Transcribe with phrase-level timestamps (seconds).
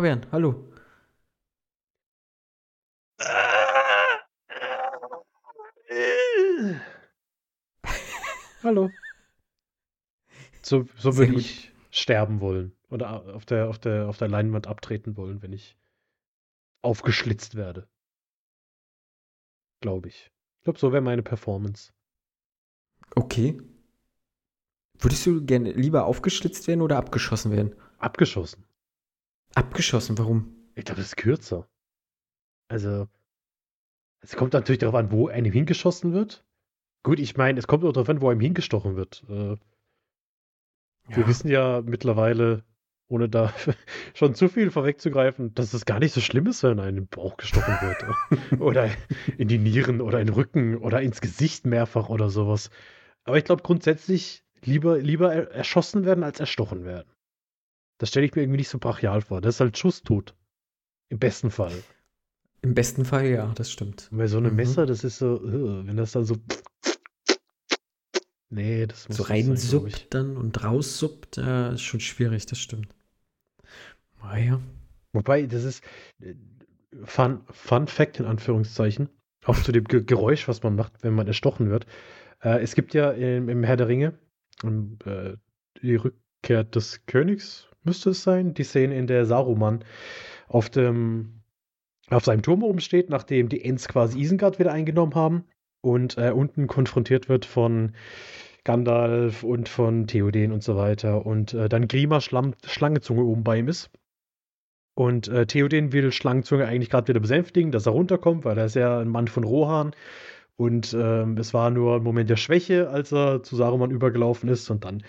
[0.00, 0.72] Fabian, hallo.
[8.62, 8.90] Hallo.
[10.62, 12.74] So, so würde ich sterben wollen.
[12.88, 15.76] Oder auf der, auf, der, auf der Leinwand abtreten wollen, wenn ich
[16.80, 17.86] aufgeschlitzt werde.
[19.82, 20.32] Glaube ich.
[20.60, 21.92] Ich glaube, so wäre meine Performance.
[23.16, 23.60] Okay.
[24.98, 27.74] Würdest du gerne lieber aufgeschlitzt werden oder abgeschossen werden?
[27.98, 28.64] Abgeschossen.
[29.54, 30.54] Abgeschossen, warum?
[30.74, 31.68] Ich glaube, das ist kürzer.
[32.68, 33.08] Also,
[34.20, 36.44] es kommt natürlich darauf an, wo einem hingeschossen wird.
[37.02, 39.24] Gut, ich meine, es kommt auch darauf an, wo einem hingestochen wird.
[39.28, 39.56] Äh,
[41.08, 41.16] ja.
[41.16, 42.62] Wir wissen ja mittlerweile,
[43.08, 43.52] ohne da
[44.14, 47.08] schon zu viel vorwegzugreifen, dass es gar nicht so schlimm ist, wenn einem in den
[47.08, 48.60] Bauch gestochen wird.
[48.60, 48.90] oder
[49.38, 52.70] in die Nieren oder in den Rücken oder ins Gesicht mehrfach oder sowas.
[53.24, 57.10] Aber ich glaube grundsätzlich lieber, lieber erschossen werden als erstochen werden.
[58.00, 59.42] Das stelle ich mir irgendwie nicht so brachial vor.
[59.42, 60.34] Das ist halt Schusstod.
[61.10, 61.74] Im besten Fall.
[62.62, 64.08] Im besten Fall, ja, das stimmt.
[64.10, 64.56] Weil so eine mhm.
[64.56, 66.36] Messer, das ist so, wenn das dann so.
[68.52, 72.88] Nee, das muss So reinsuppt dann und raussuppt, äh, ist schon schwierig, das stimmt.
[74.20, 74.60] Naja.
[75.12, 75.84] Wobei, das ist
[76.20, 76.34] äh,
[77.04, 79.08] Fun, Fun Fact in Anführungszeichen.
[79.44, 81.86] Auch zu dem Ge Geräusch, was man macht, wenn man erstochen wird.
[82.42, 84.18] Äh, es gibt ja im, im, Herr der Ringe
[84.64, 85.36] um, äh,
[85.80, 89.84] die Rückkehr des Königs, müsste es sein, die Szene, in der Saruman
[90.48, 91.40] auf dem
[92.10, 95.44] auf seinem Turm oben steht, nachdem die Ents quasi Isengard wieder eingenommen haben
[95.80, 97.92] und äh, unten konfrontiert wird von
[98.64, 103.68] Gandalf und von Theoden und so weiter und äh, dann Grima Schlangezunge oben bei ihm
[103.68, 103.90] ist.
[104.94, 108.76] Und äh, Theoden will Schlangenzunge eigentlich gerade wieder besänftigen, dass er runterkommt, weil er ist
[108.76, 109.92] ja ein Mann von Rohan.
[110.56, 114.68] Und ähm, es war nur ein Moment der Schwäche, als er zu Saruman übergelaufen ist.
[114.68, 115.02] Und dann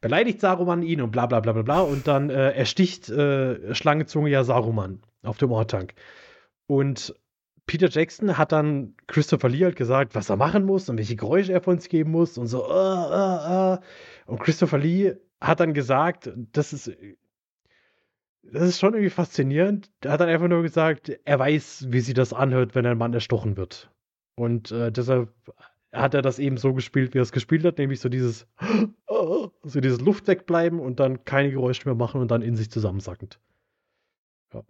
[0.00, 1.80] beleidigt Saruman ihn und bla bla bla bla bla.
[1.80, 5.94] Und dann äh, ersticht äh, Schlangenzunge ja Saruman auf dem Ortank.
[6.66, 7.14] Und
[7.66, 11.52] Peter Jackson hat dann Christopher Lee halt gesagt, was er machen muss und welche Geräusche
[11.52, 12.64] er von uns geben muss und so.
[12.64, 13.78] Uh, uh, uh.
[14.26, 16.90] Und Christopher Lee hat dann gesagt, das ist,
[18.42, 19.90] das ist schon irgendwie faszinierend.
[20.02, 23.12] Er hat dann einfach nur gesagt, er weiß, wie sich das anhört, wenn ein Mann
[23.12, 23.90] erstochen wird.
[24.34, 25.30] Und äh, deshalb
[25.92, 28.46] hat er das eben so gespielt, wie er es gespielt hat, nämlich so dieses,
[29.68, 33.38] so dieses Luft wegbleiben und dann keine Geräusche mehr machen und dann in sich zusammensackend.
[34.52, 34.62] Ja.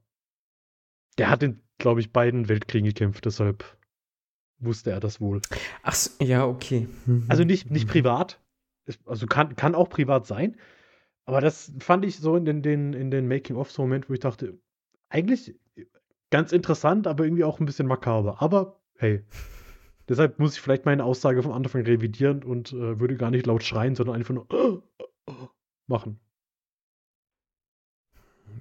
[1.18, 3.64] Der hat in glaube ich, beiden Weltkriegen gekämpft, deshalb
[4.58, 5.40] wusste er das wohl.
[5.82, 6.88] Ach, ja, okay.
[7.06, 7.26] Mhm.
[7.28, 7.92] Also nicht, nicht mhm.
[7.92, 8.40] privat,
[9.06, 10.56] also kann, kann auch privat sein,
[11.24, 14.20] aber das fand ich so in den, den, in den Making-ofs so Moment, wo ich
[14.20, 14.58] dachte,
[15.08, 15.54] eigentlich
[16.30, 18.42] ganz interessant, aber irgendwie auch ein bisschen makaber.
[18.42, 19.24] Aber hey,
[20.08, 23.62] deshalb muss ich vielleicht meine Aussage vom Anfang revidieren und äh, würde gar nicht laut
[23.62, 24.82] schreien, sondern einfach nur
[25.86, 26.20] machen.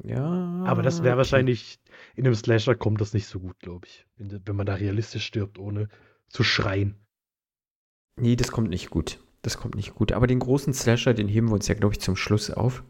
[0.04, 0.64] Ja.
[0.66, 1.18] Aber das wäre okay.
[1.18, 1.80] wahrscheinlich,
[2.16, 4.06] in einem Slasher kommt das nicht so gut, glaube ich.
[4.18, 5.90] Wenn, wenn, man da realistisch stirbt, ohne
[6.30, 6.96] zu schreien.
[8.20, 9.20] Nee, das kommt nicht gut.
[9.42, 10.12] Das kommt nicht gut.
[10.12, 12.84] Aber den großen Slasher, den heben wir uns ja, glaube ich, zum Schluss auf.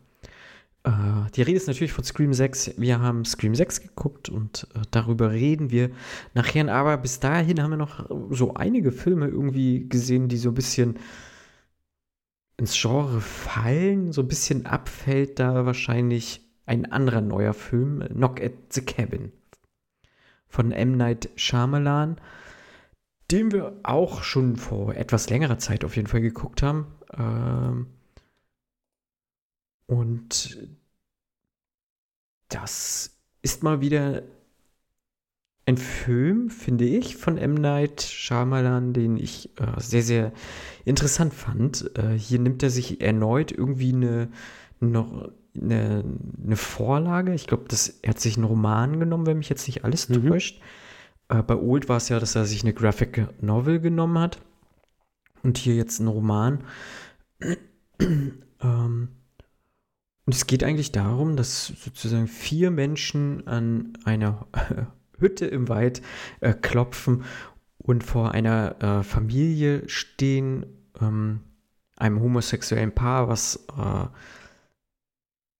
[0.87, 2.73] Äh, die Rede ist natürlich von Scream 6.
[2.77, 5.91] Wir haben Scream 6 geguckt und äh, darüber reden wir
[6.33, 6.73] nachher.
[6.73, 10.97] Aber bis dahin haben wir noch so einige Filme irgendwie gesehen, die so ein bisschen
[12.57, 18.53] ins Genre fallen, so ein bisschen abfällt da wahrscheinlich ein anderer neuer Film, Knock at
[18.71, 19.31] the Cabin
[20.47, 20.97] von M.
[20.97, 22.19] Night Shyamalan,
[23.29, 26.87] den wir auch schon vor etwas längerer Zeit auf jeden Fall geguckt haben.
[27.15, 27.87] Ähm
[29.87, 30.57] und
[32.49, 34.23] das ist mal wieder
[35.65, 37.53] ein Film, finde ich, von M.
[37.53, 40.31] Night Shyamalan, den ich äh, sehr, sehr
[40.85, 41.91] interessant fand.
[41.97, 44.29] Äh, hier nimmt er sich erneut irgendwie eine
[44.79, 46.03] noch eine,
[46.43, 47.33] eine Vorlage.
[47.33, 47.65] Ich glaube,
[48.01, 50.27] er hat sich einen Roman genommen, wenn mich jetzt nicht alles mhm.
[50.27, 50.61] täuscht.
[51.29, 54.39] Äh, bei Old war es ja, dass er sich eine Graphic Novel genommen hat.
[55.43, 56.63] Und hier jetzt ein Roman.
[57.99, 59.09] ähm,
[60.27, 64.45] und es geht eigentlich darum, dass sozusagen vier Menschen an einer
[65.17, 66.01] Hütte im Wald
[66.41, 67.23] äh, klopfen
[67.77, 70.65] und vor einer äh, Familie stehen,
[70.99, 71.43] ähm,
[71.95, 74.07] einem homosexuellen Paar, was äh,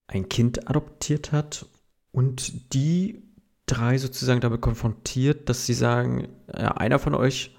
[0.08, 1.66] ein Kind adoptiert hat.
[2.12, 3.24] Und die
[3.68, 7.56] drei sozusagen damit konfrontiert, dass sie sagen, ja, einer von euch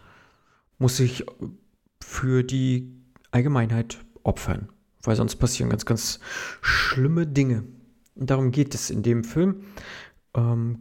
[0.77, 1.25] muss sich
[2.03, 4.69] für die Allgemeinheit opfern,
[5.09, 6.21] weil sonst passieren ganz, ganz
[6.61, 7.65] schlimme Dinge.
[8.15, 9.65] Und darum geht es in dem Film.
[10.35, 10.81] Ähm,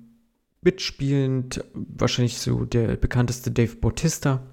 [0.61, 4.43] mitspielend wahrscheinlich so der bekannteste Dave Bautista,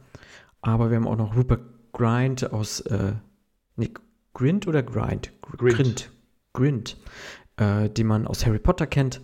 [0.61, 3.15] aber wir haben auch noch Rupert Grind aus äh,
[3.77, 3.91] Nee,
[4.35, 5.33] Grind oder Grind?
[5.43, 5.77] Grind.
[5.77, 6.13] Grind.
[6.53, 6.97] Grind.
[7.57, 9.21] Äh, die man aus Harry Potter kennt.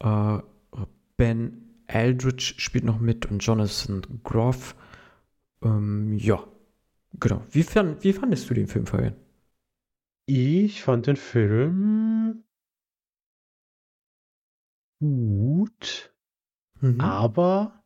[0.00, 0.38] Äh,
[1.16, 4.74] ben Aldridge spielt noch mit und Jonathan Groff.
[5.62, 6.42] Ähm, ja,
[7.18, 7.42] genau.
[7.50, 9.14] Wie, fand, wie fandest du den Film, Fabian?
[10.26, 12.42] Ich fand den Film
[14.98, 16.12] gut,
[16.80, 17.00] Mhm.
[17.00, 17.84] aber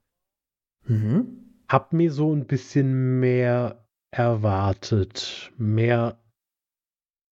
[0.85, 1.55] Mhm.
[1.69, 5.53] hab mir so ein bisschen mehr erwartet.
[5.59, 6.19] Mehr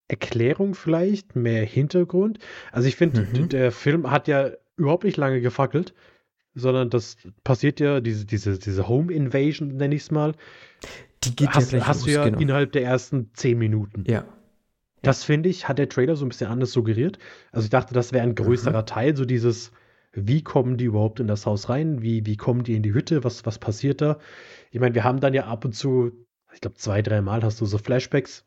[0.08, 2.38] Erklärung vielleicht, mehr Hintergrund.
[2.72, 3.48] Also ich finde, Mhm.
[3.48, 5.94] der Film hat ja überhaupt nicht lange gefackelt,
[6.54, 10.34] sondern das passiert ja, diese, diese, diese Home Invasion, nenne ich es mal,
[11.24, 12.38] Die geht hast, ja hast du ja genau.
[12.38, 14.04] innerhalb der ersten zehn Minuten.
[14.06, 14.24] Ja.
[15.02, 17.18] Das finde ich, hat der Trailer so ein bisschen anders suggeriert.
[17.52, 19.72] Also ich dachte, das wäre ein größerer Teil, so dieses,
[20.12, 22.02] wie kommen die überhaupt in das Haus rein?
[22.02, 23.24] Wie, wie kommen die in die Hütte?
[23.24, 24.18] Was, was passiert da?
[24.70, 26.12] Ich meine, wir haben dann ja ab und zu,
[26.52, 28.44] ich glaube, zwei, dreimal hast du so Flashbacks,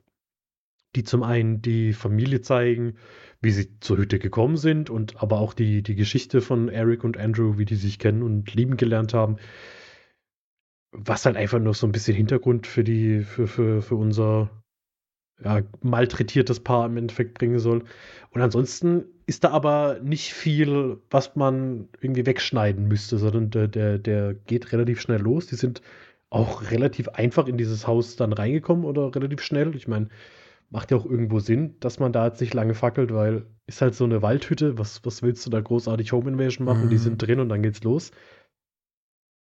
[0.95, 2.98] die zum einen die Familie zeigen,
[3.42, 7.18] wie sie zur Hütte gekommen sind und aber auch die, die Geschichte von Eric und
[7.18, 9.38] Andrew, wie die sich kennen und lieben gelernt haben.
[10.92, 14.61] Was halt einfach nur so ein bisschen Hintergrund für die, für, für, für unser
[15.44, 17.84] ja, malträtiertes Paar im Endeffekt bringen soll.
[18.32, 23.98] Und ansonsten ist da aber nicht viel, was man irgendwie wegschneiden müsste, sondern der, der,
[24.00, 25.48] der geht relativ schnell los.
[25.48, 25.82] Die sind
[26.30, 29.76] auch relativ einfach in dieses Haus dann reingekommen oder relativ schnell.
[29.76, 30.08] Ich meine,
[30.70, 33.96] macht ja auch irgendwo Sinn, dass man da jetzt nicht lange fackelt, weil ist halt
[33.96, 34.78] so eine Waldhütte.
[34.78, 36.90] Was, was willst du da großartig Home Invasion machen?
[36.90, 37.00] Die Mhm.
[37.00, 38.12] sind drin und dann geht's los.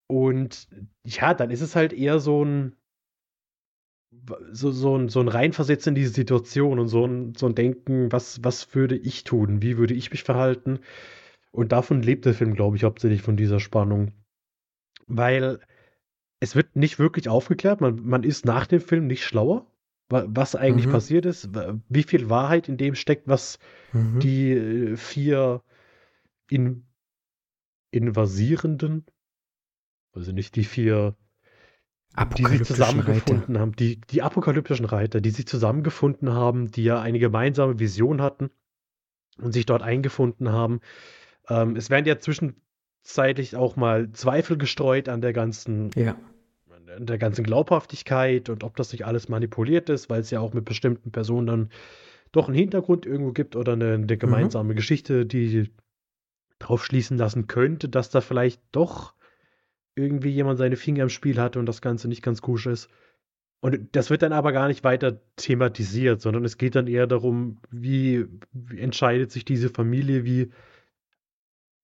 [0.07, 0.67] Und
[1.05, 2.75] ja, dann ist es halt eher so ein
[4.51, 8.11] so, so, ein, so ein Reinversetzen in diese Situation und so ein, so ein Denken,
[8.11, 9.61] was, was würde ich tun?
[9.61, 10.79] Wie würde ich mich verhalten?
[11.51, 14.13] Und davon lebt der Film, glaube ich, hauptsächlich von dieser Spannung.
[15.07, 15.59] Weil
[16.39, 19.67] es wird nicht wirklich aufgeklärt, man, man ist nach dem Film nicht schlauer,
[20.09, 20.91] wa- was eigentlich Mhm.
[20.91, 21.49] passiert ist,
[21.89, 23.59] wie viel Wahrheit in dem steckt, was
[23.93, 24.19] Mhm.
[24.21, 25.63] die äh, vier
[26.49, 26.85] in,
[27.91, 29.05] Invasierenden,
[30.13, 31.15] also nicht die vier
[32.37, 33.59] die sich zusammengefunden Reiter.
[33.59, 38.49] haben, die, die apokalyptischen Reiter, die sich zusammengefunden haben, die ja eine gemeinsame Vision hatten
[39.41, 40.81] und sich dort eingefunden haben.
[41.47, 46.15] Ähm, es werden ja zwischenzeitlich auch mal Zweifel gestreut an der ganzen, Ja.
[46.97, 50.53] an der ganzen Glaubhaftigkeit und ob das nicht alles manipuliert ist, weil es ja auch
[50.53, 51.69] mit bestimmten Personen dann
[52.31, 55.69] doch einen Hintergrund irgendwo gibt oder eine, eine gemeinsame Geschichte, die
[56.59, 59.13] darauf schließen lassen könnte, dass da vielleicht doch
[59.95, 62.89] irgendwie jemand seine Finger im Spiel hatte und das Ganze nicht ganz kusch ist.
[63.61, 67.59] Und das wird dann aber gar nicht weiter thematisiert, sondern es geht dann eher darum,
[67.69, 70.51] wie, wie entscheidet sich diese Familie, wie,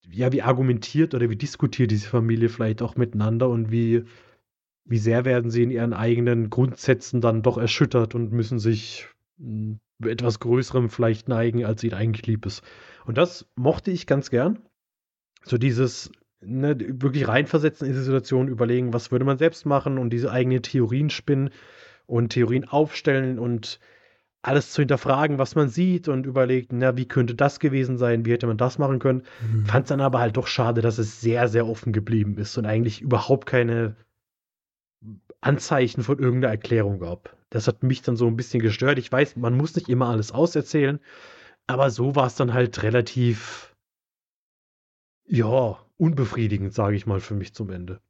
[0.10, 4.06] ja, wie argumentiert oder wie diskutiert diese Familie vielleicht auch miteinander und wie,
[4.86, 9.78] wie sehr werden sie in ihren eigenen Grundsätzen dann doch erschüttert und müssen sich mh,
[10.04, 12.64] etwas Größerem vielleicht neigen, als ihnen eigentlich lieb ist.
[13.06, 14.60] Und das mochte ich ganz gern.
[15.44, 16.12] So dieses
[16.46, 20.62] ne, wirklich reinversetzen in diese Situation, überlegen, was würde man selbst machen und diese eigenen
[20.62, 21.50] Theorien spinnen
[22.06, 23.80] und Theorien aufstellen und
[24.42, 28.32] alles zu hinterfragen, was man sieht und überlegt, na, wie könnte das gewesen sein, wie
[28.32, 29.24] hätte man das machen können.
[29.42, 29.66] Mhm.
[29.66, 32.68] Fand es dann aber halt doch schade, dass es sehr, sehr offen geblieben ist und
[32.68, 33.96] eigentlich überhaupt keine
[35.42, 37.36] Anzeichen von irgendeiner Erklärung gab.
[37.50, 39.00] Das hat mich dann so ein bisschen gestört.
[39.00, 41.00] Ich weiß, man muss nicht immer alles auserzählen,
[41.68, 43.76] aber so war es dann halt relativ,
[45.28, 48.02] ja, unbefriedigend, sage ich mal, für mich zum Ende.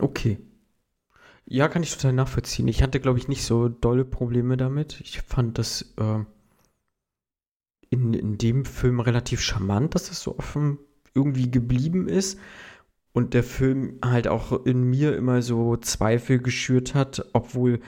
[0.00, 0.38] Okay.
[1.44, 2.68] Ja, kann ich total nachvollziehen.
[2.68, 5.00] Ich hatte, glaube ich, nicht so dolle Probleme damit.
[5.00, 6.24] Ich fand das äh,
[7.90, 10.78] in, in dem Film relativ charmant, dass das so offen
[11.14, 12.38] irgendwie geblieben ist.
[13.12, 17.80] Und der Film halt auch in mir immer so Zweifel geschürt hat, obwohl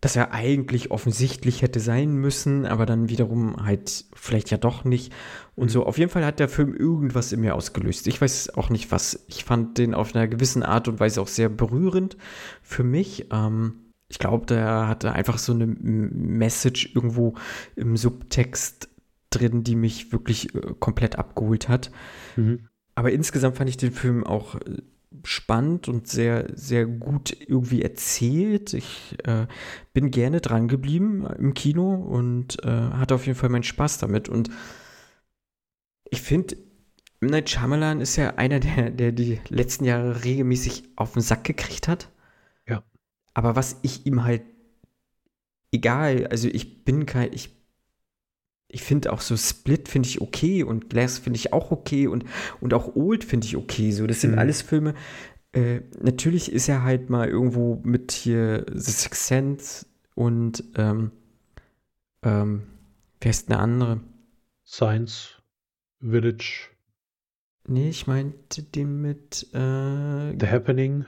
[0.00, 5.12] das ja eigentlich offensichtlich hätte sein müssen, aber dann wiederum halt vielleicht ja doch nicht.
[5.56, 8.06] Und so, auf jeden Fall hat der Film irgendwas in mir ausgelöst.
[8.06, 9.24] Ich weiß auch nicht was.
[9.28, 12.16] Ich fand den auf einer gewissen Art und Weise auch sehr berührend
[12.62, 13.26] für mich.
[13.30, 17.34] Ähm, ich glaube, der hatte einfach so eine Message irgendwo
[17.76, 18.88] im Subtext
[19.28, 21.90] drin, die mich wirklich äh, komplett abgeholt hat.
[22.36, 22.68] Mhm.
[22.94, 24.78] Aber insgesamt fand ich den Film auch äh,
[25.24, 28.74] spannend und sehr, sehr gut irgendwie erzählt.
[28.74, 29.46] Ich äh,
[29.92, 34.28] bin gerne dran geblieben im Kino und äh, hatte auf jeden Fall meinen Spaß damit.
[34.28, 34.50] Und
[36.10, 36.56] ich finde,
[37.20, 37.28] M.
[37.28, 41.88] Night Shyamalan ist ja einer, der, der die letzten Jahre regelmäßig auf den Sack gekriegt
[41.88, 42.10] hat.
[42.66, 42.82] Ja.
[43.34, 44.42] Aber was ich ihm halt
[45.72, 47.59] egal, also ich bin kein, ich
[48.72, 52.24] ich finde auch so Split finde ich okay und Glass finde ich auch okay und,
[52.60, 53.92] und auch Old finde ich okay.
[53.92, 54.38] So, das sind Mhm.
[54.38, 54.94] alles Filme.
[55.52, 61.10] Äh, natürlich ist er halt mal irgendwo mit hier The Sixth Sense und ähm,
[62.22, 62.62] ähm,
[63.20, 64.00] wer ist eine andere?
[64.64, 65.42] Science
[66.00, 66.68] Village.
[67.66, 71.04] Nee, ich meinte den mit äh, The Happening.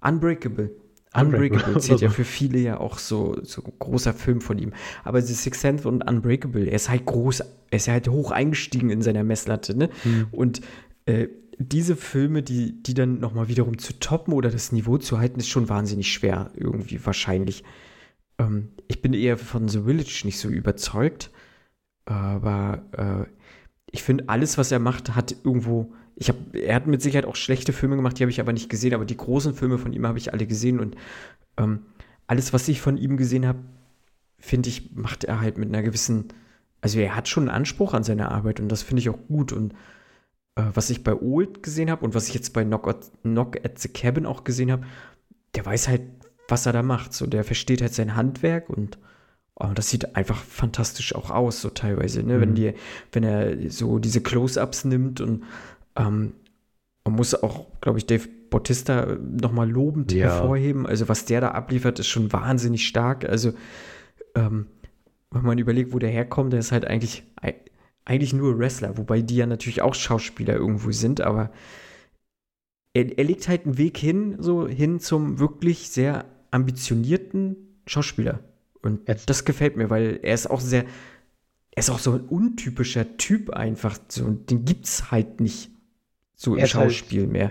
[0.00, 0.70] Unbreakable.
[1.14, 1.78] Unbreakable.
[1.78, 4.72] Zählt ja für viele ja auch so, so großer Film von ihm.
[5.04, 8.90] Aber The Sixth Sense und Unbreakable, er ist halt groß, er ist halt hoch eingestiegen
[8.90, 9.90] in seiner Messlatte, ne?
[10.02, 10.26] Hm.
[10.30, 10.60] Und
[11.06, 11.28] äh,
[11.58, 15.48] diese Filme, die, die dann nochmal wiederum zu toppen oder das Niveau zu halten, ist
[15.48, 17.62] schon wahnsinnig schwer, irgendwie wahrscheinlich.
[18.38, 21.30] Ähm, ich bin eher von The Village nicht so überzeugt,
[22.04, 23.30] aber äh,
[23.90, 25.92] ich finde, alles, was er macht, hat irgendwo.
[26.16, 28.68] Ich hab, er hat mit Sicherheit auch schlechte Filme gemacht, die habe ich aber nicht
[28.68, 30.96] gesehen, aber die großen Filme von ihm habe ich alle gesehen und
[31.56, 31.80] ähm,
[32.26, 33.58] alles, was ich von ihm gesehen habe,
[34.38, 36.28] finde ich, macht er halt mit einer gewissen.
[36.80, 39.52] Also er hat schon einen Anspruch an seine Arbeit und das finde ich auch gut
[39.52, 39.72] und
[40.56, 43.64] äh, was ich bei Old gesehen habe und was ich jetzt bei Knock at, Knock
[43.64, 44.84] at the Cabin auch gesehen habe,
[45.54, 46.02] der weiß halt,
[46.48, 47.12] was er da macht.
[47.12, 48.98] So, der versteht halt sein Handwerk und
[49.54, 52.36] oh, das sieht einfach fantastisch auch aus, so teilweise, ne?
[52.36, 52.40] Mhm.
[52.40, 52.74] Wenn die,
[53.12, 55.44] wenn er so diese Close-Ups nimmt und
[55.96, 56.34] ähm,
[57.04, 60.26] man muss auch, glaube ich, Dave Bautista nochmal lobend Ja.
[60.28, 60.86] hervorheben.
[60.86, 63.24] Also, was der da abliefert, ist schon wahnsinnig stark.
[63.28, 63.52] Also,
[64.34, 64.66] ähm,
[65.30, 67.56] wenn man überlegt, wo der herkommt, der ist halt eigentlich, ei-
[68.04, 71.50] eigentlich nur Wrestler, wobei die ja natürlich auch Schauspieler irgendwo sind, aber
[72.94, 77.56] er, er legt halt einen Weg hin, so hin zum wirklich sehr ambitionierten
[77.86, 78.40] Schauspieler.
[78.82, 80.84] Und Jetzt- das gefällt mir, weil er ist auch sehr,
[81.70, 83.98] er ist auch so ein untypischer Typ einfach.
[84.08, 85.70] So, den gibt's halt nicht
[86.42, 87.50] so im Er halt- Schauspiel mehr.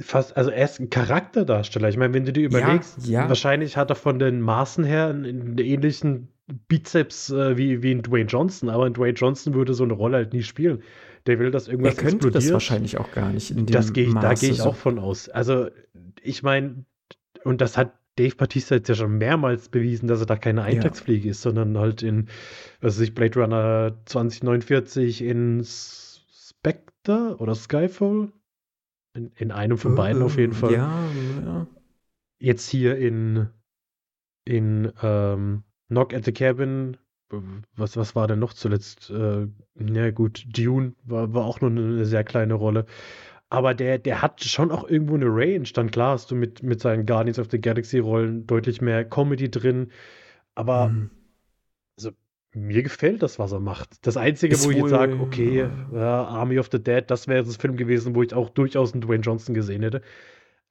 [0.00, 1.88] Fast, also er ist ein Charakterdarsteller.
[1.88, 3.28] Ich meine, wenn du dir überlegst, ja.
[3.28, 6.28] wahrscheinlich hat er von den Maßen her einen, ähnlichen
[6.68, 10.16] Bizeps äh, wie, wie in Dwayne Johnson, aber in Dwayne Johnson würde so eine Rolle
[10.18, 10.82] halt nie spielen.
[11.26, 12.52] Der will, dass Er irgendwas könnte das explodiert.
[12.54, 14.64] wahrscheinlich auch gar nicht in dem Das gehe ich, da Maße gehe ich so.
[14.70, 15.28] auch von aus.
[15.28, 15.68] Also,
[16.20, 16.84] ich meine,
[17.44, 21.30] und das hat Dave Batista jetzt ja schon mehrmals bewiesen, dass er da keine Eintagsfliege
[21.30, 22.26] ist, sondern halt in,
[22.80, 25.60] was weiß ich, Blade Runner 2049, in
[27.02, 28.32] Spectre oder Skyfall.
[29.14, 30.72] In, in einem von beiden auf jeden Fall.
[30.72, 31.08] Äh, Ja,
[31.44, 31.66] ja.
[32.38, 33.48] Jetzt hier in,
[34.44, 36.96] in ähm, Knock at the Cabin.
[37.76, 39.10] Was, was war denn noch zuletzt?
[39.10, 39.46] Äh,
[39.78, 42.84] ja, gut, Dune war, war auch nur eine sehr kleine Rolle.
[43.48, 45.68] Aber der, der hat schon auch irgendwo eine Range.
[45.74, 49.90] Dann klar hast du mit, mit seinen Guardians of the Galaxy-Rollen deutlich mehr Comedy drin.
[50.54, 51.10] Aber Mhm.
[52.54, 54.06] Mir gefällt das, was er macht.
[54.06, 57.44] Das Einzige, Ist wo ich jetzt sage, okay, ja, Army of the Dead, das wäre
[57.44, 60.02] das Film gewesen, wo ich auch durchaus einen Dwayne Johnson gesehen hätte.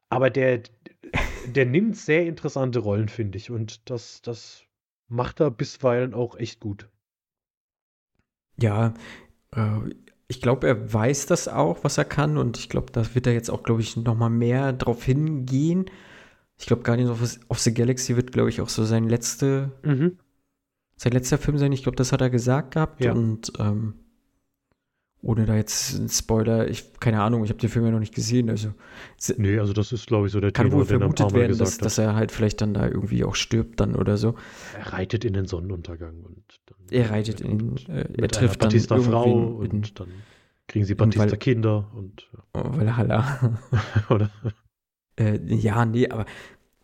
[0.10, 0.62] Aber der,
[1.48, 3.50] der nimmt sehr interessante Rollen, finde ich.
[3.50, 4.64] Und das, das
[5.08, 6.88] macht er bisweilen auch echt gut.
[8.60, 8.94] Ja,
[9.56, 9.80] äh,
[10.28, 12.38] ich glaube, er weiß das auch, was er kann.
[12.38, 15.86] Und ich glaube, da wird er jetzt auch, glaube ich, noch mal mehr drauf hingehen.
[16.60, 20.20] Ich glaube, Guardians of, of the Galaxy wird, glaube ich, auch so sein, letzte, Mhm.
[21.02, 21.72] Sein letzter Film sein.
[21.72, 23.04] Ich glaube, das hat er gesagt gehabt.
[23.04, 23.14] Ja.
[23.14, 23.96] Und ähm,
[25.24, 28.14] ohne da jetzt einen Spoiler, ich, keine Ahnung, ich habe den Film ja noch nicht
[28.14, 28.50] gesehen.
[28.52, 28.74] Also
[29.38, 31.78] Nee, also das ist, glaube ich, so der kann wohl ein paar vermutet werden, dass,
[31.80, 34.36] dass er halt vielleicht dann da irgendwie auch stirbt dann oder so.
[34.78, 38.70] Er reitet in den Sonnenuntergang und dann Er reitet in, und äh, er trifft dann
[38.70, 40.08] Batista Frau irgendwen in- und dann
[40.68, 43.60] kriegen sie Batista Weil- Kinder und Oh, Valhalla.
[44.10, 44.30] oder
[45.18, 46.26] Äh, ja, nee, aber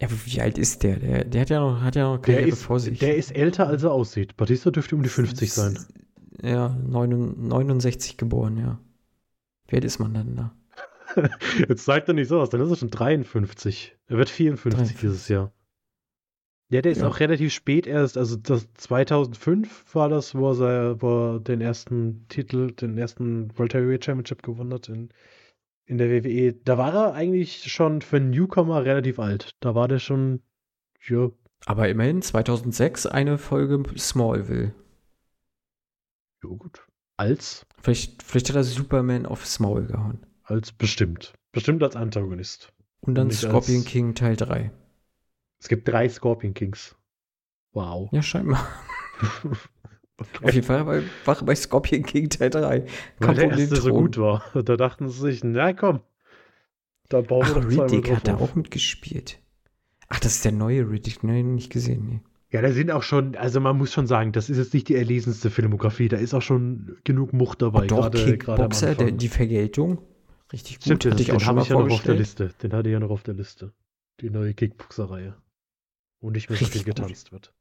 [0.01, 0.97] ja, wie alt ist der?
[0.97, 2.99] Der, der hat ja noch, hat ja noch der Karriere ist, vor sich.
[2.99, 4.37] der ist älter, als er aussieht.
[4.37, 5.79] Batista dürfte um die 50 sein.
[6.41, 8.79] Ja, 69, 69 geboren, ja.
[9.67, 10.51] Wie alt ist man dann da?
[11.67, 13.95] Jetzt sagt er nicht so aus, dann ist er schon 53.
[14.07, 14.99] Er wird 54 53.
[15.01, 15.51] dieses Jahr.
[16.69, 17.07] Ja, der ist Ja.
[17.07, 22.25] auch relativ spät erst, also das 2005 war das, wo er, wo er den ersten
[22.27, 25.09] Titel, den ersten World Heavyweight Championship gewonnen hat in,
[25.87, 26.53] in der WWE.
[26.53, 29.51] Da war er eigentlich schon für einen Newcomer relativ alt.
[29.61, 30.41] Da war der schon,
[31.07, 31.29] ja,
[31.65, 34.73] Aber immerhin 2006 eine Folge Smallville.
[36.43, 36.85] ja gut.
[37.19, 40.25] Als, Vielleicht, vielleicht hat er Superman aufs Maul gehauen.
[40.43, 41.33] als bestimmt.
[41.51, 42.71] Bestimmt als Antagonist.
[42.99, 44.71] Und dann Nicht Scorpion King Teil 3.
[45.59, 46.95] Es gibt drei Scorpion Kings.
[47.71, 48.09] Wow.
[48.11, 48.67] Ja, scheinbar.
[50.19, 50.45] Okay.
[50.45, 52.85] Auf jeden Fall war, war bei Scorpion King Teil 3.
[53.19, 54.43] Weil der erste so gut war.
[54.53, 56.01] Da dachten sie sich, na komm,
[57.09, 59.39] da bauen wir Ach, doch zweimal Riddick drauf hat da auch mitgespielt.
[60.09, 61.23] Ach, das ist der neue Riddick.
[61.23, 62.07] Nein, nicht gesehen.
[62.09, 62.21] Nee.
[62.49, 64.95] Ja, da sind auch schon, also man muss schon sagen, das ist jetzt nicht die
[64.95, 69.27] erlesenste Filmografie, da ist auch schon genug Mucht dabei, Oh, doch, gerade Kickboxer, der, die
[69.27, 69.99] Vergeltung.
[70.53, 70.83] Richtig gut.
[70.83, 72.15] Stimmt, hatte ich auch den schon mal ich ja noch auf der.
[72.15, 72.53] Liste.
[72.63, 73.73] Den hatte ich ja noch auf der Liste.
[74.21, 75.35] Die neue Kickboxer-Reihe.
[76.21, 76.95] Wo nicht mehr so viel gut.
[76.95, 77.53] getanzt wird.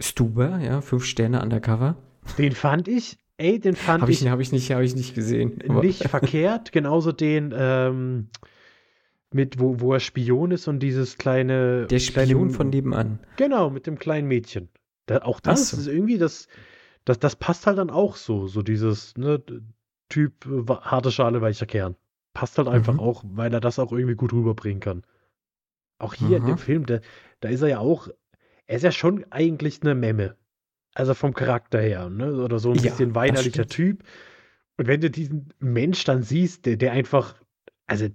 [0.00, 1.96] Stuber, ja, fünf Sterne undercover.
[2.38, 5.14] Den fand ich, ey, den fand Habe ich, ich, hab ich, nicht, hab ich nicht
[5.14, 5.58] gesehen.
[5.80, 6.72] nicht verkehrt.
[6.72, 8.28] Genauso den, ähm,
[9.32, 11.86] mit, wo, wo er Spion ist und dieses kleine.
[11.86, 13.18] Der Spion kleine, von nebenan.
[13.36, 14.68] Genau, mit dem kleinen Mädchen.
[15.06, 15.76] Da, auch das so.
[15.76, 16.48] ist irgendwie, das,
[17.04, 18.46] das, das passt halt dann auch so.
[18.46, 19.42] So dieses, ne,
[20.08, 20.46] Typ
[20.82, 21.96] harte Schale, weicher Kern.
[22.34, 23.00] Passt halt einfach Mhm.
[23.00, 25.02] auch, weil er das auch irgendwie gut rüberbringen kann.
[25.98, 26.50] Auch hier in Aha.
[26.52, 27.00] dem Film, da,
[27.40, 28.08] da ist er ja auch,
[28.66, 30.36] er ist ja schon eigentlich eine Memme.
[30.94, 32.34] Also vom Charakter her, ne?
[32.36, 33.66] Oder so ein Ja, bisschen weinerlicher.
[33.66, 34.04] Typ.
[34.76, 37.40] Und wenn du diesen Mensch dann siehst, der, der einfach,
[37.86, 38.06] also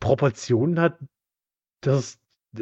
[0.00, 0.98] Proportionen hat,
[1.80, 2.20] das ist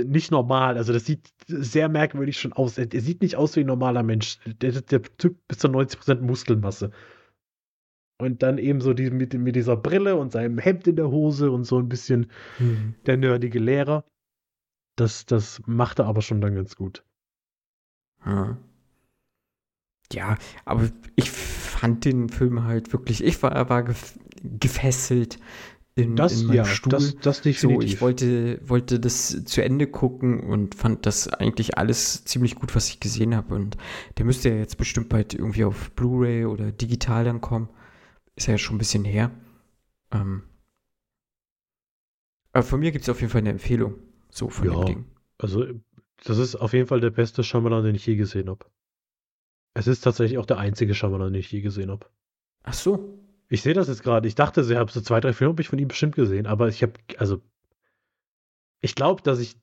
[0.08, 0.76] nicht normal.
[0.76, 2.78] Also das sieht sehr merkwürdig schon aus.
[2.78, 4.38] Er, er sieht nicht aus wie ein normaler Mensch.
[4.44, 6.90] Der, der Typ bis zu 90% Muskelmasse.
[8.18, 11.50] Und dann eben so die, mit, mit dieser Brille und seinem Hemd in der Hose
[11.50, 12.94] und so ein bisschen Hm.
[13.04, 14.04] der nerdige Lehrer.
[14.96, 17.04] Das, das macht er aber schon dann ganz gut.
[18.24, 18.58] Ja.
[20.12, 25.40] Ja, aber ich fand den Film halt wirklich, ich war, war gef gefesselt
[25.96, 26.90] in, Das, in meinem ja, Stuhl.
[26.90, 27.84] das, das so, definitiv.
[27.84, 32.88] ich wollte, wollte das zu Ende gucken und fand das eigentlich alles ziemlich gut, was
[32.90, 33.54] ich gesehen habe.
[33.54, 33.76] Und
[34.18, 37.68] der müsste ja jetzt bestimmt bald irgendwie auf Blu-ray oder digital dann kommen.
[38.36, 39.30] Ist ja schon ein bisschen her.
[40.12, 40.42] Ähm,
[42.52, 43.94] aber von mir gibt es auf jeden Fall eine Empfehlung.
[44.36, 44.74] So von Ja.
[44.74, 45.04] dem Ding.
[45.38, 45.64] Also,
[46.24, 48.66] das ist auf jeden Fall der beste Shyamalan, den ich je gesehen habe.
[49.74, 52.06] Es ist tatsächlich auch der einzige Shyamalan, den ich je gesehen habe.
[52.62, 53.18] Ach so.
[53.48, 54.26] Ich sehe das jetzt gerade.
[54.26, 56.68] Ich dachte, ich habe so zwei, drei Filme hab ich von ihm bestimmt gesehen, aber
[56.68, 57.40] ich habe, also,
[58.80, 59.56] ich glaube, dass ich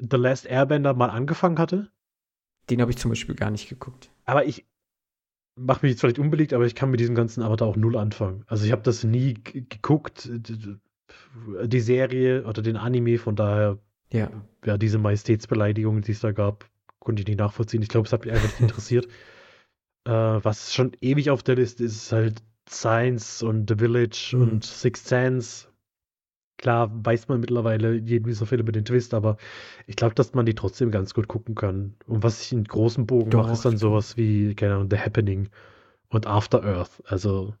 [0.00, 1.90] The Last Airbender mal angefangen hatte,
[2.70, 4.10] Den habe ich zum Beispiel gar nicht geguckt.
[4.24, 4.64] aber ich
[5.56, 8.44] mache mich jetzt vielleicht unbeliebt, aber ich kann mit diesem ganzen Avatar auch null anfangen.
[8.46, 10.30] Also, ich habe das nie geguckt,
[11.64, 13.78] die Serie oder den Anime, von daher
[14.12, 14.30] Ja.
[14.64, 17.82] ja, diese Majestätsbeleidigung, die es da gab, konnte ich nicht nachvollziehen.
[17.82, 19.08] Ich glaube, es hat mich einfach nicht interessiert.
[20.04, 24.42] Äh, was schon ewig auf der Liste ist, ist halt Science und The Village Mhm.
[24.42, 25.68] und Sixth Sense.
[26.58, 29.36] Klar weiß man mittlerweile jeden dieser Filme den Twist, aber
[29.86, 31.94] ich glaube, dass man die trotzdem ganz gut gucken kann.
[32.06, 34.98] Und was ich in großen Bogen Doch, mache, ist dann sowas wie, keine Ahnung, The
[34.98, 35.48] Happening
[36.08, 37.00] und After Earth.
[37.06, 37.54] Also,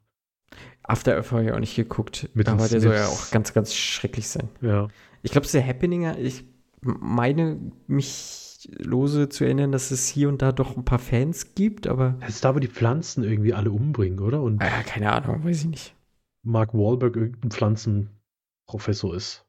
[0.84, 2.28] After Earth habe ich auch nicht geguckt.
[2.34, 4.48] Mit aber der soll ja auch ganz, ganz schrecklich sein.
[4.60, 4.88] ja.
[5.24, 6.18] Ich glaube, es ist der Happeninger.
[6.18, 6.44] Ich
[6.80, 11.86] meine, mich lose zu erinnern, dass es hier und da doch ein paar Fans gibt,
[11.86, 14.42] aber Es ist da, wo die Pflanzen irgendwie alle umbringen, oder?
[14.42, 15.94] Und äh, keine Ahnung, weiß ich nicht.
[16.42, 19.46] Mark Wahlberg irgendein Pflanzenprofessor ist.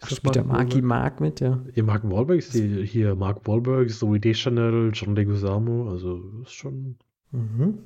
[0.00, 1.64] Ach, das spielt der Mark Marky Mark mit, ja.
[1.74, 6.96] Ja, Mark Wahlberg ist hier, hier Mark Wahlberg, Zoe Deschanel, John Leguizamo, also ist schon.
[7.30, 7.78] Mhm.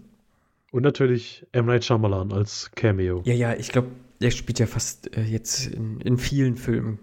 [0.72, 1.66] Und natürlich M.
[1.66, 3.22] Night Shyamalan als Cameo.
[3.24, 3.88] Ja, ja, ich glaube,
[4.22, 6.98] der spielt ja fast äh, jetzt in, in vielen Filmen.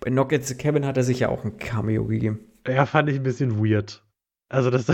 [0.00, 2.40] Bei Knock at the Cabin hat er sich ja auch ein Cameo gegeben.
[2.66, 4.02] Ja, fand ich ein bisschen weird.
[4.50, 4.86] Also das,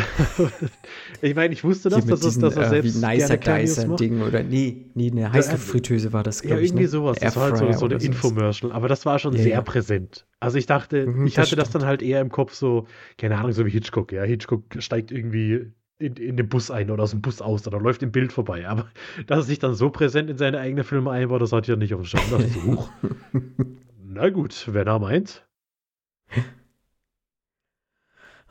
[1.23, 4.01] ich meine, ich wusste das, dass, es, diesem, dass er äh, selbst wie nicer macht.
[4.01, 6.69] Ding oder nee, nee, eine Heißluftfritteuse war das, Ja, glaube ich.
[6.71, 6.88] irgendwie ne?
[6.88, 7.19] sowas.
[7.19, 8.03] Das war halt so, Airfryer so eine.
[8.05, 8.73] Infomercial.
[8.73, 9.61] Aber das war schon Ja, sehr ja.
[9.62, 10.27] präsent.
[10.38, 11.83] Also ich dachte, Mhm, ich das hatte das stimmt.
[11.83, 12.87] dann halt eher im Kopf so,
[13.19, 14.12] keine Ahnung, so wie Hitchcock.
[14.12, 17.78] Ja, Hitchcock steigt irgendwie in, in den Bus ein oder aus dem Bus aus oder
[17.78, 18.68] läuft im Bild vorbei.
[18.68, 18.90] Aber
[19.26, 21.94] dass er sich dann so präsent in seine eigenen Filme einbaut, das ich ja nicht
[21.94, 22.48] auf dem Schirm.
[22.48, 22.90] So, huch.
[24.02, 25.46] Na gut, wenn er meint.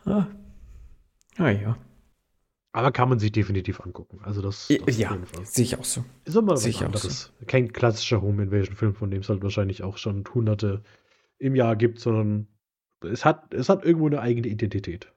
[0.06, 0.28] Ah.
[1.38, 1.78] ah ja.
[2.72, 4.20] Aber kann man sich definitiv angucken.
[4.24, 6.06] Also das, das Ja, sehe ich auch so.
[6.24, 7.34] Ist immer was anderes.
[7.48, 10.84] Kein klassischer Home Invasion Film, von dem es halt wahrscheinlich auch schon hunderte
[11.40, 12.48] im Jahr gibt, sondern
[13.02, 15.12] es hat, es hat irgendwo eine eigene Identität.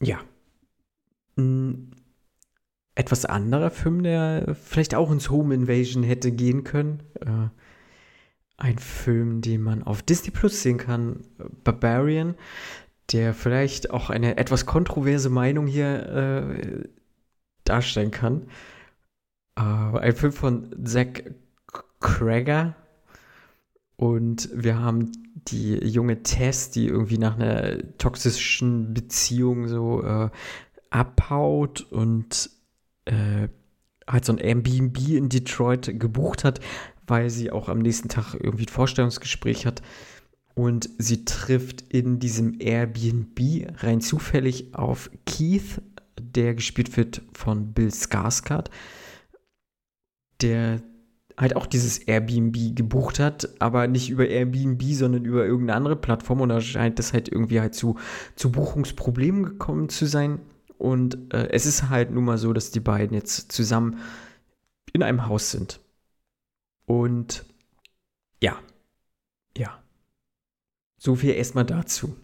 [0.00, 0.20] Ja.
[1.36, 1.94] Ein
[2.94, 7.02] etwas anderer Film, der vielleicht auch ins Home Invasion hätte gehen können.
[7.20, 7.48] Äh,
[8.58, 11.24] ein Film, den man auf Disney Plus sehen kann,
[11.64, 12.34] Barbarian,
[13.10, 16.88] der vielleicht auch eine etwas kontroverse Meinung hier äh,
[17.64, 18.46] darstellen kann.
[19.56, 21.22] Äh, ein Film von Zach
[22.00, 22.74] Cregger.
[23.96, 25.12] Und wir haben
[25.48, 30.30] die junge Tess, die irgendwie nach einer toxischen Beziehung so äh,
[30.92, 32.50] abhaut und
[33.04, 33.48] äh,
[34.06, 36.60] halt so ein Airbnb in Detroit gebucht hat,
[37.06, 39.82] weil sie auch am nächsten Tag irgendwie ein Vorstellungsgespräch hat.
[40.54, 43.40] Und sie trifft in diesem Airbnb
[43.78, 45.80] rein zufällig auf Keith,
[46.20, 48.66] der gespielt wird von Bill Skarsgård,
[50.42, 50.82] der
[51.38, 56.42] halt auch dieses Airbnb gebucht hat, aber nicht über Airbnb, sondern über irgendeine andere Plattform
[56.42, 57.96] und da scheint das halt irgendwie halt zu,
[58.36, 60.40] zu Buchungsproblemen gekommen zu sein.
[60.82, 64.00] Und äh, es ist halt nun mal so, dass die beiden jetzt zusammen
[64.92, 65.78] in einem Haus sind.
[66.86, 67.44] Und
[68.42, 68.58] ja,
[69.56, 69.80] ja.
[70.98, 72.16] So viel erstmal dazu.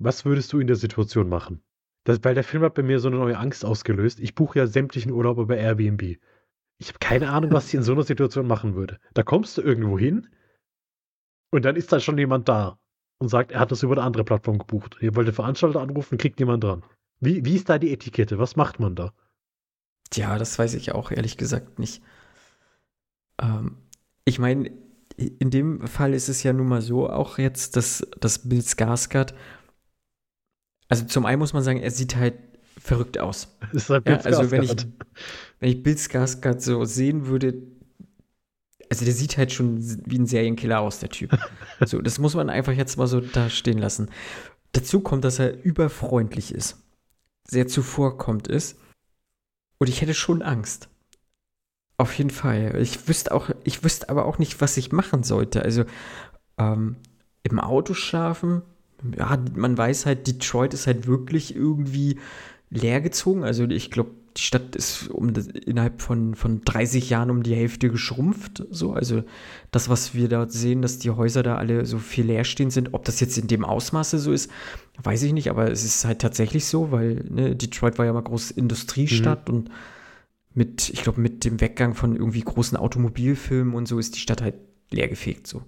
[0.00, 1.62] Was würdest du in der Situation machen?
[2.02, 4.18] Das, weil der Film hat bei mir so eine neue Angst ausgelöst.
[4.18, 6.18] Ich buche ja sämtlichen Urlaub über Airbnb.
[6.78, 8.98] Ich habe keine Ahnung, was ich in so einer Situation machen würde.
[9.14, 10.26] Da kommst du irgendwo hin
[11.52, 12.80] und dann ist da schon jemand da
[13.18, 14.96] und sagt, er hat das über eine andere Plattform gebucht.
[15.00, 16.82] Ihr wollt den Veranstalter anrufen, kriegt jemand dran.
[17.20, 18.38] Wie, wie ist da die Etikette?
[18.38, 19.12] Was macht man da?
[20.10, 22.02] Tja, das weiß ich auch ehrlich gesagt nicht.
[23.40, 23.78] Ähm,
[24.24, 24.70] ich meine,
[25.16, 29.34] in dem Fall ist es ja nun mal so, auch jetzt, dass, dass Bill Skarsgård,
[30.88, 32.34] also zum einen muss man sagen, er sieht halt
[32.78, 33.56] verrückt aus.
[33.72, 34.76] ist halt ja, also wenn ich,
[35.60, 37.54] wenn ich Bill Skarsgård so sehen würde,
[38.90, 41.36] also der sieht halt schon wie ein Serienkiller aus, der Typ.
[41.84, 44.10] so, das muss man einfach jetzt mal so da stehen lassen.
[44.72, 46.85] Dazu kommt, dass er überfreundlich ist,
[47.48, 48.78] sehr zuvorkommt ist.
[49.78, 50.88] Und ich hätte schon Angst.
[51.98, 52.76] Auf jeden Fall.
[52.80, 55.62] Ich wüsste auch, ich wüsste aber auch nicht, was ich machen sollte.
[55.62, 55.84] Also
[56.58, 56.96] ähm,
[57.42, 58.62] im Auto schlafen,
[59.16, 62.18] ja, man weiß halt, Detroit ist halt wirklich irgendwie
[62.70, 63.44] leergezogen.
[63.44, 65.32] Also ich glaube, die Stadt ist um
[65.64, 68.64] innerhalb von, von 30 Jahren um die Hälfte geschrumpft.
[68.70, 68.92] So.
[68.92, 69.24] Also
[69.70, 72.92] das, was wir dort sehen, dass die Häuser da alle so viel leer stehen sind,
[72.92, 74.50] ob das jetzt in dem Ausmaße so ist,
[75.02, 78.22] weiß ich nicht, aber es ist halt tatsächlich so, weil ne, Detroit war ja mal
[78.22, 79.54] große Industriestadt mhm.
[79.54, 79.70] und
[80.54, 84.42] mit, ich glaube, mit dem Weggang von irgendwie großen Automobilfilmen und so ist die Stadt
[84.42, 84.54] halt
[84.90, 85.62] leergefegt so.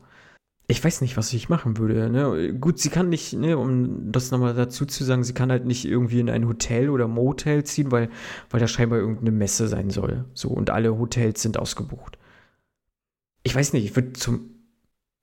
[0.70, 2.11] Ich weiß nicht, was ich machen würde.
[2.11, 2.52] Ne?
[2.52, 5.87] Gut, sie kann nicht, ne, um das nochmal dazu zu sagen, sie kann halt nicht
[5.87, 8.11] irgendwie in ein Hotel oder Motel ziehen, weil,
[8.50, 10.26] weil da scheinbar irgendeine Messe sein soll.
[10.35, 12.18] So, und alle Hotels sind ausgebucht.
[13.44, 14.50] Ich weiß nicht, ich würde zum,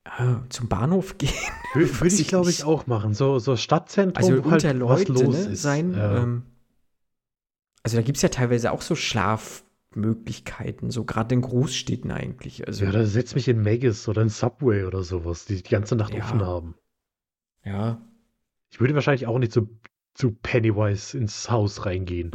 [0.05, 1.29] äh, zum Bahnhof gehen.
[1.75, 3.13] Würde ich, glaube ich, auch machen.
[3.13, 5.61] So, so Stadtzentrum, also wo halt Leute, was los ne, ist.
[5.61, 5.93] sein.
[5.93, 6.23] Ja.
[6.23, 6.41] Ähm,
[7.83, 8.95] also da gibt es ja teilweise auch so
[9.95, 12.67] Schlafmöglichkeiten, so gerade in Großstädten eigentlich.
[12.67, 15.95] Also, ja, da setz mich in Megis oder in Subway oder sowas, die die ganze
[15.95, 16.19] Nacht ja.
[16.19, 16.75] offen haben.
[17.63, 18.01] Ja.
[18.71, 19.69] Ich würde wahrscheinlich auch nicht zu,
[20.13, 22.31] zu Pennywise ins Haus reingehen.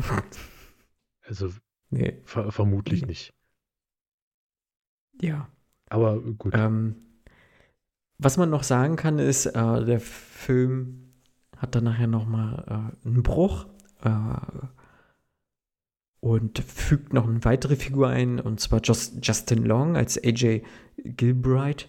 [1.23, 1.51] also
[1.90, 2.20] nee.
[2.25, 3.35] ver vermutlich nicht.
[5.20, 5.49] Ja.
[5.88, 6.55] Aber gut.
[6.57, 6.96] Ähm,
[8.18, 11.12] was man noch sagen kann, ist, äh, der Film
[11.57, 13.66] hat dann nachher noch mal äh, einen Bruch.
[14.03, 14.11] Äh,
[16.20, 20.62] und fügt noch eine weitere Figur ein, und zwar Just, Justin Long als AJ
[20.98, 21.88] Gilbright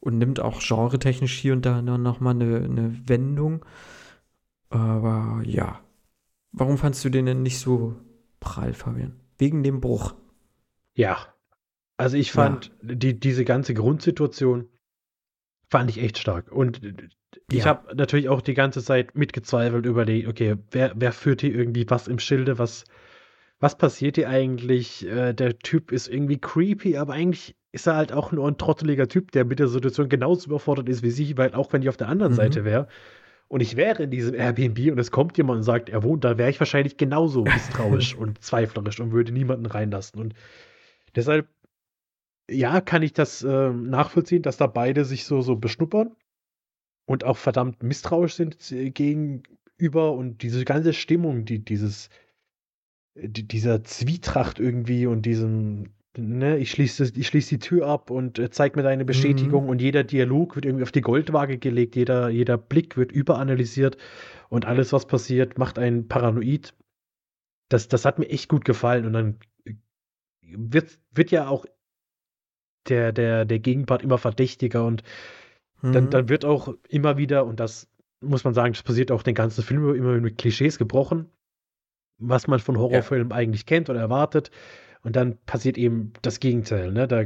[0.00, 3.64] und nimmt auch genretechnisch hier und da noch mal eine, eine Wendung.
[4.70, 5.80] Aber ja,
[6.52, 7.96] warum fandst du den denn nicht so
[8.40, 9.18] prall, Fabian?
[9.38, 10.14] Wegen dem Bruch.
[10.94, 11.18] Ja,
[11.96, 12.94] also ich fand ja.
[12.94, 14.68] die, diese ganze Grundsituation
[15.68, 16.50] fand ich echt stark.
[16.50, 16.80] Und
[17.50, 17.64] ich ja.
[17.66, 21.88] habe natürlich auch die ganze Zeit mitgezweifelt über die, okay, wer, wer führt hier irgendwie
[21.90, 22.84] was im Schilde, was
[23.60, 25.06] was passiert hier eigentlich?
[25.06, 29.08] Äh, der Typ ist irgendwie creepy, aber eigentlich ist er halt auch nur ein trotteliger
[29.08, 31.96] Typ, der mit der Situation genauso überfordert ist wie sie, weil auch wenn ich auf
[31.96, 32.36] der anderen mhm.
[32.36, 32.88] Seite wäre
[33.48, 36.36] und ich wäre in diesem Airbnb und es kommt jemand und sagt, er wohnt da,
[36.36, 40.20] wäre ich wahrscheinlich genauso misstrauisch und zweiflerisch und würde niemanden reinlassen.
[40.20, 40.34] Und
[41.16, 41.48] deshalb,
[42.50, 46.14] ja, kann ich das äh, nachvollziehen, dass da beide sich so, so beschnuppern
[47.06, 52.10] und auch verdammt misstrauisch sind äh, gegenüber und diese ganze Stimmung, die dieses
[53.22, 58.50] dieser Zwietracht irgendwie und diesem, ne, ich schließe ich schließ die Tür ab und äh,
[58.50, 59.70] zeig mir deine Bestätigung mhm.
[59.70, 63.96] und jeder Dialog wird irgendwie auf die Goldwaage gelegt, jeder, jeder Blick wird überanalysiert
[64.48, 66.74] und alles, was passiert, macht einen paranoid.
[67.68, 69.74] Das, das hat mir echt gut gefallen und dann äh,
[70.42, 71.66] wird, wird ja auch
[72.88, 75.02] der, der, der Gegenpart immer verdächtiger und
[75.82, 75.92] mhm.
[75.92, 77.88] dann, dann wird auch immer wieder, und das
[78.20, 81.30] muss man sagen, das passiert auch den ganzen Film immer mit Klischees gebrochen
[82.18, 83.36] was man von Horrorfilmen ja.
[83.36, 84.50] eigentlich kennt oder erwartet.
[85.02, 86.92] Und dann passiert eben das Gegenteil.
[86.92, 87.08] Ne?
[87.08, 87.24] Da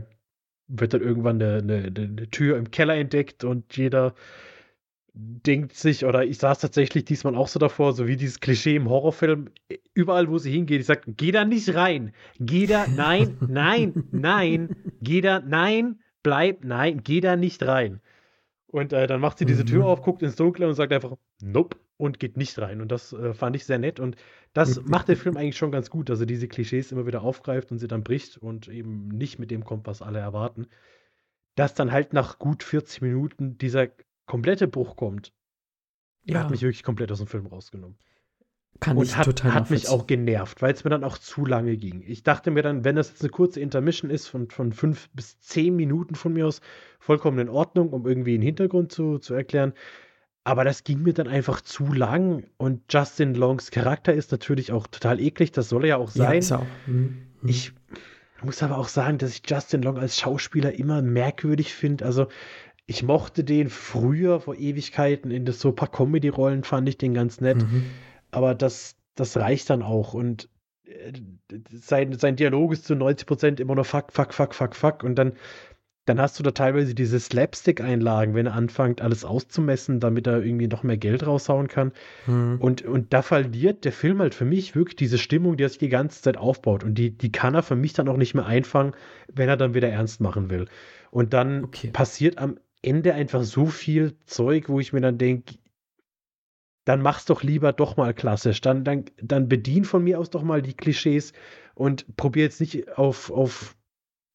[0.68, 4.14] wird dann irgendwann eine, eine, eine, Tür im Keller entdeckt und jeder
[5.14, 8.88] denkt sich, oder ich saß tatsächlich diesmal auch so davor, so wie dieses Klischee im
[8.88, 9.50] Horrorfilm,
[9.92, 14.76] überall wo sie hingeht, ich sage, geh da nicht rein, geh da, nein, nein, nein,
[15.02, 18.00] geh da, nein, bleib, nein, geh da nicht rein.
[18.72, 19.86] Und äh, dann macht sie diese Tür mhm.
[19.86, 22.80] auf, guckt ins Dunkle und sagt einfach, nope, und geht nicht rein.
[22.80, 24.00] Und das äh, fand ich sehr nett.
[24.00, 24.16] Und
[24.54, 27.70] das macht der Film eigentlich schon ganz gut, dass er diese Klischees immer wieder aufgreift
[27.70, 30.68] und sie dann bricht und eben nicht mit dem kommt, was alle erwarten.
[31.54, 33.88] Dass dann halt nach gut 40 Minuten dieser
[34.24, 35.34] komplette Bruch kommt,
[36.24, 36.40] ja.
[36.40, 37.98] hat mich wirklich komplett aus dem Film rausgenommen.
[38.80, 41.44] Kann und ich hat, total hat mich auch genervt, weil es mir dann auch zu
[41.46, 42.02] lange ging.
[42.06, 45.38] Ich dachte mir dann, wenn das jetzt eine kurze Intermission ist von, von fünf bis
[45.40, 46.60] zehn Minuten von mir aus,
[46.98, 49.72] vollkommen in Ordnung, um irgendwie einen Hintergrund zu, zu erklären.
[50.44, 54.88] Aber das ging mir dann einfach zu lang und Justin Longs Charakter ist natürlich auch
[54.88, 56.42] total eklig, das soll er ja auch sein.
[56.42, 56.66] Ja, auch.
[56.86, 57.18] Mhm.
[57.44, 57.72] Ich
[58.42, 62.04] muss aber auch sagen, dass ich Justin Long als Schauspieler immer merkwürdig finde.
[62.04, 62.26] Also
[62.86, 67.40] ich mochte den früher vor Ewigkeiten in so ein paar Comedy-Rollen, fand ich den ganz
[67.40, 67.58] nett.
[67.58, 67.84] Mhm.
[68.32, 70.14] Aber das, das reicht dann auch.
[70.14, 70.48] Und
[71.70, 75.04] sein, sein Dialog ist zu 90 Prozent immer nur fuck, fuck, fuck, fuck, fuck.
[75.04, 75.32] Und dann,
[76.04, 80.66] dann hast du da teilweise diese Slapstick-Einlagen, wenn er anfängt, alles auszumessen, damit er irgendwie
[80.66, 81.92] noch mehr Geld raushauen kann.
[82.24, 82.60] Hm.
[82.60, 85.78] Und, und da verliert der Film halt für mich wirklich diese Stimmung, die er sich
[85.78, 86.84] die ganze Zeit aufbaut.
[86.84, 88.94] Und die, die kann er für mich dann auch nicht mehr einfangen,
[89.32, 90.66] wenn er dann wieder ernst machen will.
[91.10, 91.90] Und dann okay.
[91.92, 95.54] passiert am Ende einfach so viel Zeug, wo ich mir dann denke,
[96.84, 98.60] dann mach's doch lieber doch mal klassisch.
[98.60, 101.32] Dann, dann, dann bedien von mir aus doch mal die Klischees
[101.74, 103.76] und probier jetzt nicht auf, auf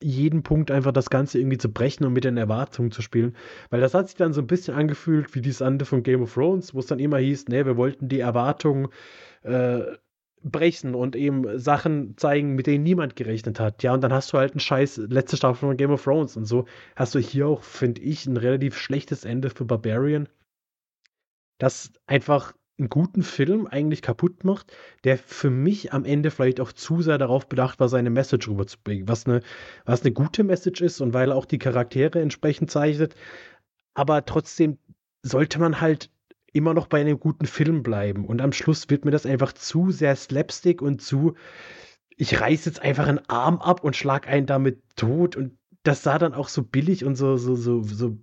[0.01, 3.35] jeden Punkt einfach das Ganze irgendwie zu brechen und mit den Erwartungen zu spielen.
[3.69, 6.33] Weil das hat sich dann so ein bisschen angefühlt wie dieses Ende von Game of
[6.33, 8.89] Thrones, wo es dann immer hieß, ne, wir wollten die Erwartungen
[9.41, 9.81] äh,
[10.43, 13.81] brechen und eben Sachen zeigen, mit denen niemand gerechnet hat.
[13.83, 16.45] Ja, und dann hast du halt einen scheiß letzte Staffel von Game of Thrones und
[16.45, 20.29] so hast du hier auch, finde ich, ein relativ schlechtes Ende für Barbarian
[21.57, 24.71] das einfach einen guten Film eigentlich kaputt macht,
[25.03, 29.07] der für mich am Ende vielleicht auch zu sehr darauf bedacht war, seine Message rüberzubringen,
[29.07, 29.41] was eine,
[29.85, 33.15] was eine gute Message ist und weil er auch die Charaktere entsprechend zeichnet.
[33.95, 34.77] Aber trotzdem
[35.23, 36.11] sollte man halt
[36.53, 38.25] immer noch bei einem guten Film bleiben.
[38.25, 41.35] Und am Schluss wird mir das einfach zu sehr slapstick und zu,
[42.15, 45.35] ich reiß jetzt einfach einen Arm ab und schlag einen damit tot.
[45.35, 48.17] Und das sah dann auch so billig und so, so, so, so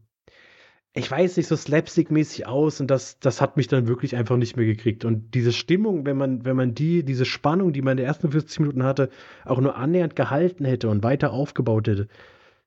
[0.97, 4.57] ich weiß nicht, so slapstick-mäßig aus und das, das hat mich dann wirklich einfach nicht
[4.57, 5.05] mehr gekriegt.
[5.05, 8.31] Und diese Stimmung, wenn man, wenn man die, diese Spannung, die man in den ersten
[8.31, 9.11] 40 Minuten hatte,
[9.45, 12.09] auch nur annähernd gehalten hätte und weiter aufgebaut hätte,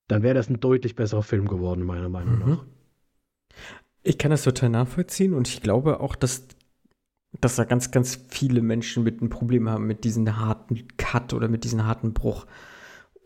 [0.10, 2.50] dann wäre das ein deutlich besserer Film geworden, meiner Meinung mhm.
[2.50, 2.66] nach.
[4.04, 6.48] Ich kann das total nachvollziehen und ich glaube auch, dass,
[7.40, 11.48] dass da ganz, ganz viele Menschen mit einem Problem haben mit diesem harten Cut oder
[11.48, 12.46] mit diesem harten Bruch.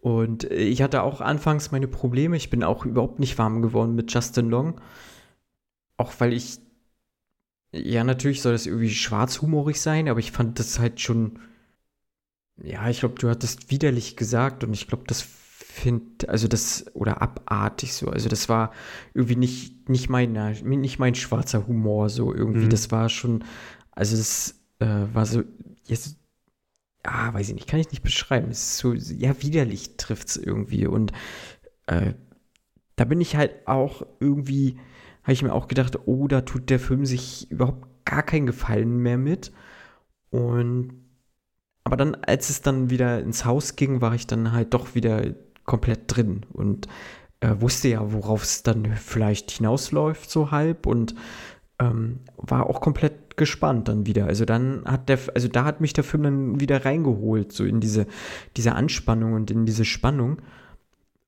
[0.02, 2.36] Und äh, ich hatte auch anfangs meine Probleme.
[2.36, 4.82] Ich bin auch überhaupt nicht warm geworden mit Justin Long.
[5.98, 6.60] Auch weil ich,
[7.72, 11.40] ja, natürlich soll das irgendwie schwarzhumorig sein, aber ich fand das halt schon,
[12.58, 17.22] ja, ich glaube, du hattest widerlich gesagt und ich glaube, das finde, also das, oder
[17.22, 18.08] abartig so.
[18.08, 18.72] Also das war
[19.14, 20.34] irgendwie nicht, nicht, mein,
[20.64, 22.66] nicht mein schwarzer Humor so irgendwie.
[22.66, 22.70] Mhm.
[22.70, 23.46] Das war schon,
[23.92, 25.44] also das äh, war so,
[25.86, 26.18] jetzt
[27.04, 28.50] ah, weiß ich nicht, kann ich nicht beschreiben.
[28.52, 30.88] Es ist so, ja, widerlich trifft es irgendwie.
[30.88, 31.12] Und
[31.88, 32.14] äh,
[32.96, 34.78] da bin ich halt auch irgendwie,
[35.24, 38.98] habe ich mir auch gedacht, oh, da tut der Film sich überhaupt gar keinen Gefallen
[38.98, 39.52] mehr mit.
[40.30, 41.02] Und
[41.84, 45.34] aber dann, als es dann wieder ins Haus ging, war ich dann halt doch wieder
[45.66, 46.88] komplett drin und
[47.40, 50.86] äh, wusste ja, worauf es dann vielleicht hinausläuft, so halb.
[50.86, 51.16] Und
[51.80, 54.28] ähm, war auch komplett gespannt dann wieder.
[54.28, 57.80] Also dann hat der, also da hat mich der Film dann wieder reingeholt, so in
[57.80, 58.06] diese,
[58.56, 60.44] diese Anspannung und in diese Spannung.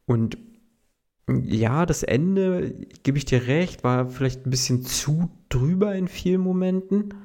[0.06, 0.38] Und
[1.28, 2.70] ja, das Ende,
[3.02, 7.16] gebe ich dir recht, war vielleicht ein bisschen zu drüber in vielen Momenten.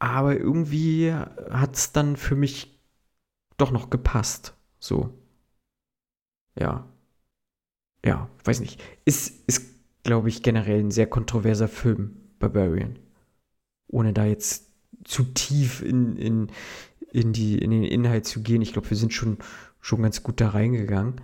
[0.00, 2.76] Aber irgendwie hat es dann für mich
[3.56, 4.54] doch noch gepasst.
[4.80, 5.14] So.
[6.58, 6.88] Ja.
[8.04, 8.82] Ja, weiß nicht.
[9.04, 9.62] Ist, ist
[10.02, 12.98] glaube ich, generell ein sehr kontroverser Film, Barbarian.
[13.90, 14.70] Ohne da jetzt
[15.04, 16.50] zu tief in, in,
[17.12, 18.62] in, die, in den Inhalt zu gehen.
[18.62, 19.38] Ich glaube, wir sind schon,
[19.80, 21.20] schon ganz gut da reingegangen,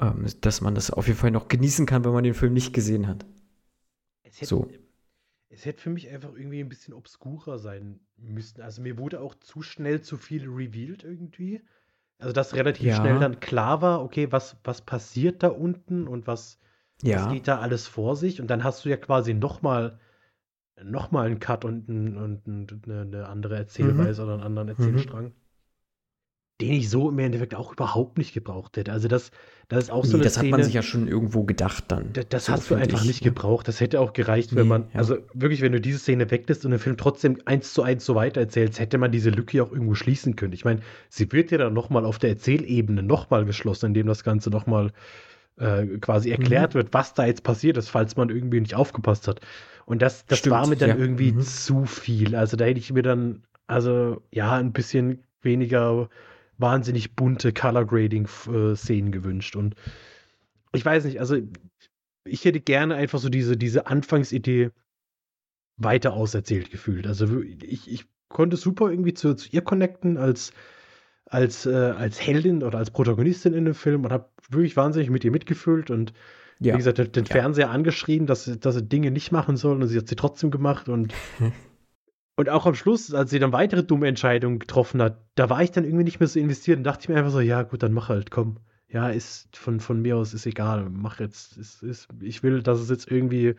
[0.00, 2.72] ähm, dass man das auf jeden Fall noch genießen kann, wenn man den Film nicht
[2.72, 3.24] gesehen hat.
[4.22, 4.68] Es hätte, so.
[5.50, 8.62] es hätte für mich einfach irgendwie ein bisschen obskurer sein müssen.
[8.62, 11.60] Also mir wurde auch zu schnell zu viel revealed irgendwie.
[12.18, 12.96] Also dass relativ ja.
[12.96, 16.58] schnell dann klar war, okay, was, was passiert da unten und was,
[17.02, 17.26] ja.
[17.26, 18.40] Was geht da alles vor sich?
[18.40, 19.98] Und dann hast du ja quasi nochmal noch
[20.82, 24.28] mal einen Cut und, ein, und eine, eine, andere Erzählweise mhm.
[24.28, 24.74] oder einen anderen mhm.
[24.74, 25.24] Erzählstrang.
[25.26, 25.32] Mhm.
[26.60, 28.92] Den ich so im Endeffekt auch überhaupt nicht gebraucht hätte.
[28.92, 29.32] Also, das,
[29.66, 31.84] das ist auch nee, so eine Das Szene, hat man sich ja schon irgendwo gedacht
[31.88, 32.12] dann.
[32.12, 33.66] Das, das so hast du einfach ich, nicht gebraucht.
[33.66, 35.00] Das hätte auch gereicht, wenn nee, man, ja.
[35.00, 38.14] also wirklich, wenn du diese Szene weglässt und den Film trotzdem eins zu eins so
[38.14, 40.52] weiter erzählst, hätte man diese Lücke auch irgendwo schließen können.
[40.52, 44.50] Ich meine, sie wird ja dann nochmal auf der Erzählebene nochmal geschlossen, indem das Ganze
[44.50, 44.92] nochmal
[45.56, 46.78] äh, quasi erklärt mhm.
[46.78, 49.40] wird, was da jetzt passiert ist, falls man irgendwie nicht aufgepasst hat.
[49.86, 50.96] Und das, das Stimmt, war mir dann ja.
[50.96, 51.40] irgendwie mhm.
[51.40, 52.34] zu viel.
[52.34, 56.08] Also da hätte ich mir dann, also ja, ein bisschen weniger
[56.58, 59.56] wahnsinnig bunte Color Grading äh, Szenen gewünscht.
[59.56, 59.74] Und
[60.72, 61.36] ich weiß nicht, also
[62.24, 64.70] ich hätte gerne einfach so diese, diese Anfangsidee
[65.76, 67.06] weiter auserzählt gefühlt.
[67.06, 70.52] Also ich, ich konnte super irgendwie zu, zu ihr connecten als
[71.26, 75.24] als, äh, als Heldin oder als Protagonistin in dem Film und habe wirklich wahnsinnig mit
[75.24, 76.12] ihr mitgefühlt und
[76.60, 76.74] ja.
[76.74, 77.32] wie gesagt, den, den ja.
[77.32, 80.88] Fernseher angeschrien, dass, dass sie Dinge nicht machen sollen und sie hat sie trotzdem gemacht
[80.88, 81.14] und
[82.36, 85.70] und auch am Schluss, als sie dann weitere dumme Entscheidungen getroffen hat, da war ich
[85.70, 87.92] dann irgendwie nicht mehr so investiert und dachte ich mir einfach so, ja gut, dann
[87.92, 88.58] mach halt, komm.
[88.88, 91.56] Ja, ist von, von mir aus ist egal, mach jetzt.
[91.56, 93.54] Ist, ist, ich will, dass es jetzt irgendwie,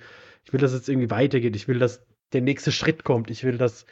[0.46, 1.58] ich will, dass es jetzt irgendwie weitergeht.
[1.58, 3.30] Ich will, dass der nächste Schritt kommt.
[3.30, 3.86] Ich will, dass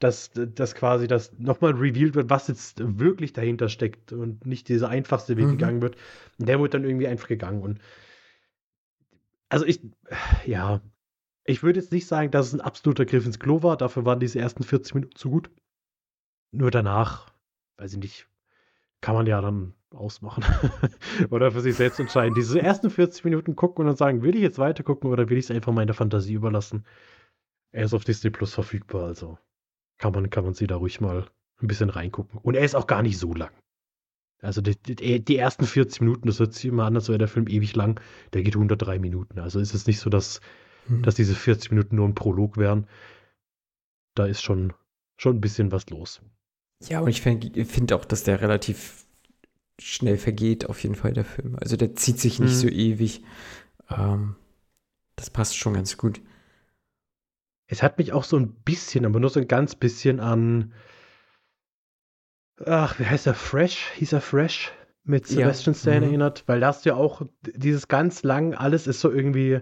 [0.00, 4.88] dass, dass quasi das nochmal revealed wird, was jetzt wirklich dahinter steckt und nicht dieser
[4.88, 5.50] einfachste Weg mhm.
[5.52, 5.96] gegangen wird.
[6.38, 7.62] Der wird dann irgendwie einfach gegangen.
[7.62, 7.80] Und
[9.50, 9.80] also ich,
[10.46, 10.80] ja,
[11.44, 13.76] ich würde jetzt nicht sagen, dass es ein absoluter Griff ins Klo war.
[13.76, 15.50] Dafür waren diese ersten 40 Minuten zu gut.
[16.52, 17.32] Nur danach,
[17.76, 18.28] weiß ich nicht,
[19.00, 20.44] kann man ja dann ausmachen.
[21.30, 22.34] oder für sich selbst entscheiden.
[22.34, 25.38] Diese ersten 40 Minuten gucken und dann sagen, will ich jetzt weiter gucken oder will
[25.38, 26.84] ich es einfach meiner Fantasie überlassen?
[27.72, 29.38] Er ist auf Disney Plus verfügbar, also
[29.98, 31.26] kann man, kann man sie da ruhig mal
[31.60, 32.38] ein bisschen reingucken.
[32.40, 33.52] Und er ist auch gar nicht so lang.
[34.42, 37.28] Also die, die, die ersten 40 Minuten, das hört sich immer an, als wäre der
[37.28, 38.00] Film ewig lang.
[38.32, 39.38] Der geht 103 Minuten.
[39.38, 40.40] Also ist es nicht so, dass,
[40.86, 41.02] hm.
[41.02, 42.86] dass diese 40 Minuten nur ein Prolog wären.
[44.14, 44.72] Da ist schon,
[45.16, 46.22] schon ein bisschen was los.
[46.88, 49.04] Ja, und ich finde find auch, dass der relativ
[49.78, 51.56] schnell vergeht, auf jeden Fall, der Film.
[51.60, 52.58] Also der zieht sich nicht hm.
[52.58, 53.22] so ewig.
[53.90, 54.36] Ähm,
[55.16, 56.22] das passt schon ganz gut.
[57.66, 60.72] Es hat mich auch so ein bisschen, aber nur so ein ganz bisschen an.
[62.66, 63.34] Ach, wie heißt er?
[63.34, 63.90] Fresh?
[63.96, 64.72] Hieß er Fresh?
[65.04, 65.80] Mit Sebastian ja.
[65.80, 66.02] Stan mhm.
[66.04, 69.60] erinnert, weil da hast du ja auch dieses ganz lang, alles ist so irgendwie.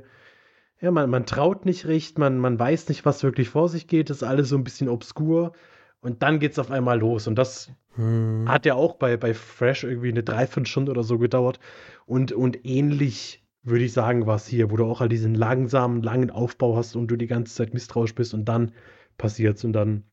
[0.80, 4.10] Ja, man, man traut nicht recht, man, man weiß nicht, was wirklich vor sich geht,
[4.10, 5.52] das ist alles so ein bisschen obskur.
[6.00, 7.26] Und dann geht es auf einmal los.
[7.26, 8.44] Und das hm.
[8.48, 11.58] hat ja auch bei, bei Fresh irgendwie eine Dreiviertelstunde oder so gedauert.
[12.06, 16.30] Und, und ähnlich würde ich sagen, was hier, wo du auch halt diesen langsamen, langen
[16.30, 18.72] Aufbau hast und du die ganze Zeit misstrauisch bist und dann
[19.16, 20.04] passiert's und dann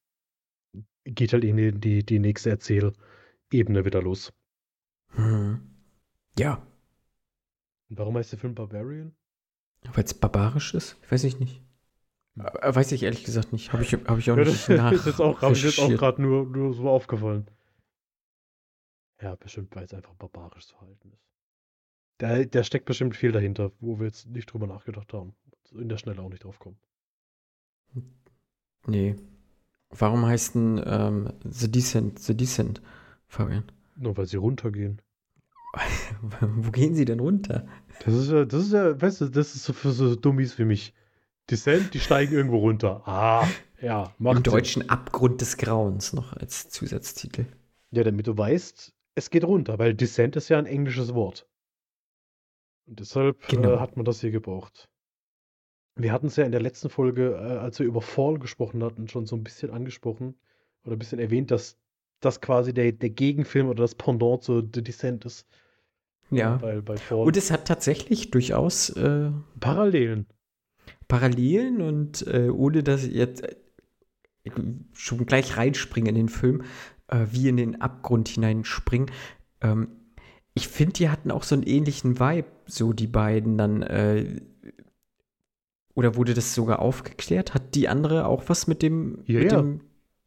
[1.05, 4.33] geht halt in die, die, die nächste Erzählebene wieder los.
[5.09, 5.61] Hm.
[6.37, 6.65] Ja.
[7.89, 9.15] Und warum heißt der Film Barbarian?
[9.93, 10.97] Weil es barbarisch ist?
[11.11, 11.61] Weiß ich nicht.
[12.37, 13.71] Äh, weiß ich ehrlich gesagt nicht.
[13.71, 14.67] Habe ich, hab ich auch nicht das
[15.07, 17.47] ist auch, mir jetzt auch gerade nur, nur so aufgefallen.
[19.21, 21.23] Ja, bestimmt, weil es einfach barbarisch zu halten ist.
[22.17, 25.35] Da, der steckt bestimmt viel dahinter, wo wir jetzt nicht drüber nachgedacht haben.
[25.71, 26.77] In der Schnelle auch nicht drauf kommen.
[28.87, 29.15] Nee.
[29.97, 32.81] Warum heißt denn ähm, The Descent The Descent,
[33.27, 33.63] Fabian?
[33.95, 35.01] Nur weil sie runtergehen.
[36.41, 37.67] Wo gehen sie denn runter?
[38.05, 40.65] Das ist ja, das ist ja, weißt du, das ist so für so Dummies wie
[40.65, 40.93] mich.
[41.49, 43.07] Descent, die steigen irgendwo runter.
[43.07, 43.47] Ah,
[43.81, 44.13] ja.
[44.17, 44.89] Macht Im deutschen Sinn.
[44.89, 47.45] Abgrund des Grauens noch als Zusatztitel.
[47.91, 51.47] Ja, damit du weißt, es geht runter, weil Descent ist ja ein englisches Wort.
[52.87, 53.75] Und deshalb äh, genau.
[53.75, 54.89] äh, hat man das hier gebraucht.
[55.95, 59.07] Wir hatten es ja in der letzten Folge, äh, als wir über Fall gesprochen hatten,
[59.07, 60.35] schon so ein bisschen angesprochen
[60.83, 61.77] oder ein bisschen erwähnt, dass
[62.19, 65.47] das quasi der, der Gegenfilm oder das Pendant zu The Descent ist.
[66.31, 66.57] Ja.
[66.57, 70.25] Bei, bei und es hat tatsächlich durchaus äh, Parallelen.
[71.07, 74.51] Parallelen und äh, ohne dass ich jetzt äh,
[74.93, 76.63] schon gleich reinspringe in den Film,
[77.07, 79.11] äh, wie in den Abgrund hineinspringen.
[79.61, 79.89] Ähm,
[80.55, 83.81] ich finde, die hatten auch so einen ähnlichen Vibe, so die beiden dann.
[83.83, 84.41] Äh,
[85.95, 87.53] oder wurde das sogar aufgeklärt?
[87.53, 89.61] Hat die andere auch was mit dem, ja, mit ja.
[89.61, 89.81] dem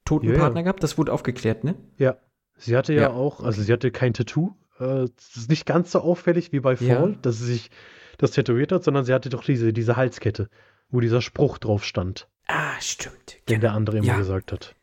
[0.05, 0.83] toten ja, Partner gehabt?
[0.83, 1.77] Das wurde aufgeklärt, ne?
[1.99, 2.17] Ja.
[2.57, 4.55] Sie hatte ja, auch, also sie hatte kein Tattoo.
[4.81, 7.71] Äh, das ist nicht ganz so auffällig wie bei Fall, dass sie sich
[8.17, 10.49] das tätowiert hat, sondern sie hatte doch diese, diese Halskette,
[10.91, 12.29] wo dieser Spruch drauf stand.
[12.49, 13.37] Ah, stimmt.
[13.49, 14.75] Den der andere immer gesagt hat.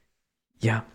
[0.62, 0.86] Ja.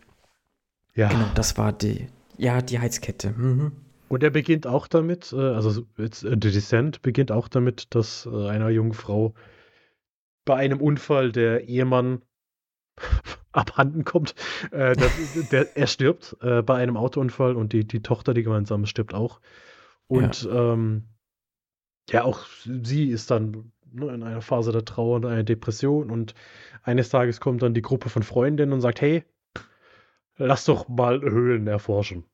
[0.94, 1.08] Ja.
[1.08, 2.06] Genau, das war die,
[2.38, 3.30] ja, die Halskette.
[3.36, 3.72] Mhm.
[4.08, 8.26] Und er beginnt auch damit, äh, also jetzt, äh, The Descent beginnt auch damit, dass
[8.26, 9.34] äh, einer jungen Frau
[10.50, 12.22] bei einem Unfall der Ehemann
[13.52, 14.34] abhanden kommt.
[14.72, 15.12] Äh, das,
[15.52, 19.40] der, er stirbt äh, bei einem Autounfall und die, die Tochter, die gemeinsam stirbt auch.
[20.08, 20.72] Und ja.
[20.72, 21.04] Ähm,
[22.10, 26.34] ja, auch sie ist dann ne, in einer Phase der Trauer und einer Depression und
[26.82, 29.22] eines Tages kommt dann die Gruppe von Freundinnen und sagt, hey,
[30.36, 32.24] lass doch mal Höhlen erforschen.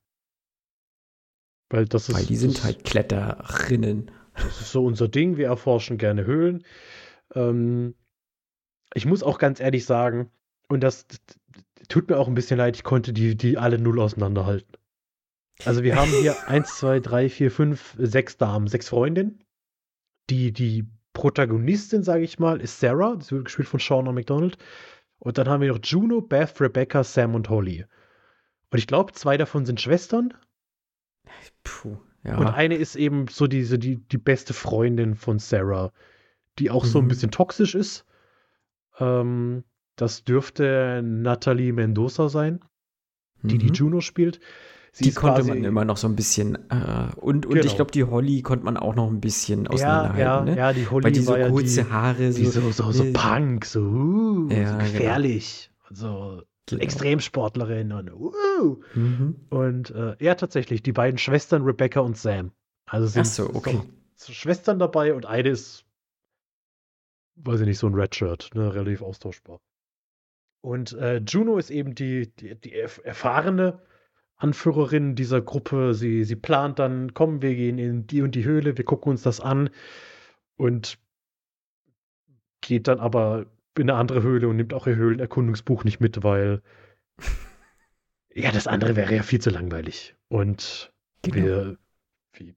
[1.69, 2.15] Weil das ist.
[2.15, 4.11] Weil die sind halt Kletterinnen.
[4.33, 5.37] Das ist so unser Ding.
[5.37, 6.65] Wir erforschen gerne Höhlen.
[7.35, 7.95] Ähm,
[8.97, 10.31] ich muss auch ganz ehrlich sagen,
[10.69, 11.21] und das, das,
[11.89, 14.73] tut mir auch ein bisschen leid, ich konnte die, die alle null auseinanderhalten.
[15.65, 19.45] Also wir haben hier eins, zwei, drei, vier, fünf, sechs Damen, sechs Freundinnen.
[20.29, 24.59] Die, die Protagonistin, sage ich mal, ist Sarah, das wird gespielt von Shauna McDonald.
[25.19, 27.85] Und dann haben wir noch Juno, Beth, Rebecca, Sam und Holly.
[28.71, 30.35] Und ich glaube, zwei davon sind Schwestern
[31.63, 32.37] Puh, ja.
[32.39, 35.93] Und eine ist eben so diese, die, die beste Freundin von Sarah,
[36.59, 36.89] die auch mhm.
[36.89, 37.09] so ein mhm.
[37.09, 38.05] bisschen toxisch ist.
[38.99, 39.65] Ähm,
[39.97, 42.61] das dürfte Natalie Mendoza sein,
[43.43, 43.59] die mhm.
[43.59, 44.41] die Juno spielt.
[44.93, 47.67] Sie die konnte man immer noch so ein bisschen äh, und, und genau.
[47.67, 50.21] ich glaube, die Holly konnte man auch noch ein bisschen auseinanderhalten.
[50.21, 50.57] Ja, ja, ne?
[50.57, 53.81] ja die Holly Weil diese war kurze die, Haare, so, so, so, so Punk, so,
[53.81, 54.79] uh, ja, so genau.
[54.79, 55.71] gefährlich.
[55.89, 56.01] Genau.
[56.01, 56.83] So Genau.
[56.83, 58.83] Extremsportlerin und uh.
[58.95, 59.37] mhm.
[59.51, 62.51] und äh, ja tatsächlich die beiden Schwestern Rebecca und Sam.
[62.87, 63.81] Also sind so, okay.
[64.17, 65.85] so Schwestern dabei und eine ist
[67.37, 69.61] weiß ich nicht so ein Redshirt, ne, relativ austauschbar.
[70.63, 73.81] Und äh, Juno ist eben die, die, die erfahrene
[74.37, 75.95] Anführerin dieser Gruppe.
[75.95, 79.23] Sie, sie plant dann, komm, wir gehen in die und die Höhle, wir gucken uns
[79.23, 79.71] das an
[80.57, 80.99] und
[82.63, 86.63] geht dann aber in eine andere Höhle und nimmt auch ihr Höhlenerkundungsbuch nicht mit, weil
[88.35, 90.17] ja, das andere wäre ja viel zu langweilig.
[90.29, 91.37] Und genau.
[91.37, 91.79] wir,
[92.33, 92.55] wir,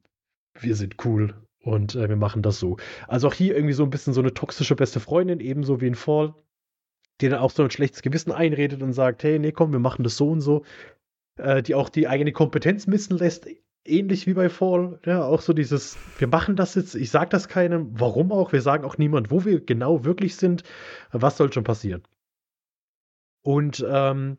[0.60, 2.78] wir sind cool und äh, wir machen das so.
[3.08, 5.96] Also auch hier irgendwie so ein bisschen so eine toxische beste Freundin, ebenso wie in
[5.96, 6.34] Fall,
[7.22, 10.04] die dann auch so ein schlechtes Gewissen einredet und sagt, hey, nee, komm, wir machen
[10.04, 10.64] das so und so.
[11.38, 13.48] Äh, die auch die eigene Kompetenz missen lässt,
[13.86, 15.00] ähnlich wie bei Fall.
[15.06, 18.62] Ja, auch so dieses, wir machen das jetzt, ich sag das keinem, warum auch, wir
[18.62, 20.64] sagen auch niemand, wo wir genau wirklich sind,
[21.12, 22.04] was soll schon passieren.
[23.42, 24.38] Und ähm,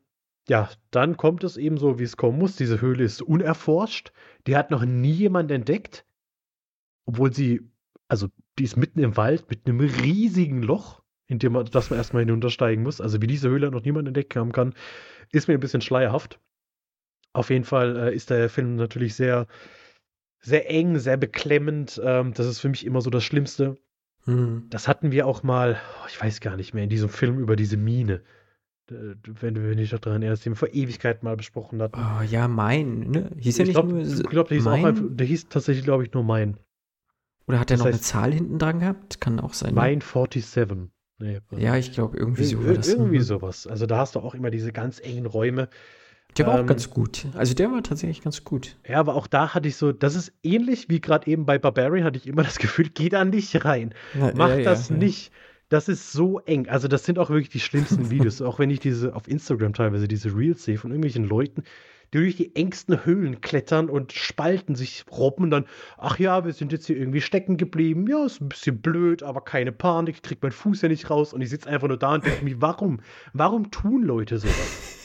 [0.48, 2.56] ja, dann kommt es eben so, wie es kommen muss.
[2.56, 4.12] Diese Höhle ist unerforscht.
[4.46, 6.04] Die hat noch nie jemand entdeckt.
[7.10, 7.68] Obwohl sie,
[8.06, 11.98] also die ist mitten im Wald mit einem riesigen Loch, in dem man, dass man
[11.98, 13.00] erstmal hinuntersteigen muss.
[13.00, 14.74] Also wie diese Höhle noch niemand entdeckt haben kann,
[15.32, 16.38] ist mir ein bisschen schleierhaft.
[17.32, 19.48] Auf jeden Fall äh, ist der Film natürlich sehr,
[20.38, 22.00] sehr eng, sehr beklemmend.
[22.04, 23.76] Ähm, das ist für mich immer so das Schlimmste.
[24.26, 24.66] Mhm.
[24.70, 27.76] Das hatten wir auch mal, ich weiß gar nicht mehr, in diesem Film über diese
[27.76, 28.22] Mine.
[28.86, 31.98] Wenn du dich daran erinnerst, den wir vor Ewigkeit mal besprochen hatten.
[31.98, 33.30] Oh, ja, mein, ne?
[33.36, 34.00] Hieß ja nicht glaub, nur.
[34.00, 34.80] Ich glaube, der hieß mein?
[34.80, 36.56] auch einfach, der hieß tatsächlich, glaube ich, nur mein.
[37.50, 39.20] Oder hat der noch heißt, eine Zahl hinten dran gehabt?
[39.20, 39.70] Kann auch sein.
[39.70, 39.80] Ne?
[39.80, 40.88] Mein 47.
[41.18, 42.86] Nee, ja, ich glaube, irgendwie so war das.
[42.86, 43.22] Irgendwie mhm.
[43.22, 43.66] sowas.
[43.66, 45.68] Also da hast du auch immer diese ganz engen Räume.
[46.38, 47.26] Der war ähm, auch ganz gut.
[47.34, 48.76] Also der war tatsächlich ganz gut.
[48.86, 52.04] Ja, aber auch da hatte ich so, das ist ähnlich wie gerade eben bei Barbarian,
[52.04, 53.94] hatte ich immer das Gefühl, geh da nicht rein.
[54.16, 55.32] Ja, Mach ja, das ja, nicht.
[55.70, 56.68] Das ist so eng.
[56.68, 58.40] Also, das sind auch wirklich die schlimmsten Videos.
[58.42, 61.64] auch wenn ich diese auf Instagram teilweise diese Reels sehe von irgendwelchen Leuten,
[62.12, 65.66] die durch die engsten Höhlen klettern und spalten, sich robben und dann,
[65.98, 68.06] ach ja, wir sind jetzt hier irgendwie stecken geblieben.
[68.08, 71.32] Ja, ist ein bisschen blöd, aber keine Panik, ich krieg meinen Fuß ja nicht raus
[71.32, 73.00] und ich sitze einfach nur da und denke mir, warum?
[73.32, 74.96] Warum tun Leute sowas?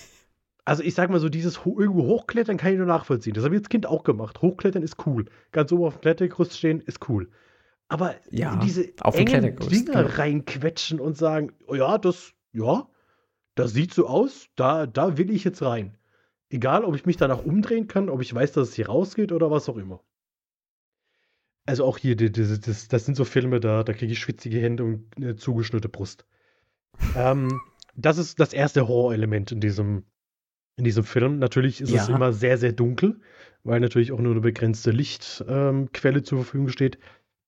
[0.67, 3.35] Also ich sag mal so, dieses ho irgendwo hochklettern kann ich nur nachvollziehen.
[3.35, 4.41] Das habe ich als Kind auch gemacht.
[4.41, 5.25] Hochklettern ist cool.
[5.51, 7.29] Ganz oben auf dem Klettergerüst stehen ist cool.
[7.87, 10.15] Aber ja, diese auf engen Dinger genau.
[10.15, 12.87] reinquetschen und sagen, oh ja, das, ja,
[13.53, 15.95] das sieht so aus, da, da will ich jetzt rein.
[16.55, 19.51] Egal, ob ich mich danach umdrehen kann, ob ich weiß, dass es hier rausgeht oder
[19.51, 20.01] was auch immer.
[21.65, 24.85] Also auch hier, das, das, das sind so Filme, da, da kriege ich schwitzige Hände
[24.85, 26.25] und eine zugeschnittene Brust.
[27.17, 27.59] ähm,
[27.97, 30.05] das ist das erste Horrorelement in diesem,
[30.77, 31.39] in diesem Film.
[31.39, 32.03] Natürlich ist ja.
[32.03, 33.19] es immer sehr, sehr dunkel,
[33.63, 36.99] weil natürlich auch nur eine begrenzte Lichtquelle ähm, zur Verfügung steht.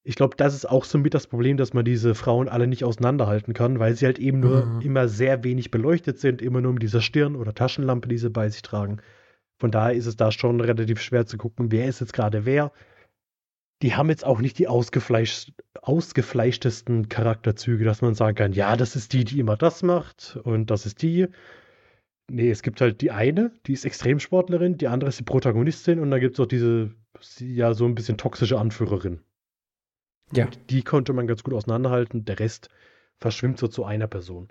[0.08, 2.86] Ich glaube, das ist auch so mit das Problem, dass man diese Frauen alle nicht
[2.86, 4.80] auseinanderhalten kann, weil sie halt eben nur mhm.
[4.80, 8.48] immer sehr wenig beleuchtet sind, immer nur mit dieser Stirn- oder Taschenlampe, die sie bei
[8.48, 9.02] sich tragen.
[9.60, 12.72] Von daher ist es da schon relativ schwer zu gucken, wer ist jetzt gerade wer.
[13.82, 15.52] Die haben jetzt auch nicht die ausgefleisch
[15.82, 20.72] ausgefleischtesten Charakterzüge, dass man sagen kann, ja, das ist die, die immer das macht und
[20.72, 21.28] das ist die.
[22.32, 26.12] Nee, es gibt halt die eine, die ist Extremsportlerin, die andere ist die Protagonistin und
[26.12, 26.92] dann gibt es auch diese,
[27.40, 29.20] ja, so ein bisschen toxische Anführerin.
[30.32, 30.46] Ja.
[30.46, 32.26] Und die konnte man ganz gut auseinanderhalten.
[32.26, 32.70] Der Rest
[33.20, 34.50] verschwimmt so zu einer Person.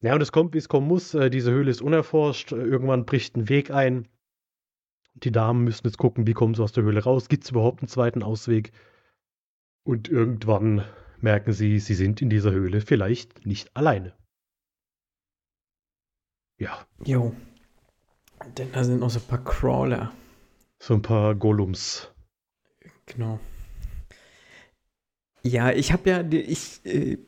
[0.00, 1.14] Ja, und es kommt, wie es kommen muss.
[1.14, 2.52] Äh, diese Höhle ist unerforscht.
[2.52, 4.08] Äh, irgendwann bricht ein Weg ein.
[5.14, 7.28] Die Damen müssen jetzt gucken, wie kommen sie aus der Höhle raus.
[7.28, 8.72] Gibt es überhaupt einen zweiten Ausweg?
[9.82, 10.84] Und irgendwann
[11.18, 14.14] merken sie, sie sind in dieser Höhle vielleicht nicht alleine.
[16.58, 16.86] Ja.
[17.04, 17.34] Jo.
[18.56, 20.12] Denn da sind noch so ein paar Crawler.
[20.78, 22.12] So ein paar Gollums.
[23.06, 23.40] Genau.
[25.48, 27.18] Ja, ich habe ja, ich, äh,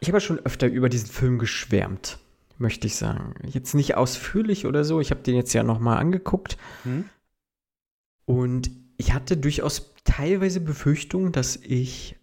[0.00, 2.18] ich habe ja schon öfter über diesen Film geschwärmt,
[2.58, 3.34] möchte ich sagen.
[3.46, 5.00] Jetzt nicht ausführlich oder so.
[5.00, 7.04] Ich habe den jetzt ja noch mal angeguckt hm?
[8.26, 12.16] und ich hatte durchaus teilweise Befürchtungen, dass ich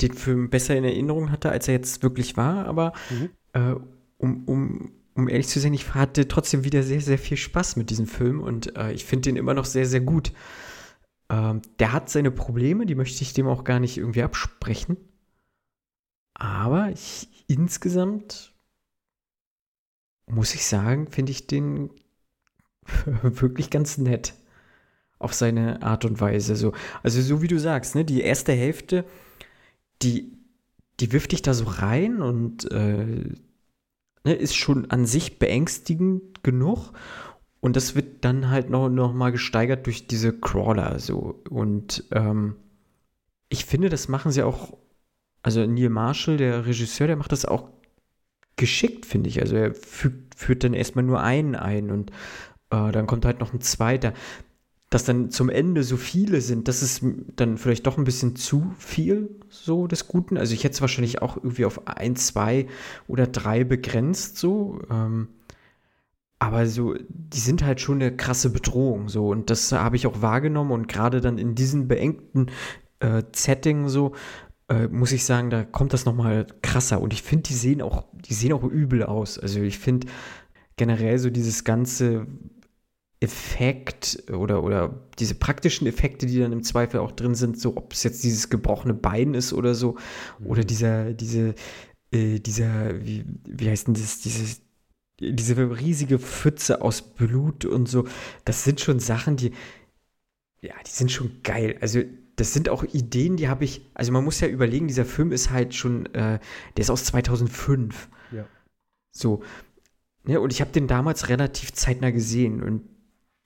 [0.00, 2.66] den Film besser in Erinnerung hatte, als er jetzt wirklich war.
[2.66, 3.30] Aber mhm.
[3.52, 3.74] äh,
[4.18, 7.90] um, um, um ehrlich zu sein, ich hatte trotzdem wieder sehr, sehr viel Spaß mit
[7.90, 10.32] diesem Film und äh, ich finde den immer noch sehr, sehr gut.
[11.30, 14.96] Ähm, der hat seine Probleme, die möchte ich dem auch gar nicht irgendwie absprechen.
[16.34, 18.54] Aber ich, insgesamt
[20.26, 21.90] muss ich sagen, finde ich den
[23.22, 24.34] wirklich ganz nett.
[25.20, 26.54] Auf seine Art und Weise.
[26.54, 26.72] So.
[27.02, 29.04] Also, so wie du sagst, ne, die erste Hälfte,
[30.00, 30.38] die,
[31.00, 33.32] die wirft dich da so rein und äh,
[34.24, 36.92] ne, ist schon an sich beängstigend genug.
[37.60, 41.42] Und das wird dann halt noch, noch mal gesteigert durch diese Crawler so.
[41.50, 42.56] Und ähm,
[43.48, 44.76] ich finde, das machen sie auch,
[45.42, 47.70] also Neil Marshall, der Regisseur, der macht das auch
[48.56, 49.40] geschickt, finde ich.
[49.40, 52.10] Also er fügt, führt dann erstmal nur einen ein und
[52.70, 54.12] äh, dann kommt halt noch ein zweiter.
[54.90, 57.04] dass dann zum Ende so viele sind, das ist
[57.36, 60.38] dann vielleicht doch ein bisschen zu viel so des Guten.
[60.38, 62.66] Also ich hätte es wahrscheinlich auch irgendwie auf ein, zwei
[63.06, 64.80] oder drei begrenzt so.
[64.90, 65.28] Ähm,
[66.38, 70.22] aber so, die sind halt schon eine krasse Bedrohung so und das habe ich auch
[70.22, 72.50] wahrgenommen und gerade dann in diesem beengten
[73.00, 74.14] äh, Setting so
[74.68, 78.04] äh, muss ich sagen, da kommt das nochmal krasser und ich finde, die sehen auch,
[78.12, 79.38] die sehen auch übel aus.
[79.38, 80.08] Also ich finde
[80.76, 82.26] generell so dieses ganze
[83.20, 87.92] Effekt oder, oder diese praktischen Effekte, die dann im Zweifel auch drin sind, so ob
[87.92, 89.96] es jetzt dieses gebrochene Bein ist oder so,
[90.44, 90.66] oder mhm.
[90.66, 91.54] dieser, diese,
[92.12, 94.60] äh, dieser, wie, wie heißt denn das, dieses,
[95.20, 98.06] diese riesige Pfütze aus Blut und so,
[98.44, 99.52] das sind schon Sachen, die,
[100.60, 101.76] ja, die sind schon geil.
[101.80, 102.02] Also,
[102.36, 105.50] das sind auch Ideen, die habe ich, also man muss ja überlegen, dieser Film ist
[105.50, 106.38] halt schon, äh,
[106.76, 108.08] der ist aus 2005.
[108.30, 108.46] Ja.
[109.10, 109.42] So.
[110.24, 112.82] Ja, ne, und ich habe den damals relativ zeitnah gesehen und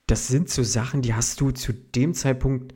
[0.05, 2.75] das sind so Sachen, die hast du zu dem Zeitpunkt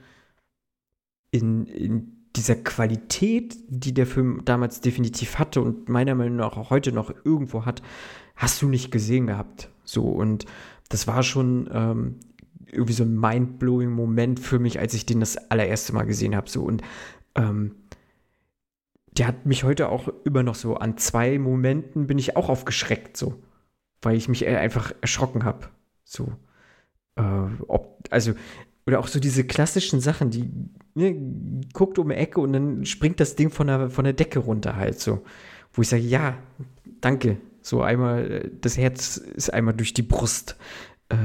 [1.29, 6.69] in, in dieser Qualität, die der Film damals definitiv hatte und meiner Meinung nach auch
[6.69, 7.81] heute noch irgendwo hat,
[8.37, 9.69] hast du nicht gesehen gehabt.
[9.83, 10.45] So, und
[10.89, 12.19] das war schon ähm,
[12.71, 16.49] irgendwie so ein mind-blowing Moment für mich, als ich den das allererste Mal gesehen habe.
[16.49, 16.81] So, und
[17.35, 17.75] ähm,
[19.17, 23.17] der hat mich heute auch immer noch so an zwei Momenten bin ich auch aufgeschreckt,
[23.17, 23.41] so,
[24.01, 25.69] weil ich mich einfach erschrocken habe.
[26.03, 26.31] So,
[27.15, 27.21] äh,
[27.67, 28.33] ob, also,
[28.85, 30.49] oder auch so diese klassischen Sachen, die
[30.93, 31.15] ne,
[31.73, 34.75] guckt um die Ecke und dann springt das Ding von der, von der Decke runter
[34.75, 35.23] halt so.
[35.73, 36.37] Wo ich sage, ja,
[37.01, 40.55] danke, so einmal, äh, das Herz ist einmal durch die Brust
[41.09, 41.15] äh,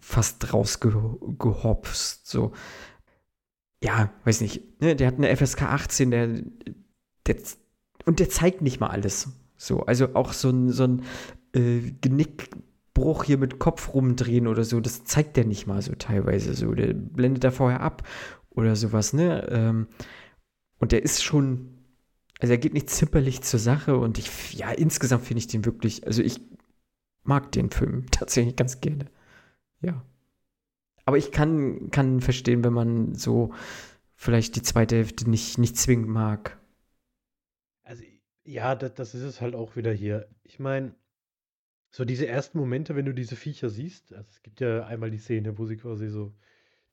[0.00, 2.26] fast rausgehopst.
[2.26, 2.52] So.
[3.82, 4.80] Ja, weiß nicht.
[4.80, 6.28] Ne, der hat eine FSK 18, der,
[7.26, 7.36] der,
[8.04, 9.28] und der zeigt nicht mal alles.
[9.56, 11.02] So, also auch so ein, so ein
[11.52, 16.54] äh, Genickbruch hier mit Kopf rumdrehen oder so, das zeigt der nicht mal so teilweise
[16.54, 16.74] so.
[16.74, 18.06] Der blendet da vorher ab
[18.50, 19.48] oder sowas, ne?
[19.50, 19.88] Ähm,
[20.78, 21.71] und der ist schon
[22.42, 26.04] also er geht nicht zimperlich zur Sache und ich, ja, insgesamt finde ich den wirklich,
[26.08, 26.40] also ich
[27.22, 29.06] mag den Film tatsächlich ganz gerne.
[29.80, 30.04] Ja.
[31.04, 33.54] Aber ich kann, kann verstehen, wenn man so
[34.16, 36.58] vielleicht die zweite Hälfte nicht, nicht zwingend mag.
[37.84, 38.02] Also,
[38.42, 40.28] ja, das, das ist es halt auch wieder hier.
[40.42, 40.96] Ich meine,
[41.90, 45.18] so diese ersten Momente, wenn du diese Viecher siehst, also es gibt ja einmal die
[45.18, 46.34] Szene, wo sie quasi so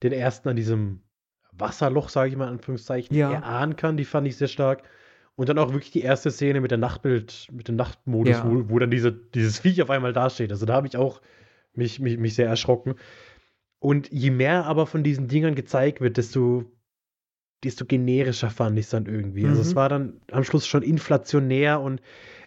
[0.03, 1.01] den ersten an diesem
[1.53, 3.31] Wasserloch, sage ich mal in Anführungszeichen, ja.
[3.31, 4.83] erahnen kann, die fand ich sehr stark.
[5.39, 8.45] Und dann auch wirklich die erste Szene mit der Nachtbild, mit dem Nachtmodus, ja.
[8.45, 10.51] wo, wo, dann diese, dieses Viech auf einmal dasteht.
[10.51, 11.21] Also da habe ich auch
[11.73, 12.95] mich, mich, mich sehr erschrocken.
[13.79, 16.65] Und je mehr aber von diesen Dingern gezeigt wird, desto,
[17.63, 19.43] desto generischer fand ich es dann irgendwie.
[19.43, 19.51] Mhm.
[19.51, 19.75] Also es mhm.
[19.75, 22.01] war dann am Schluss schon inflationär und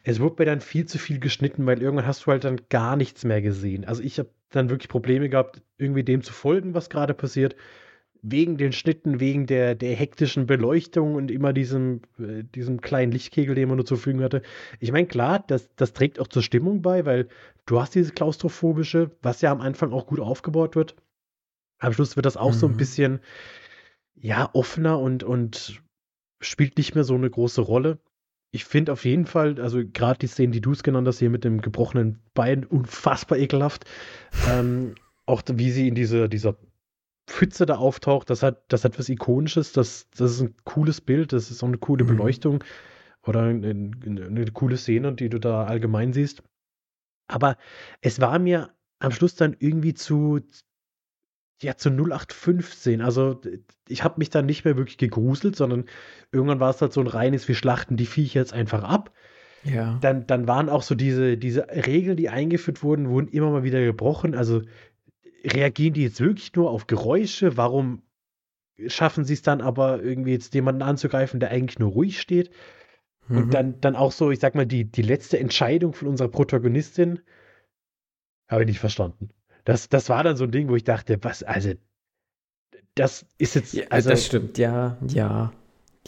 [0.04, 2.96] es wurde mir dann viel zu viel geschnitten, weil irgendwann hast du halt dann gar
[2.96, 3.86] nichts mehr gesehen.
[3.86, 7.56] Also ich habe dann wirklich Probleme gehabt, irgendwie dem zu folgen, was gerade passiert
[8.22, 13.56] wegen den Schnitten, wegen der, der hektischen Beleuchtung und immer diesem, äh, diesem kleinen Lichtkegel,
[13.56, 14.42] den man nur zur Verfügung hatte.
[14.78, 17.28] Ich meine, klar, das, das trägt auch zur Stimmung bei, weil
[17.66, 20.94] du hast diese klaustrophobische, was ja am Anfang auch gut aufgebaut wird.
[21.80, 22.56] Am Schluss wird das auch mhm.
[22.56, 22.76] so ein mhm.
[22.76, 23.20] bisschen,
[24.14, 25.82] ja, offener und, und
[26.40, 27.98] spielt nicht mehr so eine große Rolle.
[28.52, 31.30] Ich finde auf jeden Fall, also gerade die Szenen, die du es genannt hast, hier
[31.30, 33.84] mit dem gebrochenen Bein, unfassbar ekelhaft.
[34.48, 34.94] ähm,
[35.26, 36.56] auch wie sie in diese, dieser
[37.32, 41.32] Pfütze da auftaucht, das hat, das hat was Ikonisches, das, das ist ein cooles Bild,
[41.32, 42.08] das ist auch eine coole mhm.
[42.08, 42.64] Beleuchtung
[43.26, 46.42] oder eine, eine, eine coole Szene, die du da allgemein siehst.
[47.28, 47.56] Aber
[48.02, 50.40] es war mir am Schluss dann irgendwie zu,
[51.62, 53.00] ja, zu 0815.
[53.00, 53.40] Also
[53.88, 55.86] ich habe mich dann nicht mehr wirklich gegruselt, sondern
[56.32, 59.10] irgendwann war es halt so ein reines, wir schlachten die Viecher jetzt einfach ab.
[59.64, 59.98] Ja.
[60.02, 63.82] Dann, dann waren auch so diese, diese Regeln, die eingeführt wurden, wurden immer mal wieder
[63.82, 64.34] gebrochen.
[64.34, 64.62] Also
[65.44, 67.56] reagieren die jetzt wirklich nur auf Geräusche?
[67.56, 68.02] Warum
[68.86, 72.50] schaffen sie es dann aber irgendwie jetzt jemanden anzugreifen, der eigentlich nur ruhig steht?
[73.28, 73.36] Mhm.
[73.36, 77.20] Und dann, dann auch so, ich sag mal, die, die letzte Entscheidung von unserer Protagonistin
[78.48, 79.30] habe ich nicht verstanden.
[79.64, 81.72] Das, das war dann so ein Ding, wo ich dachte, was, also,
[82.94, 83.72] das ist jetzt.
[83.74, 85.52] Ja, also, das stimmt, ja, ja.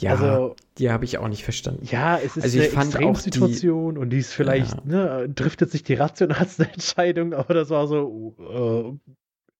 [0.01, 1.87] Ja, also, die habe ich auch nicht verstanden.
[1.89, 4.82] Ja, es ist also ich eine fand Situation und die ist vielleicht, ja.
[4.85, 9.12] ne, trifft jetzt nicht die rationalste Entscheidung, aber das war so, äh,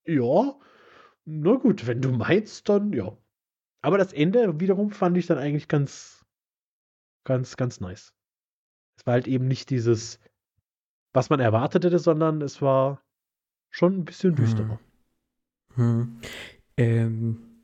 [0.07, 0.59] ja,
[1.25, 3.17] na gut, wenn du meinst, dann ja.
[3.81, 6.25] Aber das Ende wiederum fand ich dann eigentlich ganz,
[7.25, 8.13] ganz, ganz nice.
[8.97, 10.21] Es war halt eben nicht dieses,
[11.13, 13.03] was man erwartet hätte, sondern es war
[13.71, 14.79] schon ein bisschen düsterer.
[15.75, 15.85] Hm.
[15.85, 16.21] Hm.
[16.77, 17.55] Ähm,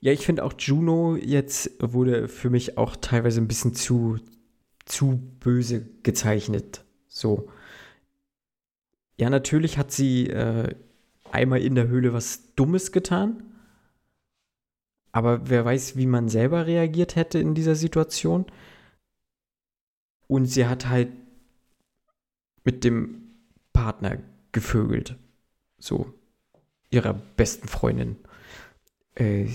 [0.00, 4.18] ja, ich finde auch Juno jetzt wurde für mich auch teilweise ein bisschen zu,
[4.84, 6.84] zu böse gezeichnet.
[7.08, 7.48] So.
[9.18, 10.74] Ja, natürlich hat sie äh,
[11.36, 13.42] einmal in der Höhle was Dummes getan.
[15.12, 18.46] Aber wer weiß, wie man selber reagiert hätte in dieser Situation.
[20.26, 21.10] Und sie hat halt
[22.64, 23.22] mit dem
[23.72, 24.18] Partner
[24.52, 25.16] gevögelt.
[25.78, 26.12] So.
[26.90, 28.16] Ihrer besten Freundin.
[29.14, 29.48] Äh,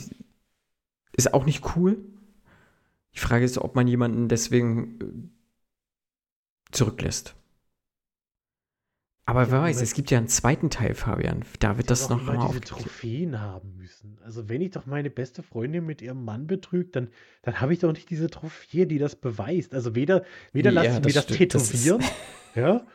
[1.13, 1.97] ist auch nicht cool.
[3.13, 7.35] Die Frage ist, ob man jemanden deswegen äh, zurücklässt.
[9.25, 11.43] Aber ja, wer weiß, es gibt ja einen zweiten Teil, Fabian.
[11.59, 14.17] Da wird das noch mal diese Trophäen haben müssen.
[14.23, 17.09] Also wenn ich doch meine beste Freundin mit ihrem Mann betrügt, dann,
[17.43, 19.73] dann habe ich doch nicht diese Trophäe, die das beweist.
[19.73, 22.15] Also weder, weder ja, lasse ich mir das tätowieren, das
[22.55, 22.85] ja.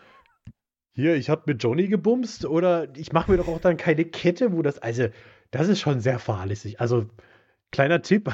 [0.93, 4.53] Hier, ich habe mit Johnny gebumst oder ich mache mir doch auch dann keine Kette,
[4.53, 5.09] wo das, also
[5.51, 6.81] das ist schon sehr fahrlässig.
[6.81, 7.07] Also
[7.71, 8.33] kleiner Tipp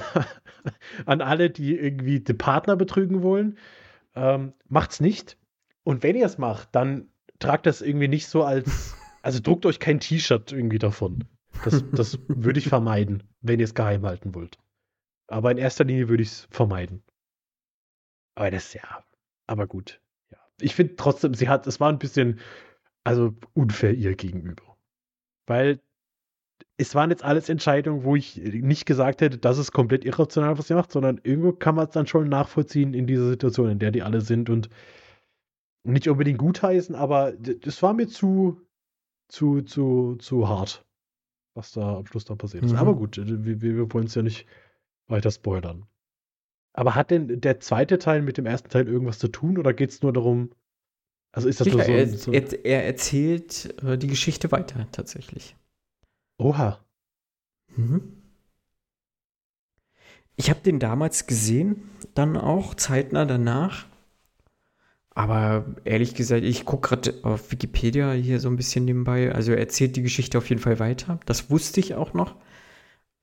[1.07, 3.59] an alle, die irgendwie den Partner betrügen wollen,
[4.14, 5.36] ähm, macht's nicht.
[5.84, 7.12] Und wenn ihr es macht, dann
[7.43, 11.24] tragt das irgendwie nicht so als, also druckt euch kein T-Shirt irgendwie davon.
[11.64, 14.59] Das, das würde ich vermeiden, wenn ihr es geheim halten wollt.
[15.28, 17.03] Aber in erster Linie würde ich es vermeiden.
[18.34, 19.05] Aber das, ja,
[19.47, 20.01] aber gut.
[20.30, 20.38] Ja.
[20.61, 22.40] Ich finde trotzdem, sie hat, es war ein bisschen,
[23.05, 24.76] also unfair ihr gegenüber.
[25.47, 25.80] Weil
[26.78, 30.68] es waren jetzt alles Entscheidungen, wo ich nicht gesagt hätte, das ist komplett irrational, was
[30.68, 33.90] sie macht, sondern irgendwo kann man es dann schon nachvollziehen in dieser Situation, in der
[33.90, 34.68] die alle sind und
[35.85, 38.61] nicht unbedingt gutheißen, aber das war mir zu,
[39.28, 40.85] zu, zu, zu hart,
[41.55, 42.72] was da am Schluss dann passiert ist.
[42.72, 42.78] Mhm.
[42.78, 44.47] Aber gut, wir, wir wollen es ja nicht
[45.09, 45.87] weiter spoilern.
[46.74, 49.91] Aber hat denn der zweite Teil mit dem ersten Teil irgendwas zu tun oder geht
[49.91, 50.51] es nur darum,
[51.33, 55.57] also ist das Sicher, so, so er, er, erzählt äh, die Geschichte weiter tatsächlich.
[56.39, 56.85] Oha.
[57.74, 58.22] Mhm.
[60.37, 63.87] Ich habe den damals gesehen, dann auch zeitnah danach.
[65.15, 69.33] Aber ehrlich gesagt, ich gucke gerade auf Wikipedia hier so ein bisschen nebenbei.
[69.33, 71.21] Also er erzählt die Geschichte auf jeden Fall weiter.
[71.27, 72.37] Das wusste ich auch noch.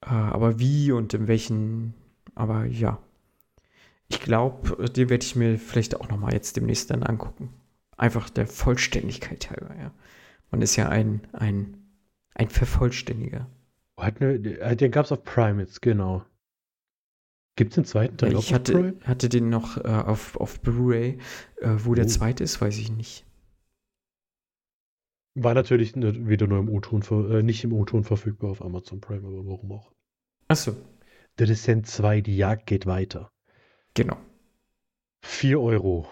[0.02, 1.96] Äh, aber wie und in welchen.
[2.36, 3.00] Aber ja.
[4.08, 7.54] Ich glaube, den werde ich mir vielleicht auch noch mal jetzt demnächst dann angucken.
[7.98, 9.92] Einfach der Vollständigkeit halber, ja.
[10.52, 11.78] Man ist ja ein, ein,
[12.34, 13.48] ein Vervollständiger.
[13.98, 16.24] Hat ne, den gab es auf Prime jetzt, genau.
[17.60, 18.38] Gibt es einen zweiten Teil?
[18.38, 21.18] Ich hatte, hatte, den noch äh, auf, auf Blu-ray.
[21.58, 21.94] Äh, wo oh.
[21.94, 23.26] der zweite ist, weiß ich nicht.
[25.36, 29.46] War natürlich wieder nur im O-Ton, äh, nicht im O-Ton verfügbar auf Amazon Prime, aber
[29.46, 29.92] warum auch?
[30.48, 30.72] Achso.
[31.38, 33.30] The Descent 2, die Jagd geht weiter.
[33.94, 34.16] Genau.
[35.24, 36.08] 4 Euro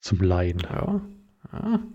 [0.00, 0.60] zum Laien.
[0.60, 1.04] Ja.
[1.50, 1.80] Ah.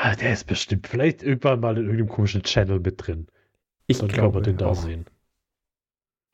[0.00, 3.26] Ja, der ist bestimmt vielleicht irgendwann mal in irgendeinem komischen Channel mit drin.
[3.88, 4.74] Ich Dann glaube, kann man den da auch.
[4.76, 5.06] sehen.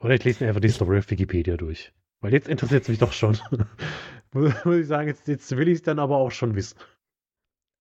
[0.05, 1.90] Oder ich lese mir einfach die Story auf Wikipedia durch.
[2.20, 3.38] Weil jetzt interessiert es mich doch schon.
[4.34, 6.76] Muss ich sagen, jetzt, jetzt will ich es dann aber auch schon wissen.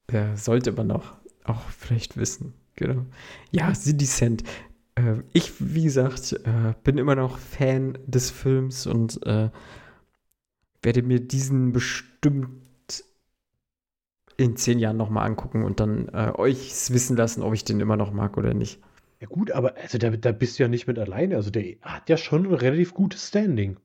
[0.09, 1.11] Ja, sollte man auch,
[1.43, 2.53] auch vielleicht wissen.
[2.75, 3.05] Genau.
[3.51, 4.43] Ja, The Descent.
[4.95, 9.49] Äh, ich, wie gesagt, äh, bin immer noch Fan des Films und äh,
[10.81, 12.61] werde mir diesen bestimmt
[14.37, 17.97] in zehn Jahren nochmal angucken und dann äh, euch wissen lassen, ob ich den immer
[17.97, 18.79] noch mag oder nicht.
[19.23, 21.37] Ja gut, aber also da, da bist du ja nicht mit alleine.
[21.37, 23.77] Also der hat ja schon ein relativ gutes Standing.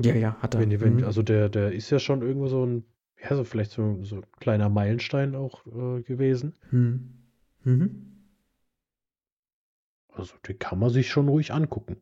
[0.00, 0.60] Ja, ja, hat er.
[0.60, 1.04] Wenn, wenn, mhm.
[1.04, 2.84] Also der, der ist ja schon irgendwo so ein,
[3.20, 6.54] ja, so vielleicht so, so ein kleiner Meilenstein auch äh, gewesen.
[6.70, 7.12] Mhm.
[7.64, 8.12] Mhm.
[10.12, 11.96] Also den kann man sich schon ruhig angucken.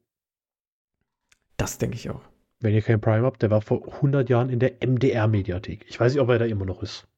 [1.56, 2.28] Das denke ich auch.
[2.60, 5.86] Wenn ihr kein Prime habt, der war vor 100 Jahren in der MDR-Mediathek.
[5.88, 7.08] Ich weiß nicht, ob er da immer noch ist.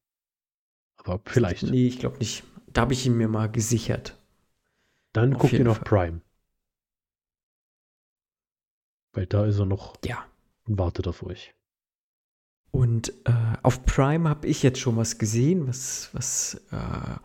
[0.99, 1.65] Aber vielleicht.
[1.65, 2.45] Nee, ich glaube nicht.
[2.69, 4.18] Da habe ich ihn mir mal gesichert.
[5.19, 6.21] Dann auf guckt ihr auf Prime.
[9.13, 10.25] Weil da ist er noch ja.
[10.67, 11.55] und wartet auf euch.
[12.71, 17.17] Und äh, auf Prime habe ich jetzt schon was gesehen, was, was äh,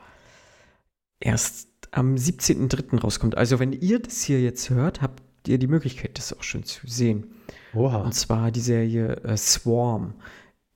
[1.20, 3.00] erst am 17.03.
[3.00, 3.38] rauskommt.
[3.38, 6.88] Also wenn ihr das hier jetzt hört, habt ihr die Möglichkeit, das auch schon zu
[6.88, 7.36] sehen.
[7.76, 7.98] Oha.
[7.98, 10.16] Und zwar die Serie äh, Swarm.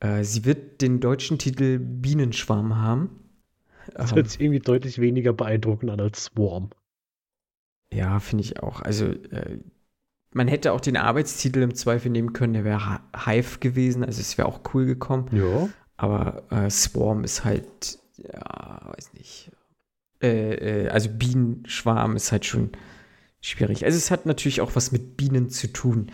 [0.01, 3.24] Äh, sie wird den deutschen Titel Bienenschwarm haben.
[3.95, 6.70] Das hört sich irgendwie deutlich weniger beeindruckend an als Swarm.
[7.91, 8.81] Ja, finde ich auch.
[8.81, 9.59] Also, äh,
[10.31, 14.38] man hätte auch den Arbeitstitel im Zweifel nehmen können, der wäre Hive gewesen, also es
[14.38, 15.27] wäre auch cool gekommen.
[15.31, 15.69] Ja.
[15.95, 19.51] Aber äh, Swarm ist halt, ja, weiß nicht.
[20.21, 22.71] Äh, äh, also Bienenschwarm ist halt schon
[23.41, 23.85] schwierig.
[23.85, 26.11] Also es hat natürlich auch was mit Bienen zu tun.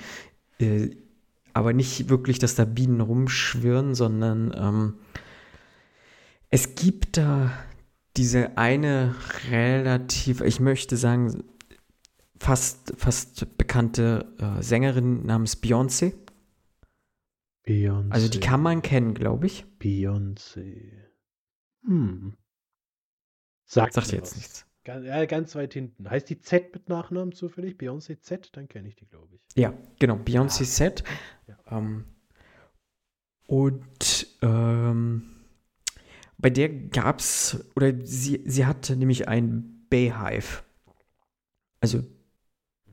[0.59, 0.91] Äh,
[1.53, 4.93] aber nicht wirklich, dass da Bienen rumschwirren, sondern ähm,
[6.49, 7.51] es gibt da
[8.15, 9.15] diese eine
[9.51, 11.43] relativ, ich möchte sagen,
[12.43, 16.13] fast, fast bekannte äh, Sängerin namens Beyoncé.
[17.65, 18.11] Beyoncé.
[18.11, 19.65] Also die kann man kennen, glaube ich.
[19.79, 20.91] Beyoncé.
[21.85, 22.35] Hm.
[23.65, 24.35] Sagt, Sagt jetzt was.
[24.35, 24.65] nichts.
[24.83, 26.09] Ganz, ja, ganz weit hinten.
[26.09, 27.77] Heißt die Z mit Nachnamen zufällig?
[27.77, 28.49] Beyoncé Z?
[28.53, 29.41] Dann kenne ich die, glaube ich.
[29.55, 30.65] Ja, genau, Beyoncé Ah.
[30.65, 31.03] Set.
[31.47, 31.57] Ja.
[31.77, 32.03] Ähm,
[33.47, 35.45] und ähm,
[36.37, 40.63] bei der gab es, oder sie, sie hatte nämlich ein Bayhive.
[41.79, 42.03] Also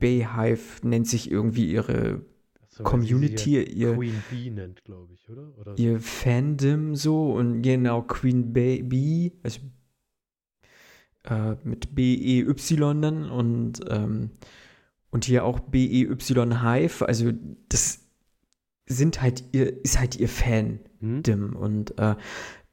[0.01, 2.25] Bayhive nennt sich irgendwie ihre
[2.67, 5.57] So, Community, ihr, Queen Bee nennt, glaube ich, oder?
[5.57, 9.59] oder ihr Fandom so und genau Queen Bee, Bee also
[11.25, 14.31] äh, mit B-E-Y dann und, ähm,
[15.11, 17.31] und hier auch B-E-Y Hive, also
[17.69, 17.99] das
[18.87, 20.79] sind halt ihr, ist halt ihr Fan.
[20.99, 21.23] Hm?
[21.23, 21.55] Dim.
[21.55, 22.15] Und äh,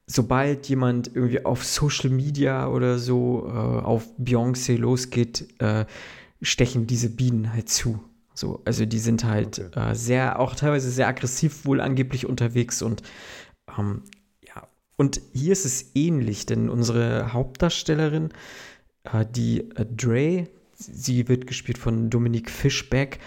[0.06, 5.84] sobald jemand irgendwie auf Social Media oder so äh, auf Beyoncé losgeht, äh,
[6.42, 8.00] stechen diese Bienen halt zu.
[8.34, 9.90] So, also die sind halt Okay.
[9.90, 13.02] äh, sehr, auch teilweise sehr aggressiv wohl angeblich unterwegs und
[13.76, 14.02] ähm,
[14.46, 14.68] ja.
[14.96, 18.30] Und hier ist es ähnlich, denn unsere Hauptdarstellerin,
[19.04, 23.18] äh, die äh, Dre, sie wird gespielt von Dominique Fishback,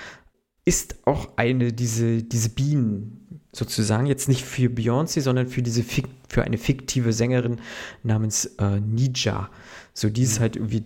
[0.63, 6.43] ist auch eine diese, diese Bienen sozusagen, jetzt nicht für Beyoncé, sondern für diese für
[6.43, 7.59] eine fiktive Sängerin
[8.03, 9.49] namens äh, Nija.
[9.93, 10.41] So, die ist Mhm.
[10.41, 10.85] halt irgendwie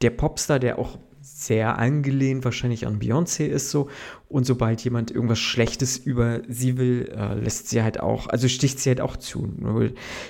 [0.00, 3.88] der Popstar, der auch sehr angelehnt wahrscheinlich an Beyoncé ist so.
[4.28, 8.78] Und sobald jemand irgendwas Schlechtes über sie will, äh, lässt sie halt auch, also sticht
[8.78, 9.52] sie halt auch zu.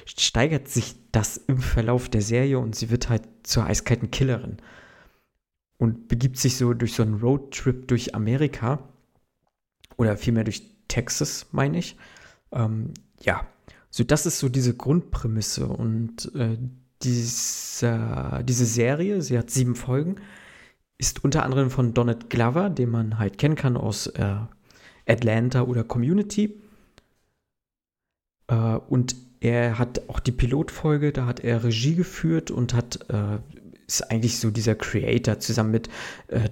[0.07, 4.57] Steigert sich das im Verlauf der Serie und sie wird halt zur eiskalten Killerin
[5.79, 8.79] und begibt sich so durch so einen Roadtrip durch Amerika
[9.97, 11.97] oder vielmehr durch Texas, meine ich.
[12.53, 13.47] Ähm, ja,
[13.91, 16.57] so das ist so diese Grundprämisse und äh,
[17.03, 20.17] diese, diese Serie, sie hat sieben Folgen,
[20.99, 24.37] ist unter anderem von Donald Glover, den man halt kennen kann aus äh,
[25.07, 26.61] Atlanta oder Community.
[28.49, 33.39] Äh, und er hat auch die Pilotfolge, da hat er Regie geführt und hat, äh,
[33.87, 35.89] ist eigentlich so dieser Creator zusammen mit
[36.29, 36.49] äh,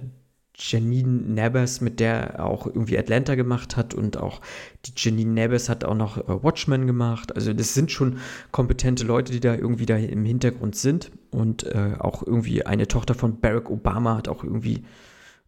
[0.57, 4.41] Janine Nabbers, mit der er auch irgendwie Atlanta gemacht hat und auch
[4.85, 7.35] die Janine Nabbers hat auch noch äh, Watchmen gemacht.
[7.35, 8.19] Also das sind schon
[8.51, 13.15] kompetente Leute, die da irgendwie da im Hintergrund sind und äh, auch irgendwie eine Tochter
[13.15, 14.85] von Barack Obama hat auch irgendwie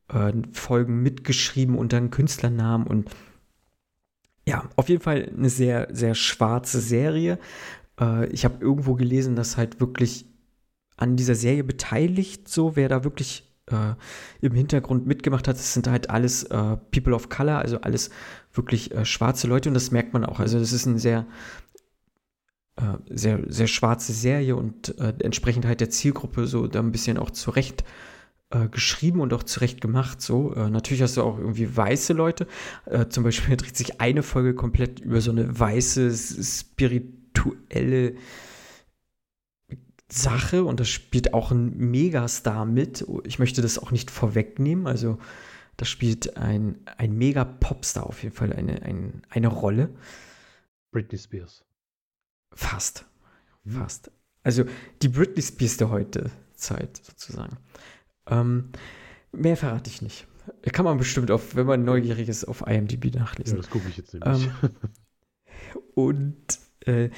[0.09, 3.09] äh, Folgen mitgeschrieben unter einem Künstlernamen und
[4.47, 7.37] ja, auf jeden Fall eine sehr, sehr schwarze Serie.
[7.99, 10.25] Äh, ich habe irgendwo gelesen, dass halt wirklich
[10.95, 13.93] an dieser Serie beteiligt, so wer da wirklich äh,
[14.41, 18.09] im Hintergrund mitgemacht hat, das sind halt alles äh, People of Color, also alles
[18.53, 20.39] wirklich äh, schwarze Leute und das merkt man auch.
[20.39, 21.25] Also das ist eine sehr,
[22.77, 27.17] äh, sehr, sehr schwarze Serie und äh, entsprechend halt der Zielgruppe so da ein bisschen
[27.17, 27.83] auch zurecht
[28.49, 30.21] äh, geschrieben und auch zurecht gemacht.
[30.21, 32.47] So, natürlich hast du auch irgendwie weiße Leute.
[33.09, 36.11] Zum Beispiel dreht sich eine Folge komplett über so eine weiße,
[36.41, 38.15] spirituelle
[40.09, 43.05] Sache und das spielt auch ein Megastar mit.
[43.25, 44.87] Ich möchte das auch nicht vorwegnehmen.
[44.87, 45.17] Also,
[45.75, 49.89] da spielt ein, ein Mega-Popstar auf jeden Fall eine, ein, eine Rolle.
[50.91, 51.63] Britney Spears.
[52.53, 53.05] Fast.
[53.65, 53.73] Hm.
[53.73, 54.11] Fast.
[54.43, 54.63] Also
[55.01, 57.57] die Britney Spears der heute Zeit sozusagen.
[58.27, 58.71] Ähm,
[59.31, 60.25] mehr verrate ich nicht.
[60.71, 63.57] Kann man bestimmt auf, wenn man neugierig ist, auf IMDb Ja, nachlesen.
[63.57, 64.49] das gucke ich jetzt nämlich.
[64.63, 64.69] Ähm,
[65.95, 67.09] und äh,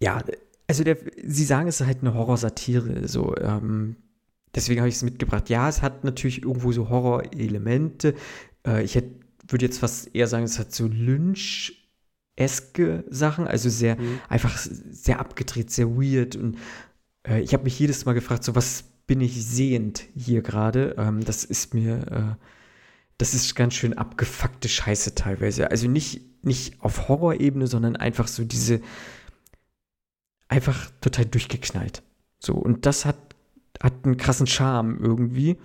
[0.00, 0.22] ja,
[0.66, 3.06] also der, sie sagen, es ist halt eine Horrorsatire.
[3.08, 3.96] So, ähm,
[4.54, 5.48] deswegen habe ich es mitgebracht.
[5.48, 8.14] Ja, es hat natürlich irgendwo so Horrorelemente.
[8.66, 9.10] Äh, ich hätte,
[9.48, 11.74] würde jetzt fast eher sagen, es hat so Lynch-eske
[13.08, 14.18] Sachen, also sehr Hm.
[14.28, 16.34] einfach sehr abgedreht, sehr weird.
[16.36, 16.58] Und
[17.28, 20.96] äh, ich habe mich jedes Mal gefragt, so was bin ich sehend hier gerade?
[20.98, 22.34] Ähm, das ist mir, äh,
[23.18, 25.70] das ist ganz schön abgefuckte Scheiße teilweise.
[25.70, 28.80] Also nicht, nicht auf Horrorebene, sondern einfach so diese,
[30.48, 32.02] einfach total durchgeknallt.
[32.38, 33.16] So, und das hat,
[33.82, 35.58] hat einen krassen Charme irgendwie.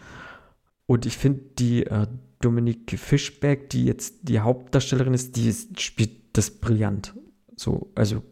[0.85, 2.07] Und ich finde, die äh,
[2.39, 7.13] Dominique Fischberg, die jetzt die Hauptdarstellerin ist, die ist, spielt das brillant.
[7.55, 8.23] So, also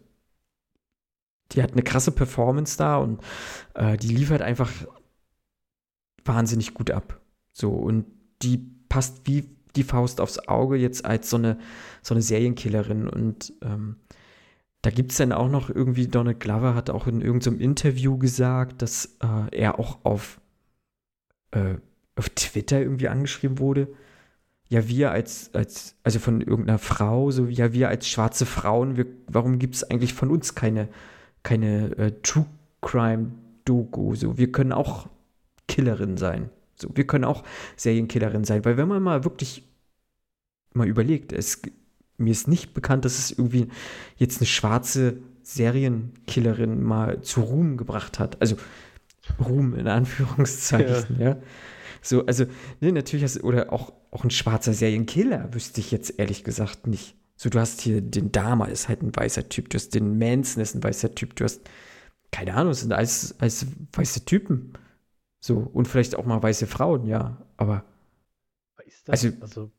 [1.52, 3.22] die hat eine krasse Performance da und
[3.74, 4.72] äh, die liefert einfach
[6.26, 7.22] wahnsinnig gut ab.
[7.54, 8.06] So, und
[8.41, 8.58] die
[8.89, 11.58] passt wie die Faust aufs Auge jetzt als so eine,
[12.02, 13.08] so eine Serienkillerin.
[13.08, 13.97] Und ähm,
[14.82, 18.82] da gibt es dann auch noch irgendwie, Donald Glover hat auch in irgendeinem Interview gesagt,
[18.82, 20.40] dass äh, er auch auf,
[21.52, 21.76] äh,
[22.16, 23.90] auf Twitter irgendwie angeschrieben wurde.
[24.70, 29.08] Ja, wir als, als, also von irgendeiner Frau, so ja, wir als schwarze Frauen, wir,
[29.28, 30.88] warum gibt es eigentlich von uns keine,
[31.44, 32.46] keine äh, True
[32.82, 33.32] Crime
[33.66, 34.16] Doku?
[34.16, 35.10] So, wir können auch
[35.68, 36.50] Killerin sein.
[36.76, 37.44] So, wir können auch
[37.76, 39.68] Serienkillerin sein, weil wenn man mal wirklich
[40.74, 41.62] mal überlegt, es,
[42.20, 43.67] mir ist nicht bekannt, dass es irgendwie
[44.17, 48.41] jetzt eine schwarze Serienkillerin mal zu Ruhm gebracht hat.
[48.41, 48.57] Also
[49.39, 51.30] Ruhm in Anführungszeichen, ja.
[51.30, 51.41] ja.
[52.01, 52.45] So, also,
[52.80, 57.15] ne, natürlich hast oder auch, auch ein schwarzer Serienkiller wüsste ich jetzt ehrlich gesagt nicht.
[57.36, 60.61] So, du hast hier den Dama, ist halt ein weißer Typ, du hast den Manson,
[60.61, 61.61] ist ein weißer Typ, du hast,
[62.32, 64.74] keine Ahnung, es sind alles, alles weiße Typen.
[65.39, 67.86] So, und vielleicht auch mal weiße Frauen, ja, aber.
[69.07, 69.72] also, also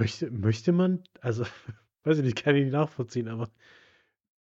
[0.00, 1.44] möchte, möchte man, also,
[2.04, 3.48] weiß ich nicht, kann ich nicht nachvollziehen, aber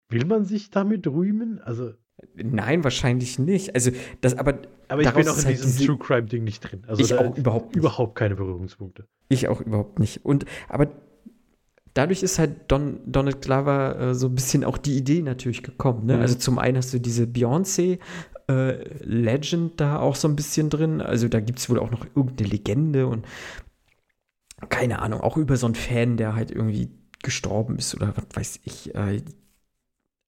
[0.08, 1.60] will man sich damit rühmen?
[1.60, 1.94] Also.
[2.34, 3.74] Nein, wahrscheinlich nicht.
[3.74, 3.90] Also,
[4.20, 4.58] das aber.
[4.88, 6.84] Aber ich bin auch in halt diesem diese, True Crime Ding nicht drin.
[6.86, 7.76] Also ich auch überhaupt nicht.
[7.76, 9.08] Überhaupt keine Berührungspunkte.
[9.28, 10.24] Ich auch überhaupt nicht.
[10.24, 10.88] Und, aber
[11.94, 16.06] dadurch ist halt Don, Donald Glover äh, so ein bisschen auch die Idee natürlich gekommen.
[16.06, 16.16] Ne?
[16.16, 16.20] Mhm.
[16.20, 17.98] Also zum einen hast du diese Beyoncé
[18.48, 21.00] äh, Legend da auch so ein bisschen drin.
[21.00, 23.24] Also da gibt es wohl auch noch irgendeine Legende und
[24.68, 26.90] keine Ahnung, auch über so einen Fan, der halt irgendwie
[27.22, 28.94] gestorben ist oder was weiß ich.
[28.94, 29.22] Äh,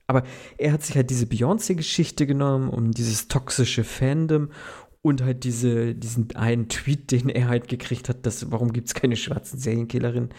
[0.07, 0.23] aber
[0.59, 4.51] er hat sich halt diese Beyoncé-Geschichte genommen, um dieses toxische Fandom
[5.03, 8.95] und halt diese, diesen einen Tweet, den er halt gekriegt hat, dass warum gibt es
[8.95, 10.31] keine schwarzen Serienkillerinnen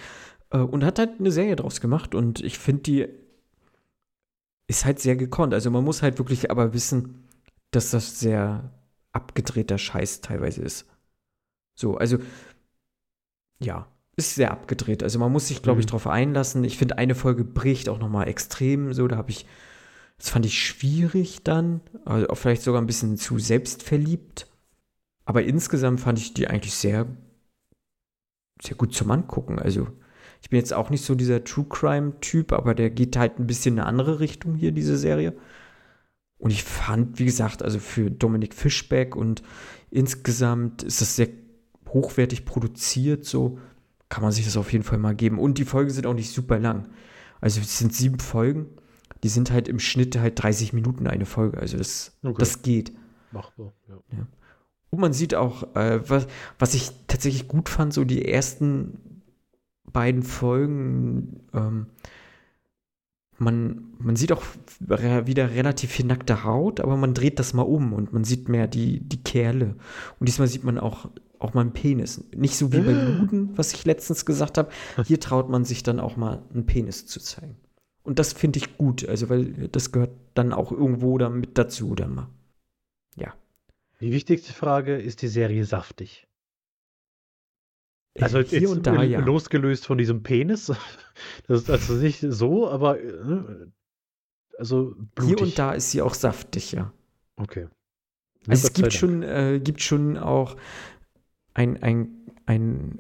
[0.52, 3.08] äh, und hat halt eine Serie draus gemacht und ich finde die
[4.68, 5.54] ist halt sehr gekonnt.
[5.54, 7.24] Also man muss halt wirklich aber wissen,
[7.72, 8.72] dass das sehr
[9.14, 10.86] abgedrehter Scheiß teilweise ist.
[11.76, 12.18] So, also
[13.60, 15.04] ja, ist sehr abgedreht.
[15.04, 15.90] Also man muss sich, glaube ich, mhm.
[15.90, 16.64] darauf einlassen.
[16.64, 18.94] Ich finde, eine Folge bricht auch nochmal extrem.
[18.94, 19.46] So, da habe ich,
[20.18, 21.82] das fand ich schwierig dann.
[22.06, 24.48] Also vielleicht sogar ein bisschen zu selbstverliebt.
[25.26, 27.06] Aber insgesamt fand ich die eigentlich sehr,
[28.62, 29.60] sehr gut zum Angucken.
[29.60, 29.88] Also
[30.42, 33.76] ich bin jetzt auch nicht so dieser True Crime-Typ, aber der geht halt ein bisschen
[33.76, 35.36] in eine andere Richtung hier, diese Serie.
[36.40, 39.44] Und ich fand, wie gesagt, also für Dominik Fischbeck und
[39.90, 41.30] insgesamt ist das sehr
[41.94, 43.60] hochwertig produziert, so
[44.10, 45.40] kann man sich das auf jeden Fall mal geben.
[45.40, 46.90] Und die Folgen sind auch nicht super lang.
[47.42, 48.68] Also es sind sieben Folgen.
[49.24, 51.58] Die sind halt im Schnitt halt 30 Minuten eine Folge.
[51.58, 52.36] Also das, okay.
[52.38, 52.94] das geht.
[53.32, 53.96] Machbar, ja.
[54.12, 54.28] ja.
[54.90, 56.28] Und man sieht auch, äh, was,
[56.60, 59.22] was ich tatsächlich gut fand, so die ersten
[59.92, 61.88] beiden Folgen, ähm,
[63.40, 64.44] man, man sieht auch
[64.80, 68.68] wieder relativ viel nackte Haut, aber man dreht das mal um und man sieht mehr
[68.68, 69.76] die, die Kerle.
[70.20, 71.10] Und diesmal sieht man auch,
[71.40, 72.24] auch mal einen Penis.
[72.36, 74.70] Nicht so wie bei Luden, was ich letztens gesagt habe.
[75.06, 77.58] Hier traut man sich dann auch mal einen Penis zu zeigen.
[78.04, 82.16] Und das finde ich gut, also weil das gehört dann auch irgendwo damit dazu dann
[82.16, 82.30] mal.
[83.16, 83.34] Ja.
[84.00, 86.28] Die wichtigste Frage, ist die Serie saftig?
[88.20, 89.20] Also hier und da, ja.
[89.20, 90.72] losgelöst von diesem Penis.
[91.48, 93.72] Das ist also nicht so, aber ne,
[94.60, 95.38] also blutig.
[95.38, 96.94] Hier und da ist sie auch saftig, ja.
[97.38, 97.68] Okay.
[98.48, 100.58] Also es gibt schon, äh, gibt schon auch
[101.58, 102.10] ein, ein,
[102.46, 103.00] ein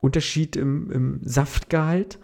[0.00, 2.18] Unterschied im, im Saftgehalt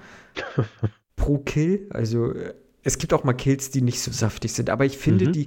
[1.16, 1.88] pro Kill.
[1.90, 5.28] Also äh, es gibt auch mal Kills, die nicht so saftig sind, aber ich finde
[5.28, 5.32] mhm.
[5.32, 5.46] die,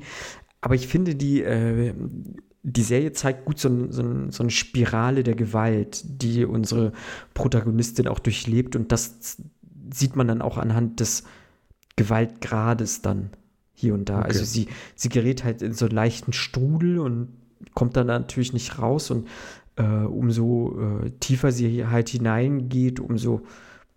[0.62, 1.94] aber ich finde die äh,
[2.66, 6.94] die Serie zeigt gut so, so, so, eine Spirale der Gewalt, die unsere
[7.34, 8.78] Protagonistin auch durchlebt.
[8.78, 9.38] Und das
[9.94, 11.26] sieht man dann auch anhand des
[11.98, 13.32] Gewaltgrades dann
[13.74, 14.20] hier und da.
[14.20, 14.28] Okay.
[14.28, 17.34] Also sie, sie gerät halt in so einen leichten Strudel und
[17.74, 19.12] kommt dann natürlich nicht raus.
[19.12, 19.28] Und
[19.76, 23.42] äh, umso äh, tiefer sie halt hineingeht, umso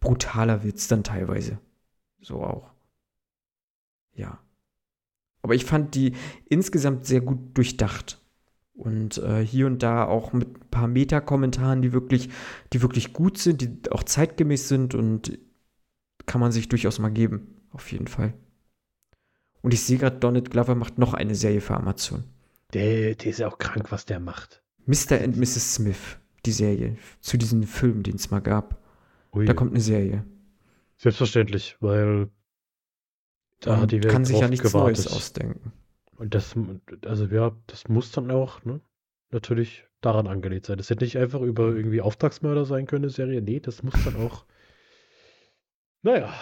[0.01, 1.59] brutaler wird es dann teilweise.
[2.21, 2.71] So auch.
[4.15, 4.39] Ja.
[5.43, 6.15] Aber ich fand die
[6.49, 8.21] insgesamt sehr gut durchdacht.
[8.75, 12.29] Und äh, hier und da auch mit ein paar Meta-Kommentaren, die wirklich,
[12.73, 15.39] die wirklich gut sind, die auch zeitgemäß sind und
[16.27, 17.65] kann man sich durchaus mal geben.
[17.71, 18.35] Auf jeden Fall.
[19.63, 22.25] Und ich sehe gerade, Donald Glover macht noch eine Serie für Amazon.
[22.75, 24.63] Der, der ist ja auch krank, was der macht.
[24.87, 25.23] Mr.
[25.23, 25.75] and Mrs.
[25.75, 28.83] Smith, die Serie, zu diesem Film, den es mal gab.
[29.33, 29.45] Ui.
[29.45, 30.25] Da kommt eine Serie.
[30.97, 32.31] Selbstverständlich, weil
[33.61, 35.05] da hat die Welt kann sich ja nichts gewartet.
[35.05, 35.73] Neues ausdenken.
[36.17, 36.55] Und das,
[37.05, 38.81] also ja, das muss dann auch, ne,
[39.31, 40.79] natürlich daran angelegt sein.
[40.79, 43.43] Das hätte nicht einfach über irgendwie Auftragsmörder sein können, Serie.
[43.43, 44.45] Nee, das muss dann auch.
[46.03, 46.33] Naja.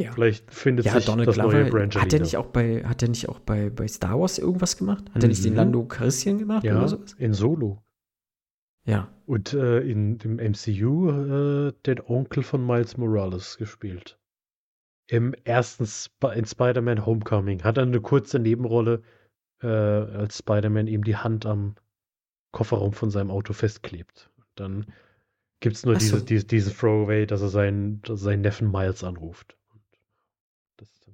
[0.00, 0.12] Ja.
[0.12, 2.02] Vielleicht findet ja, sich Donald das Glover, neue Brangelina.
[2.02, 5.04] Hat er nicht auch bei, hat er nicht auch bei, bei Star Wars irgendwas gemacht?
[5.08, 5.22] Hat mhm.
[5.22, 5.56] er nicht den mhm.
[5.56, 7.14] Lando Calrissian gemacht ja, oder sowas?
[7.18, 7.82] in Solo.
[8.84, 9.08] Ja.
[9.26, 14.18] Und äh, in dem MCU äh, den Onkel von Miles Morales gespielt
[15.08, 19.02] im ersten Sp in Spider-Man Homecoming hat er eine kurze Nebenrolle,
[19.62, 21.74] äh, als Spider-Man ihm die Hand am
[22.52, 24.30] Kofferraum von seinem Auto festklebt.
[24.54, 24.86] Dann
[25.60, 26.00] gibt es nur so.
[26.00, 29.56] diese, diese, diese Throwaway, dass er seinen, dass er seinen Neffen Miles anruft.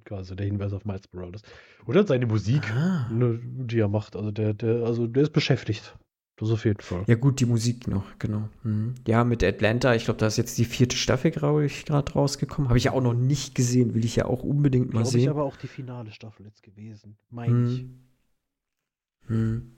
[0.05, 1.41] Quasi der Hinweis auf Miles Morales.
[1.87, 3.09] Oder seine Musik, ah.
[3.11, 4.15] ne, die er macht.
[4.15, 5.97] Also der, der, also der ist beschäftigt.
[6.37, 7.03] Das auf jeden Fall.
[7.07, 8.49] Ja, gut, die Musik noch, genau.
[8.63, 8.95] Mhm.
[9.07, 12.67] Ja, mit Atlanta, ich glaube, da ist jetzt die vierte Staffel, glaube ich, gerade rausgekommen.
[12.67, 15.21] Habe ich ja auch noch nicht gesehen, will ich ja auch unbedingt mal Glaube sehen.
[15.21, 17.17] ich aber auch die finale Staffel jetzt gewesen.
[17.29, 17.79] Meine ich.
[17.79, 17.99] Hm.
[19.27, 19.71] Hm.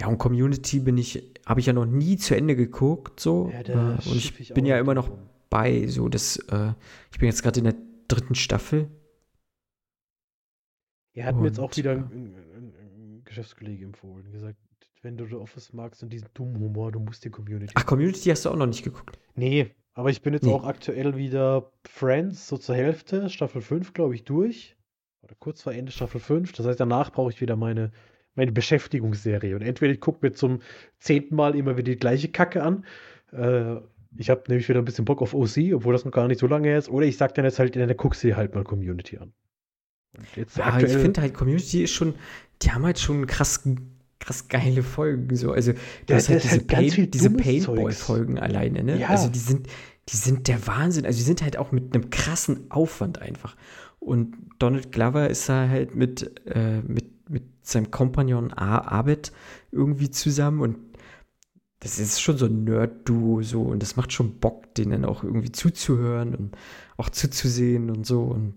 [0.00, 3.52] Ja, und Community bin ich, habe ich ja noch nie zu Ende geguckt, so.
[3.52, 5.08] Ja, äh, und ich ich bin ja immer noch
[5.50, 6.72] bei, so das, äh,
[7.12, 7.76] ich bin jetzt gerade in der
[8.08, 8.90] dritten Staffel.
[11.14, 11.98] Er hat mir jetzt auch Und, wieder ja.
[11.98, 14.56] ein, ein, ein Geschäftskollege empfohlen, gesagt,
[15.02, 17.72] wenn du The Office magst und diesen dummen Humor, du musst die Community.
[17.76, 19.18] Ach, Community hast du auch noch nicht geguckt.
[19.34, 20.52] Nee, aber ich bin jetzt Nee.
[20.52, 24.76] auch aktuell wieder Friends, so zur Hälfte, Staffel 5, glaube ich, durch.
[25.22, 26.52] Oder kurz vor Ende Staffel 5.
[26.52, 27.90] Das heißt, danach brauche ich wieder meine,
[28.34, 29.54] meine Beschäftigungsserie.
[29.54, 30.60] Und entweder ich gucke mir zum
[30.98, 32.84] zehnten Mal immer wieder die gleiche Kacke an.
[33.32, 33.76] Äh,
[34.16, 36.46] ich habe nämlich wieder ein bisschen Bock auf OC, obwohl das noch gar nicht so
[36.46, 36.88] lange ist.
[36.88, 39.32] Oder ich sage dann jetzt halt, dann guckst du dir halt mal Community an.
[40.56, 42.14] Ja, ich finde halt, Community ist schon,
[42.62, 43.62] die haben halt schon krass,
[44.20, 45.34] krass geile Folgen.
[45.36, 45.52] So.
[45.52, 48.98] Also, du Ja, hast halt diese, halt Paint, diese Paintball-Folgen alleine, ne?
[48.98, 49.08] Ja.
[49.08, 49.68] Also, die sind,
[50.08, 51.06] die sind der Wahnsinn.
[51.06, 53.56] Also, die sind halt auch mit einem krassen Aufwand einfach.
[53.98, 59.32] Und Donald Glover ist da halt mit, äh, mit, mit seinem Kompagnon Abed
[59.70, 60.76] irgendwie zusammen und
[61.80, 65.50] das ist schon so ein Nerd-Duo so und das macht schon Bock, denen auch irgendwie
[65.50, 66.56] zuzuhören und
[66.96, 68.54] auch zuzusehen und so und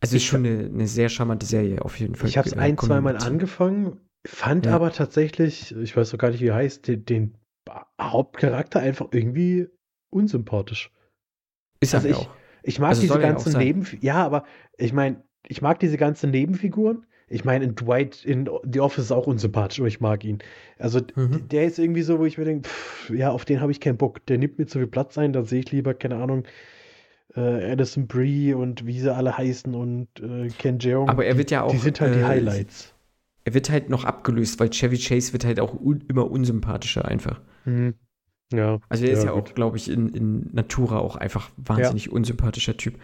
[0.00, 2.28] also ist Ich- schon eine, eine sehr charmante Serie auf jeden Fall.
[2.28, 3.26] Ich habe es äh, ein, zwei Mal Community.
[3.26, 4.74] angefangen, fand Ja.
[4.74, 7.34] aber tatsächlich, ich weiß noch gar nicht, wie er heißt, den, den
[8.00, 9.68] Hauptcharakter einfach irgendwie
[10.10, 10.90] unsympathisch.
[11.80, 12.28] Ist Also ich- auch.
[12.62, 13.56] Ich mag Also diese ja ganzen.
[13.56, 14.04] Nebenfiguren.
[14.06, 14.44] Ja, aber
[14.76, 17.06] ich meine, ich mag diese ganzen Nebenfiguren.
[17.30, 20.38] Ich meine, in Dwight in The Office ist auch unsympathisch, aber ich mag ihn.
[20.78, 21.48] Also Mhm.
[21.48, 23.96] der ist irgendwie so, wo ich mir denke, pff, ja, auf den habe ich keinen
[23.96, 24.24] Bock.
[24.26, 26.44] Der nimmt mir zu viel Platz ein, da sehe ich lieber, keine Ahnung,
[27.34, 31.08] äh, Addison Brie und wie sie alle heißen und äh, Ken Jeong.
[31.08, 32.94] Aber er die, wird ja auch, Die sind halt die äh, Highlights.
[33.44, 37.40] Er wird halt noch abgelöst, weil Chevy Chase wird halt auch un immer unsympathischer einfach.
[37.64, 37.94] Mhm.
[38.52, 38.80] Ja.
[38.88, 39.50] Also er ist ja, gut.
[39.50, 42.94] auch, glaube ich, in, in Natura auch einfach wahnsinnig unsympathischer Typ.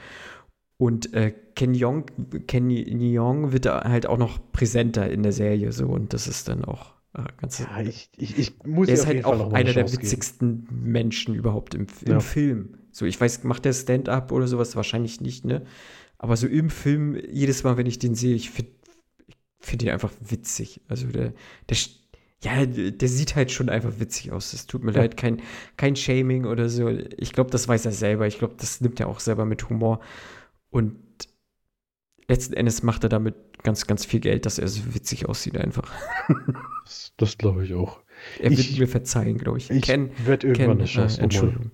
[0.77, 2.07] Und äh, Ken Jeong,
[2.47, 6.49] Ken Jeong wird da halt auch noch präsenter in der Serie so und das ist
[6.49, 7.61] dann auch äh, ganz.
[7.61, 9.85] Ja, ich, ich, ich muss er ist auf halt jeden Fall noch auch einer der
[9.85, 10.03] Chance geben.
[10.03, 12.21] witzigsten Menschen überhaupt im, im Ja.
[12.21, 12.79] Film.
[12.97, 14.77] So, ich weiß, macht der Stand-up oder sowas?
[14.77, 15.65] Wahrscheinlich nicht, ne?
[16.17, 18.71] Aber so im Film, jedes Mal, wenn ich den sehe, ich finde
[19.27, 20.81] ich find ihn einfach witzig.
[20.87, 21.33] Also der,
[21.69, 21.77] der,
[22.45, 24.53] ja, der sieht halt schon einfach witzig aus.
[24.53, 25.01] Es tut mir Ja.
[25.01, 25.43] leid, kein,
[25.77, 26.89] kein Shaming oder so.
[26.89, 28.29] Ich glaube, das weiß er selber.
[28.29, 29.99] Ich glaube, das nimmt er auch selber mit Humor.
[30.71, 30.95] Und
[32.29, 33.35] letzten Endes macht er damit
[33.65, 35.91] ganz, ganz viel Geld, dass er so witzig aussieht einfach.
[36.85, 38.01] Das, das glaube ich auch.
[38.39, 39.69] Er Ich- wird mir verzeihen, glaube ich.
[39.71, 41.71] Ich werde irgendwann Ken eine Chance äh, nochmal Entschuldigung.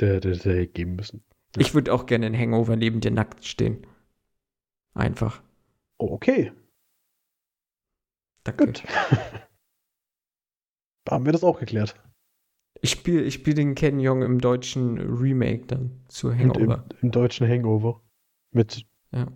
[0.00, 1.22] Der, der Serie geben müssen.
[1.56, 1.62] Ja.
[1.62, 3.86] Ich würde auch gerne in Hangover neben dir nackt stehen.
[4.94, 5.42] Einfach.
[5.98, 6.52] Oh, okay,
[8.44, 8.66] Danke.
[8.66, 8.84] gut.
[11.10, 11.94] Haben wir das auch geklärt.
[12.80, 16.84] Ich spiele ich spiel den Ken Jong im deutschen Remake dann zu Und im, Hangover.
[17.02, 18.00] im deutschen Hangover.
[18.52, 19.26] Mit Ja.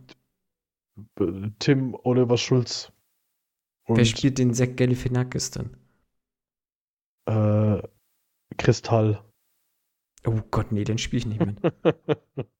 [1.58, 2.92] Tim Oliver Schulz.
[3.84, 5.76] Und Wer spielt den Zack Galifianakis dann?
[7.26, 7.82] äh,
[8.58, 9.24] Kristall.
[10.26, 11.58] Oh Gott, nee, den spiele ich nicht mit.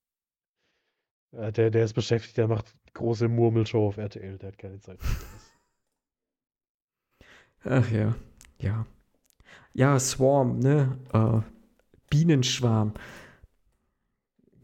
[1.31, 5.01] Ja, der, der ist beschäftigt, der macht große Murmelshow auf RTL, der hat keine Zeit
[5.01, 5.17] für.
[7.65, 8.15] Ach ja,
[8.59, 8.85] ja.
[9.73, 10.97] Ja, Swarm, ne?
[11.13, 11.41] Äh,
[12.09, 12.93] Bienenschwarm.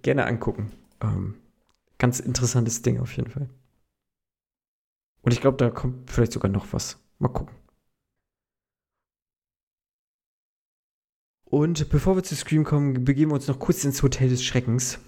[0.01, 0.71] Gerne angucken.
[1.01, 1.35] Ähm,
[1.99, 3.49] ganz interessantes Ding auf jeden Fall.
[5.21, 7.01] Und ich glaube, da kommt vielleicht sogar noch was.
[7.19, 7.55] Mal gucken.
[11.49, 14.99] Und bevor wir zu Scream kommen, begeben wir uns noch kurz ins Hotel des Schreckens.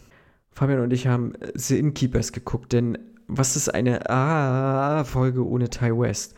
[0.51, 6.33] Fabian und ich haben The Innkeepers geguckt, denn was ist eine A-Folge ohne Ty West?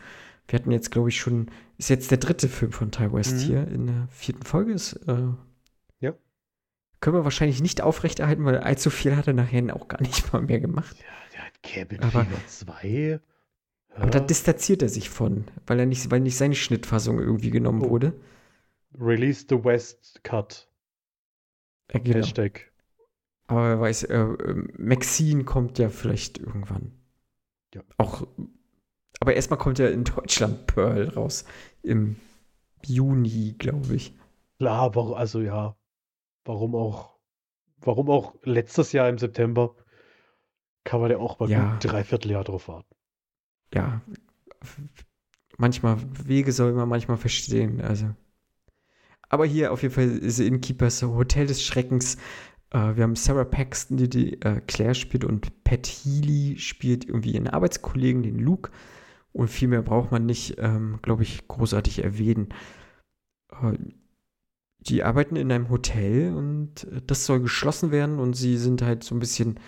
[0.46, 1.46] Wir hatten jetzt, glaube ich, schon,
[1.78, 3.38] ist jetzt der dritte Film von Ty West Mhm.
[3.40, 4.72] hier in der vierten Folge.
[4.72, 5.16] Ist, äh,
[6.00, 6.12] Ja.
[7.00, 10.42] Können wir wahrscheinlich nicht aufrechterhalten, weil allzu viel hat er nachher auch gar nicht mal
[10.42, 10.96] mehr gemacht.
[10.98, 13.20] Ja, der hat Cabin Aber- Fever 2.
[13.96, 14.24] Aber da Ja.
[14.26, 17.90] distanziert er sich von, weil er nicht, weil nicht seine Schnittfassung irgendwie genommen Oh.
[17.90, 18.12] wurde.
[18.98, 20.68] Release the West Cut.
[21.88, 22.18] Äh, genau.
[22.18, 22.72] Hashtag.
[23.46, 26.92] Aber wer weiß, äh, äh, Maxine kommt ja vielleicht irgendwann.
[27.74, 27.82] Ja.
[27.98, 28.26] Auch,
[29.20, 31.44] aber erstmal kommt ja in Deutschland Pearl raus.
[31.82, 32.16] Im
[32.86, 34.14] Juni, glaube ich.
[34.58, 35.76] Klar, warum, also ja.
[36.44, 37.16] Warum auch,
[37.80, 39.74] warum auch letztes Jahr im September
[40.84, 41.72] kann man ja auch mal Ja.
[41.72, 42.94] gut Dreivierteljahr drauf warten.
[43.72, 44.02] Ja.
[45.56, 47.80] Manchmal, Wege soll man manchmal verstehen.
[47.80, 48.14] Also.
[49.28, 52.16] Aber hier auf jeden Fall ist Innkeepers Hotel des Schreckens.
[52.70, 57.32] Äh, wir haben Sarah Paxton, die, die äh, Claire spielt, und Pat Healy spielt irgendwie
[57.32, 58.70] ihren Arbeitskollegen, den Luke.
[59.32, 62.48] Und viel mehr braucht man nicht, ähm, glaube ich, großartig erwähnen.
[63.50, 63.78] Äh,
[64.80, 69.02] die arbeiten in einem Hotel und äh, das soll geschlossen werden und sie sind halt
[69.02, 69.58] so ein bisschen,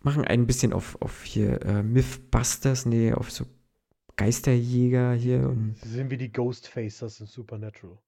[0.00, 3.46] machen ein bisschen auf, auf hier äh, Mythbusters, nee, auf so
[4.16, 5.48] Geisterjäger hier.
[5.48, 7.98] Und sie sind wie die Ghostfacers in Supernatural.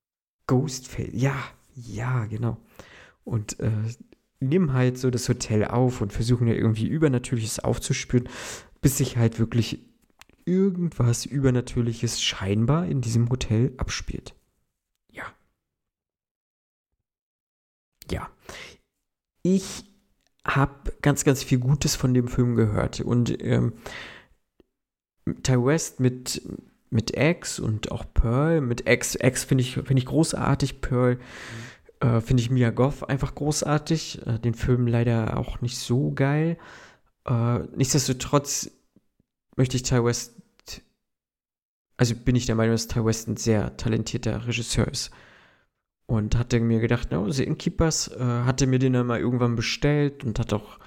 [0.47, 1.37] Ghostface, ja,
[1.75, 2.59] ja, genau.
[3.25, 3.71] Und äh,
[4.41, 8.29] nehmen halt so das Hotel auf und versuchen ja irgendwie Übernatürliches aufzuspüren,
[8.81, 9.81] bis sich halt wirklich
[10.45, 14.35] irgendwas Übernatürliches scheinbar in diesem Hotel abspielt.
[15.11, 15.25] Ja.
[18.11, 18.31] Ja.
[19.43, 19.85] Ich
[20.47, 23.73] habe ganz, ganz viel Gutes von dem Film gehört und ähm,
[25.43, 26.43] Ty West mit,
[26.95, 28.61] mit X und auch Pearl.
[28.61, 32.09] Mit X, X finde ich, find ich großartig, Pearl mhm.
[32.09, 34.25] äh, finde ich Mia Goff einfach großartig.
[34.27, 36.57] Äh, den Film leider auch nicht so geil.
[37.27, 38.71] Äh, nichtsdestotrotz
[39.57, 40.35] möchte ich Ty West,
[41.97, 45.11] also bin ich der Meinung, dass Ty West ein sehr talentierter Regisseur ist.
[46.07, 50.23] Und hatte mir gedacht, no, The Innkeepers, äh, hatte mir den dann mal irgendwann bestellt
[50.23, 50.79] und hat auch,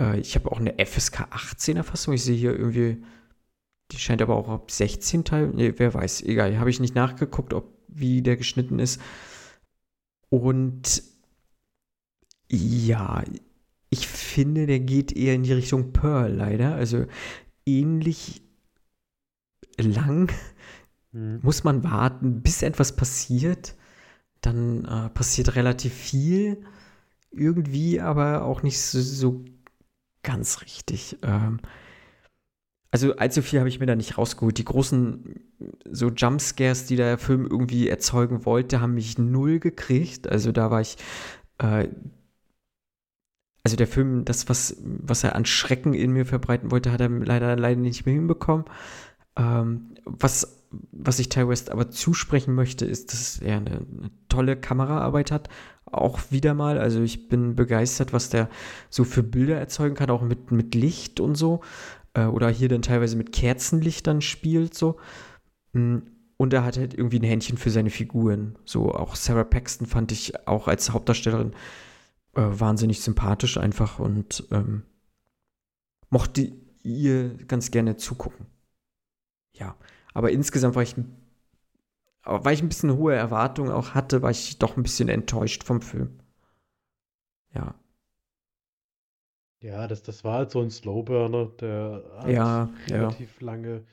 [0.00, 3.04] äh, ich habe auch eine FSK 18er Fassung, ich sehe hier irgendwie,
[3.90, 7.54] die scheint aber auch ab 16 Teil, nee, wer weiß, egal, habe ich nicht nachgeguckt,
[7.54, 9.00] ob, wie der geschnitten ist.
[10.30, 11.02] Und
[12.50, 13.24] ja,
[13.90, 16.74] ich finde, der geht eher in die Richtung Pearl leider.
[16.74, 17.06] Also
[17.64, 18.42] ähnlich
[19.78, 20.32] lang
[21.12, 21.40] mhm.
[21.42, 23.74] muss man warten, bis etwas passiert.
[24.40, 26.62] Dann äh, passiert relativ viel.
[27.30, 29.44] Irgendwie aber auch nicht so, so
[30.22, 31.18] ganz richtig.
[31.22, 31.60] Ähm,
[32.90, 34.56] also allzu viel habe ich mir da nicht rausgeholt.
[34.58, 35.40] Die großen
[35.90, 40.28] so Jumpscares, die der Film irgendwie erzeugen wollte, haben mich null gekriegt.
[40.28, 40.96] Also da war ich
[41.58, 41.88] äh,
[43.68, 47.10] also der Film, das, was, was er an Schrecken in mir verbreiten wollte, hat er
[47.10, 48.64] leider, leider nicht mehr hinbekommen.
[49.36, 54.56] Ähm, was, was ich Ty West aber zusprechen möchte, ist, dass er eine, eine, tolle
[54.56, 55.50] Kameraarbeit hat.
[55.84, 56.78] Auch wieder mal.
[56.78, 58.48] Also ich bin begeistert, was der
[58.88, 61.60] so für Bilder erzeugen kann, auch mit, mit Licht und so.
[62.18, 64.98] Äh, oder hier dann teilweise mit Kerzenlichtern spielt so.
[65.72, 65.98] Mm,
[66.36, 68.58] und er hat halt irgendwie ein Händchen für seine Figuren.
[68.64, 71.52] So auch Sarah Paxton fand ich auch als Hauptdarstellerin
[72.34, 74.82] äh, wahnsinnig sympathisch einfach und ähm,
[76.10, 76.52] mochte
[76.82, 78.46] ihr ganz gerne zugucken.
[79.52, 79.76] Ja,
[80.14, 80.94] aber insgesamt war ich,
[82.24, 85.80] weil ich ein bisschen hohe Erwartungen auch hatte, war ich doch ein bisschen enttäuscht vom
[85.80, 86.20] Film.
[87.54, 87.74] Ja.
[89.60, 93.46] Ja, das, das war halt so ein Slowburner, der hat ja, relativ ja.
[93.46, 93.84] lange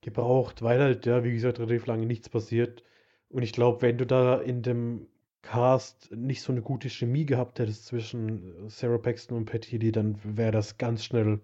[0.00, 2.84] gebraucht, weil halt, ja, wie gesagt, relativ lange nichts passiert.
[3.28, 5.08] Und ich glaube, wenn du da in dem
[5.42, 9.92] Cast nicht so eine gute Chemie gehabt hättest zwischen äh, Sarah Paxton und Pat Healy,
[9.92, 11.40] dann wäre das ganz schnell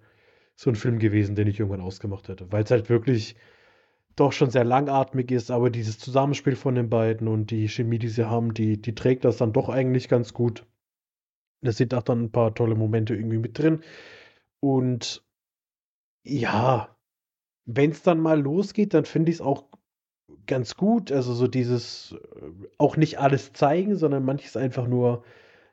[0.56, 2.50] so ein Film gewesen, den ich irgendwann ausgemacht hätte.
[2.52, 3.36] Weil es halt wirklich
[4.16, 8.08] doch schon sehr langatmig ist, aber dieses Zusammenspiel von den beiden und die Chemie, die
[8.08, 10.64] sie haben, die, die trägt das dann doch eigentlich ganz gut.
[11.64, 13.82] Da sind auch dann ein paar tolle Momente irgendwie mit drin.
[14.60, 15.24] Und
[16.24, 16.96] ja,
[17.66, 19.64] wenn es dann mal losgeht, dann finde ich es auch
[20.46, 21.12] ganz gut.
[21.12, 25.24] Also so dieses äh, auch nicht alles zeigen, sondern manches einfach nur,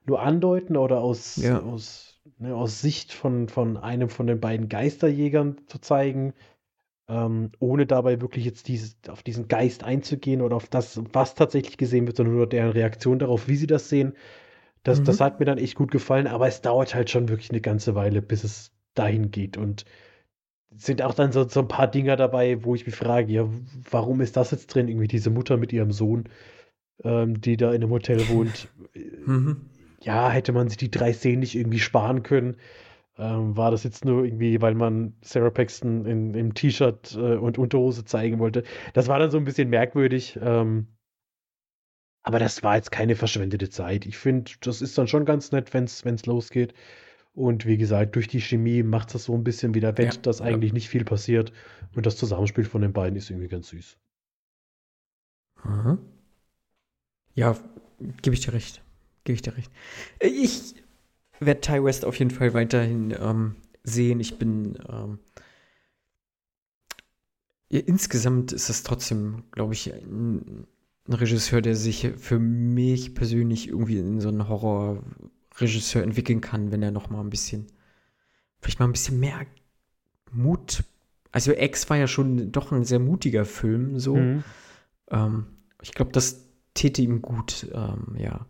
[0.06, 1.62] nur andeuten oder aus, ja.
[1.62, 6.34] aus, ne, aus Sicht von, von einem von den beiden Geisterjägern zu zeigen,
[7.08, 11.78] ähm, ohne dabei wirklich jetzt dieses, auf diesen Geist einzugehen oder auf das, was tatsächlich
[11.78, 14.14] gesehen wird, sondern nur deren Reaktion darauf, wie sie das sehen.
[14.84, 15.06] Das, mhm.
[15.06, 17.96] das hat mir dann echt gut gefallen, aber es dauert halt schon wirklich eine ganze
[17.96, 19.58] Weile, bis es dahin geht.
[19.58, 19.86] Und
[20.76, 23.50] sind auch dann so, so ein paar Dinger dabei, wo ich mich frage, ja,
[23.90, 24.88] warum ist das jetzt drin?
[24.88, 26.30] Irgendwie diese Mutter mit ihrem Sohn,
[27.04, 28.70] ähm, die da in einem Hotel wohnt.
[29.26, 29.70] Mhm.
[30.02, 32.56] Ja, hätte man sich die drei Szenen nicht irgendwie sparen können.
[33.18, 37.58] Ähm, war das jetzt nur irgendwie, weil man Sarah Paxton in, im T-Shirt äh, und
[37.58, 38.64] Unterhose zeigen wollte?
[38.94, 40.40] Das war dann so ein bisschen merkwürdig.
[40.42, 40.88] Ähm,
[42.24, 44.06] aber das war jetzt keine verschwendete Zeit.
[44.06, 46.74] Ich finde, das ist dann schon ganz nett, wenn es losgeht.
[47.34, 50.42] Und wie gesagt, durch die Chemie macht das so ein bisschen wieder wett, ja, dass
[50.42, 50.76] eigentlich ja.
[50.76, 51.54] nicht viel passiert.
[51.96, 53.98] Und das Zusammenspiel von den beiden ist irgendwie ganz süß.
[55.64, 56.00] Mhm.
[57.34, 57.58] Ja,
[58.22, 58.82] gebe ich dir recht.
[59.24, 59.72] Gebe ich dir recht.
[60.20, 60.76] Ich
[61.40, 64.20] werde Ty West auf jeden Fall weiterhin ähm, sehen.
[64.20, 64.78] Ich bin.
[64.90, 65.20] Ähm,
[67.70, 70.68] ja, insgesamt ist es trotzdem, glaube ich, ein,
[71.12, 75.04] ein Regisseur, der sich für mich persönlich irgendwie in so einen Horror
[75.58, 77.68] Regisseur entwickeln kann, wenn er noch mal ein bisschen,
[78.60, 79.46] vielleicht mal ein bisschen mehr
[80.32, 80.84] Mut.
[81.32, 84.16] Also X war ja schon doch ein sehr mutiger Film, so.
[84.16, 84.44] Mhm.
[85.10, 85.46] Ähm,
[85.82, 88.46] ich glaube, das täte ihm gut, ähm, ja.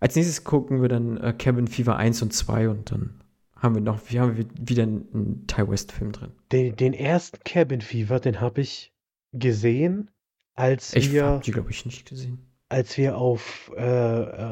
[0.00, 3.20] Als nächstes gucken wir dann äh, Cabin Fever 1 und 2 und dann
[3.56, 6.30] haben wir noch, wir haben wieder einen, Ty West Film drin.
[6.52, 8.92] Den, den ersten Cabin Fever, den habe ich
[9.32, 10.10] gesehen,
[10.58, 12.38] als Ich wir, die, glaube ich, nicht gesehen.
[12.68, 13.80] als wir auf äh,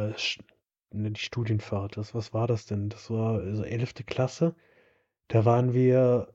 [0.08, 0.14] äh,
[0.92, 2.88] ne, die Studienfahrt, das, was war das denn?
[2.88, 3.94] Das war so 11.
[4.06, 4.54] Klasse.
[5.28, 6.32] Da waren wir,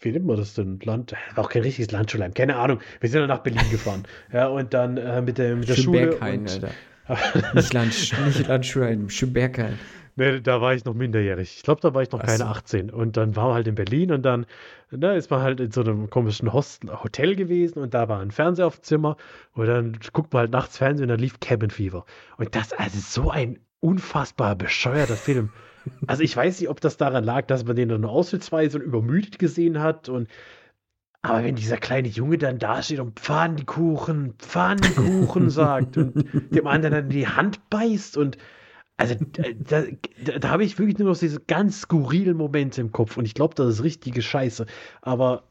[0.00, 0.80] wie nennt man das denn?
[0.80, 2.80] Land, war auch kein richtiges Landschulheim, keine Ahnung.
[3.00, 4.04] Wir sind dann nach Berlin gefahren.
[4.32, 6.16] Ja, und dann äh, mit der, mit der Schule.
[6.16, 6.70] Und, Alter.
[7.54, 7.88] Nicht Land,
[8.26, 9.80] nicht Landschulheim, Schönberghain.
[10.16, 11.56] Ne, da war ich noch minderjährig.
[11.56, 12.44] Ich glaube, da war ich noch Ach keine so.
[12.44, 12.90] 18.
[12.90, 14.46] Und dann war man halt in Berlin und dann
[14.90, 18.30] ne, ist man halt in so einem komischen Hostel, Hotel gewesen und da war ein
[18.30, 19.16] Fernseher auf dem Zimmer
[19.52, 22.04] und dann guckt man halt nachts Fernsehen und dann lief Cabin Fever.
[22.36, 25.50] Und das, also so ein unfassbar bescheuerter Film.
[26.06, 28.84] Also ich weiß nicht, ob das daran lag, dass man den dann nur ausnahmsweise und
[28.84, 30.28] übermüdet gesehen hat und
[31.22, 36.94] aber wenn dieser kleine Junge dann da steht und Pfannkuchen, Pfannkuchen sagt und dem anderen
[36.94, 38.38] dann in die Hand beißt und
[39.00, 39.82] also da, da,
[40.24, 43.34] da, da habe ich wirklich nur noch diese ganz skurrilen Momente im Kopf und ich
[43.34, 44.66] glaube, das ist richtige Scheiße.
[45.00, 45.44] Aber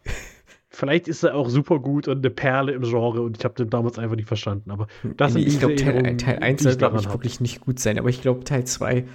[0.69, 3.69] vielleicht ist er auch super gut und eine Perle im Genre und ich habe den
[3.69, 4.69] damals einfach nicht verstanden.
[4.71, 7.13] Aber das nee, ich glaube, Teil, Teil 1 die soll, ich glaube daran ich, hab.
[7.15, 9.05] wirklich nicht gut sein, aber ich glaube, Teil 2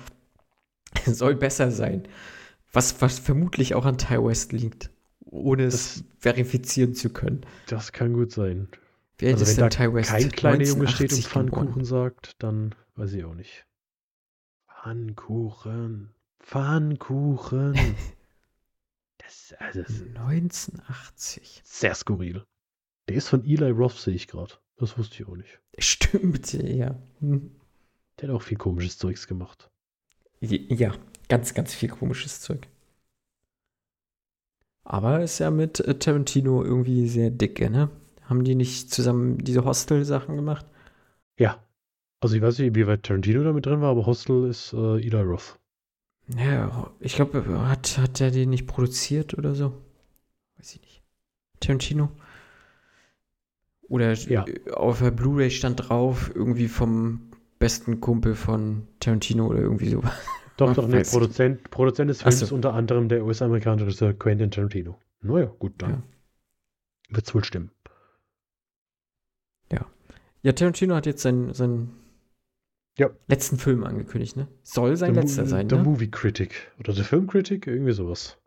[1.06, 2.02] soll besser sein.
[2.73, 4.90] Was, was vermutlich auch an Teil West liegt,
[5.20, 7.43] ohne es verifizieren zu können.
[7.69, 8.66] Das kann gut sein.
[9.23, 10.11] Alt Also ist wenn denn Teil West?
[10.11, 11.51] kein kleiner Junge steht und 1980 geboren.
[11.51, 13.65] Pfannkuchen sagt, dann weiß ich auch nicht.
[14.85, 17.74] Pfannkuchen, Pfannkuchen.
[19.16, 21.62] Das, also, das ist 1980.
[21.65, 22.44] sehr skurril.
[23.09, 24.52] Der ist von Eli Roth, sehe ich gerade.
[24.77, 25.61] Das wusste ich auch nicht.
[25.78, 26.98] Stimmt, ja.
[27.20, 27.51] Hm.
[28.20, 29.70] Der hat auch viel komisches Zeugs gemacht.
[30.40, 30.93] Ja,
[31.31, 32.69] ganz, ganz viel komisches Zeug.
[34.82, 37.89] Aber ist ja mit äh, Tarantino irgendwie sehr dicke, ne?
[38.24, 40.66] Haben die nicht zusammen diese Hostel-Sachen gemacht?
[41.39, 41.63] Ja.
[42.24, 45.20] Also ich weiß nicht, wie weit Tarantino damit drin war, aber Hostel ist äh, Eli
[45.20, 45.59] Roth.
[46.38, 49.74] Ja, ich glaube, hat, hat er den nicht produziert oder so?
[50.56, 51.02] Weiß ich nicht.
[51.60, 52.10] Tarantino?
[53.90, 54.46] Oder Ja.
[54.46, 60.02] äh, auf der Blu-ray stand drauf, irgendwie vom besten Kumpel von Tarantino oder irgendwie so.
[60.56, 61.10] Doch, doch, ich.
[61.10, 62.44] Produzent, Produzent des Films so.
[62.46, 64.98] ist unter anderem der US-amerikanische Regisseur Quentin Tarantino.
[65.20, 66.02] Naja, gut, dann Ja.
[67.10, 67.70] wird's wohl stimmen.
[70.42, 72.03] Ja, Tarantino hat jetzt seinen, seinen
[72.96, 73.10] Ja.
[73.26, 74.46] letzten Film angekündigt, ne?
[74.62, 75.82] Soll sein The letzter Mo- sein, The ne?
[75.82, 78.38] Movie Critic oder The Film Critic, irgendwie sowas.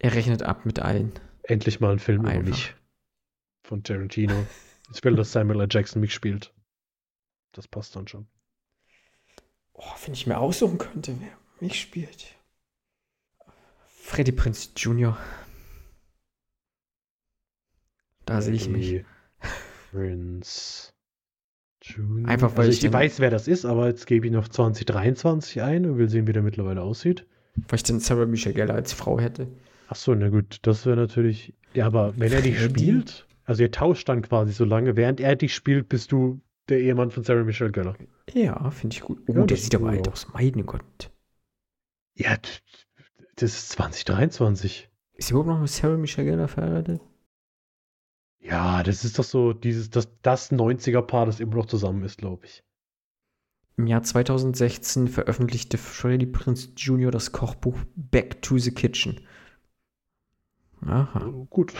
[0.00, 1.12] Er rechnet ab mit allen.
[1.44, 2.48] Endlich mal ein Film über Einfach.
[2.50, 2.74] mich.
[3.62, 4.34] Von Tarantino.
[4.94, 5.68] Ich will, dass Samuel L.
[5.70, 6.52] Jackson mich spielt.
[7.52, 8.26] Das passt dann schon.
[9.72, 11.30] Oh, wenn ich mir aussuchen könnte, wer
[11.60, 12.34] mich spielt.
[13.86, 15.16] Freddy Prince Jr.
[18.26, 19.02] Da sehe ich mich.
[19.90, 20.91] Freddie
[21.82, 22.28] Jr.
[22.28, 25.62] Einfach, weil also ich ich, weiß, wer das ist, aber jetzt gebe ich noch 2023
[25.62, 27.26] ein und will sehen, wie der mittlerweile aussieht.
[27.68, 29.48] Weil ich dann Sarah Michelle Gellar als Frau hätte.
[29.88, 31.54] Ach so, na gut, das wäre natürlich.
[31.74, 35.36] Ja, aber wenn er dich spielt, also ihr tauscht dann quasi so lange, während er
[35.36, 37.96] dich spielt, bist du der Ehemann von Sarah Michelle Gellar.
[38.32, 39.18] Ja, finde ich gut.
[39.26, 40.28] Oh, Ja, der sieht aber alt aus.
[40.32, 41.10] Mein Gott.
[42.14, 42.36] Ja,
[43.36, 44.88] das ist 2023.
[45.14, 47.00] Ist überhaupt noch mit Sarah Michelle Gellar verheiratet?
[48.42, 52.46] Ja, das ist doch so dieses, das, das 90er-Paar, das immer noch zusammen ist, glaube
[52.46, 52.64] ich.
[53.76, 57.10] Im Jahr 2016 veröffentlichte Freddy Prince Jr.
[57.10, 59.20] das Kochbuch Back to the Kitchen.
[60.84, 61.24] Aha.
[61.24, 61.72] Oh, Gut.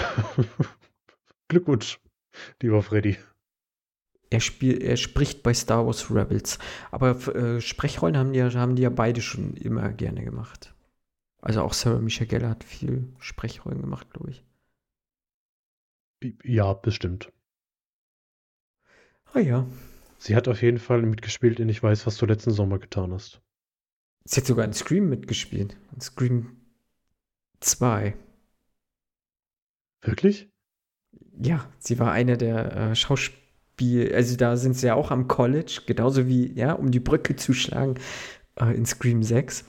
[1.49, 2.01] Glückwunsch,
[2.63, 3.19] lieber Freddy.
[4.31, 6.59] Er, spiel, er spricht bei Star Wars Rebels.
[6.93, 10.75] Aber äh, Sprechrollen haben die, ja, haben die ja beide schon immer gerne gemacht.
[11.43, 14.45] Also auch Sarah Michelle Gellar hat viel Sprechrollen gemacht, glaube ich.
[16.45, 17.33] Ja, bestimmt.
[19.33, 19.67] Ah ja.
[20.19, 23.41] Sie hat auf jeden Fall mitgespielt in Ich weiß, was du letzten Sommer getan hast.
[24.25, 25.77] Sie hat sogar in Scream mitgespielt.
[25.95, 26.57] In Scream
[27.61, 28.15] 2.
[30.03, 30.49] Wirklich?
[31.41, 35.83] Ja, sie war eine der äh, Schauspiel, also da sind sie ja auch am College,
[35.87, 37.95] genauso wie, ja, um die Brücke zu schlagen
[38.61, 39.65] äh, in Scream 6.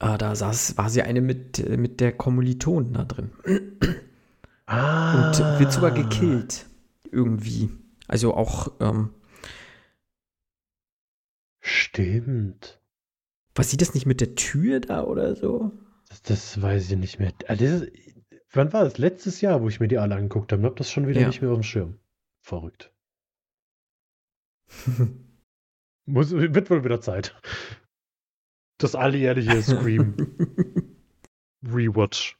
[0.00, 3.32] Äh, da saß, war sie eine mit, äh, mit der Kommilitonen da drin.
[4.68, 5.28] Ah.
[5.28, 6.66] Und wird sogar gekillt.
[7.10, 7.70] Irgendwie.
[8.06, 9.14] Also auch, ähm,
[11.60, 12.80] Stimmt.
[13.54, 15.72] war sie das nicht mit der Tür da oder so?
[16.08, 17.32] Das, das weiß ich nicht mehr.
[17.48, 17.92] Ah, das ist,
[18.52, 18.98] wann war das?
[18.98, 20.62] Letztes Jahr, wo ich mir die alle angeguckt habe.
[20.62, 21.26] Ich habe das schon wieder Ja.
[21.28, 21.98] nicht mehr auf dem Schirm.
[22.40, 22.92] Verrückt.
[26.06, 27.38] Muss, wird wohl wieder Zeit.
[28.78, 30.14] Das alljährliche Scream
[31.62, 32.37] Rewatch.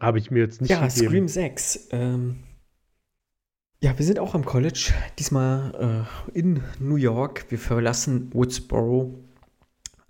[0.00, 1.06] Habe ich mir jetzt nicht ja, gegeben.
[1.08, 1.88] Scream 6.
[1.92, 2.42] Ähm,
[3.80, 4.92] ja, wir sind auch am College.
[5.18, 7.46] Diesmal äh, in New York.
[7.50, 9.22] Wir verlassen Woodsboro.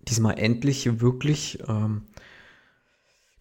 [0.08, 1.58] Diesmal endlich wirklich.
[1.68, 2.06] Ähm,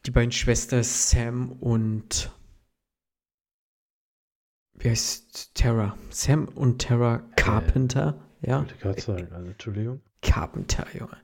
[0.06, 2.32] die beiden Schwestern Sam und
[4.74, 5.96] wie heißt Terra?
[6.10, 8.60] Sam und Terra Carpenter, äh, ja.
[8.60, 10.02] Wollte gerade sagen, also Entschuldigung.
[10.22, 11.18] Carpenter, Junge.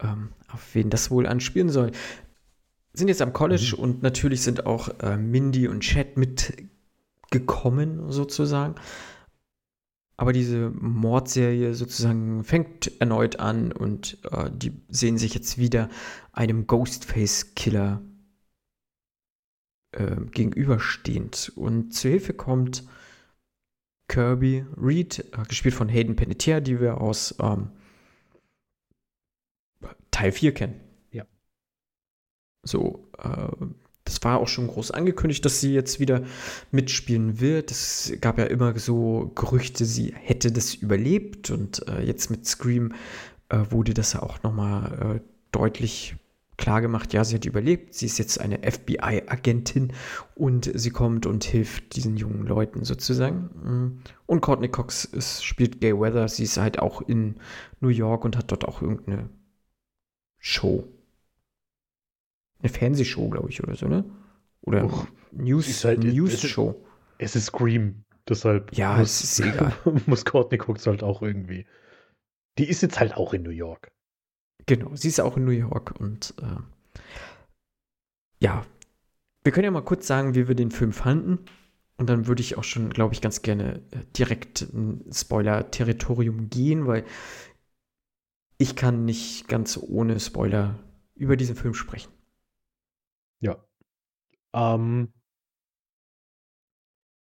[0.00, 1.92] Ähm, auf wen das wohl anspielen soll.
[2.94, 3.82] Sind jetzt am College mhm.
[3.82, 8.76] und natürlich sind auch äh, Mindy und Chad mitgekommen, sozusagen.
[10.16, 15.90] Aber diese Mordserie sozusagen fängt erneut an und äh, die sehen sich jetzt wieder
[16.32, 18.00] einem Ghostface-Killer
[19.90, 21.52] äh, gegenüberstehend.
[21.56, 22.84] Und zu Hilfe kommt
[24.06, 27.70] Kirby Reed, äh, gespielt von Hayden Panettiere, die wir aus ähm,
[30.12, 30.83] Teil 4 kennen.
[32.64, 33.66] So, äh,
[34.04, 36.22] das war auch schon groß angekündigt, dass sie jetzt wieder
[36.70, 37.70] mitspielen wird.
[37.70, 42.92] Es gab ja immer so Gerüchte, sie hätte das überlebt und äh, jetzt mit Scream
[43.48, 45.20] äh, wurde das ja auch nochmal äh,
[45.52, 46.16] deutlich
[46.56, 49.92] klar gemacht, ja, sie hat überlebt, sie ist jetzt eine FBI-Agentin
[50.34, 53.50] und sie kommt und hilft diesen jungen Leuten sozusagen.
[53.64, 54.02] Mm.
[54.26, 57.36] Und Courtney Cox ist, spielt Gay Weather, sie ist halt auch in
[57.80, 59.30] New York und hat dort auch irgendeine
[60.38, 60.86] Show
[62.64, 64.04] eine Fernsehshow, glaube ich, oder so, ne?
[64.62, 66.82] Oder Och, News, halt, News Show.
[67.18, 69.74] Es ist Scream, deshalb ja, muss, es ist egal.
[70.06, 71.66] muss Courtney Cooks halt auch irgendwie.
[72.58, 73.92] Die ist jetzt halt auch in New York.
[74.66, 77.00] Genau, sie ist auch in New York und äh,
[78.42, 78.64] ja,
[79.42, 81.40] wir können ja mal kurz sagen, wie wir den Film fanden.
[81.96, 86.86] Und dann würde ich auch schon, glaube ich, ganz gerne äh, direkt in Spoiler-Territorium gehen,
[86.86, 87.04] weil
[88.58, 90.78] ich kann nicht ganz ohne Spoiler
[91.14, 92.13] über diesen Film sprechen.
[93.44, 93.62] Ja.
[94.54, 95.12] Ähm,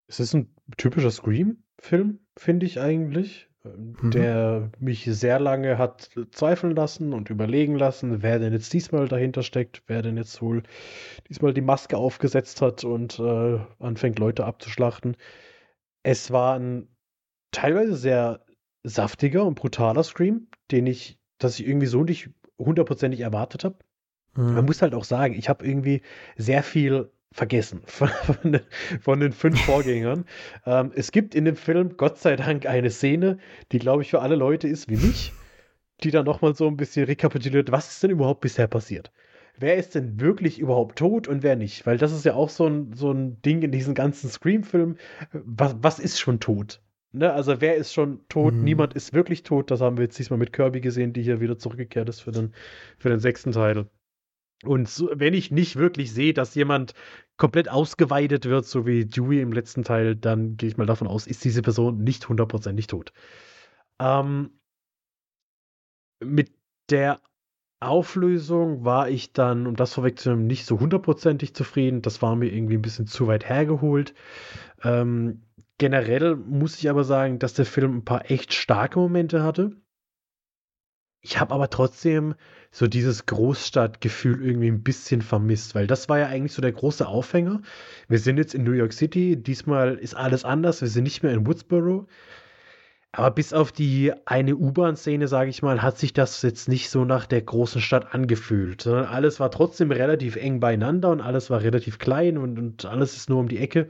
[0.08, 4.12] es ist ein typischer Scream-Film, finde ich eigentlich, ähm, mhm.
[4.12, 9.44] der mich sehr lange hat zweifeln lassen und überlegen lassen, wer denn jetzt diesmal dahinter
[9.44, 10.64] steckt, wer denn jetzt wohl
[11.30, 15.16] diesmal die Maske aufgesetzt hat und äh, anfängt, Leute abzuschlachten.
[16.02, 16.88] Es war ein
[17.52, 18.46] teilweise sehr
[18.84, 23.78] saftiger und brutaler Scream, den ich, dass ich irgendwie so nicht hundertprozentig erwartet habe.
[24.36, 24.56] Mhm.
[24.56, 26.02] Man muss halt auch sagen, ich habe irgendwie
[26.38, 28.10] sehr viel vergessen von,
[28.44, 28.62] den,
[29.02, 30.26] von den, fünf Vorgängern.
[30.66, 33.38] ähm, es gibt in dem Film Gott sei Dank eine Szene,
[33.72, 35.34] die, glaube ich, für alle Leute ist wie mich,
[36.04, 39.12] die dann nochmal so ein bisschen rekapituliert, was ist denn überhaupt bisher passiert?
[39.58, 41.86] Wer ist denn wirklich überhaupt tot und wer nicht?
[41.86, 44.98] Weil das ist ja auch so ein, so ein Ding in diesen ganzen Scream-Filmen.
[45.34, 46.82] Was, was ist schon tot?
[47.12, 48.54] Ne, also wer ist schon tot?
[48.54, 48.64] Mhm.
[48.64, 49.70] Niemand ist wirklich tot.
[49.70, 52.54] Das haben wir jetzt diesmal mit Kirby gesehen, die hier wieder zurückgekehrt ist für den,
[52.98, 53.88] für den sechsten Teil.
[54.64, 56.94] Und so, wenn ich nicht wirklich sehe, dass jemand
[57.38, 61.28] komplett ausgeweidet wird, so wie Dewey im letzten Teil, dann gehe ich mal davon aus,
[61.28, 63.14] ist diese Person nicht hundertprozentig tot.
[64.00, 64.52] Ähm,
[66.22, 66.52] mit
[66.90, 67.22] der
[67.82, 72.02] Auflösung war ich dann, um das vorwegzunehmen, nicht so hundertprozentig zufrieden.
[72.02, 74.14] Das war mir irgendwie ein bisschen zu weit hergeholt.
[74.84, 75.44] Ähm,
[75.78, 79.78] generell muss ich aber sagen, dass der Film ein paar echt starke Momente hatte.
[81.22, 82.36] Ich habe aber trotzdem
[82.72, 87.08] so dieses Großstadtgefühl irgendwie ein bisschen vermisst, weil das war ja eigentlich so der große
[87.08, 87.62] Aufhänger.
[88.08, 91.34] Wir sind jetzt in New York City, diesmal ist alles anders, wir sind nicht mehr
[91.34, 92.08] in Woodsboro.
[93.12, 97.06] Aber bis auf die eine U-Bahn-Szene, sage ich mal, hat sich das jetzt nicht so
[97.06, 101.62] nach der großen Stadt angefühlt, sondern alles war trotzdem relativ eng beieinander und alles war
[101.62, 103.90] relativ klein und, und alles ist nur um die Ecke.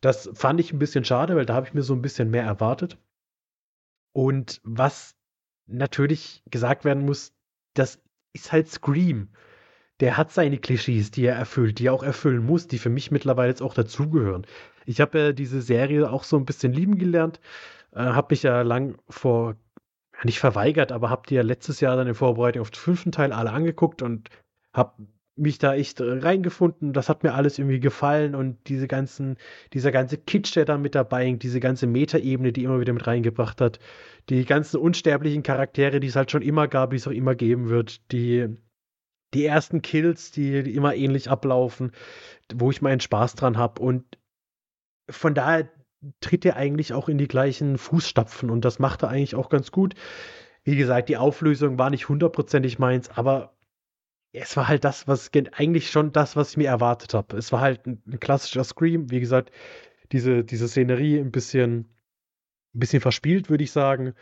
[0.00, 2.44] Das fand ich ein bisschen schade, weil da habe ich mir so ein bisschen mehr
[2.44, 2.96] erwartet.
[4.12, 5.17] Und was
[5.68, 7.32] natürlich gesagt werden muss,
[7.74, 8.00] das
[8.32, 9.28] ist halt Scream.
[10.00, 13.10] Der hat seine Klischees, die er erfüllt, die er auch erfüllen muss, die für mich
[13.10, 14.46] mittlerweile jetzt auch dazugehören.
[14.86, 17.40] Ich habe ja diese Serie auch so ein bisschen lieben gelernt,
[17.92, 19.56] äh, habe mich ja lang vor,
[20.24, 23.32] nicht verweigert, aber habe die ja letztes Jahr dann in Vorbereitung auf den fünften Teil
[23.32, 24.30] alle angeguckt und
[24.72, 24.92] habe
[25.38, 26.92] mich da echt reingefunden.
[26.92, 29.36] Das hat mir alles irgendwie gefallen und diese ganzen,
[29.72, 33.06] dieser ganze Kitsch, der da mit dabei hängt, diese ganze Metaebene, die immer wieder mit
[33.06, 33.78] reingebracht hat,
[34.28, 37.68] die ganzen unsterblichen Charaktere, die es halt schon immer gab, die es auch immer geben
[37.68, 38.48] wird, die,
[39.34, 41.92] die ersten Kills, die, die immer ähnlich ablaufen,
[42.54, 44.04] wo ich meinen Spaß dran habe und
[45.10, 45.68] von daher
[46.20, 49.72] tritt er eigentlich auch in die gleichen Fußstapfen und das macht er eigentlich auch ganz
[49.72, 49.94] gut.
[50.64, 53.57] Wie gesagt, die Auflösung war nicht hundertprozentig meins, aber
[54.32, 57.36] es war halt das, was eigentlich schon das, was ich mir erwartet habe.
[57.36, 59.50] Es war halt ein, ein, klassischer Scream, wie gesagt,
[60.12, 61.88] diese, diese Szenerie ein bisschen,
[62.74, 64.14] ein bisschen verspielt, würde ich sagen.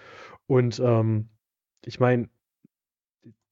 [0.47, 1.29] Und ähm,
[1.85, 2.29] ich meine,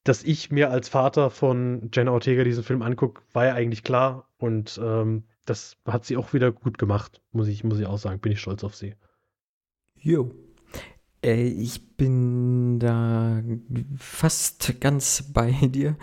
[0.05, 4.29] dass ich mir als Vater von Jenna Ortega diesen Film angucke, war ja eigentlich klar.
[4.37, 8.21] Und ähm, das hat sie auch wieder gut gemacht, muss ich, muss ich auch sagen.
[8.21, 8.95] Bin ich stolz auf sie.
[9.97, 10.31] Jo.
[11.25, 13.43] Äh, ich bin da
[13.97, 15.97] fast ganz bei dir.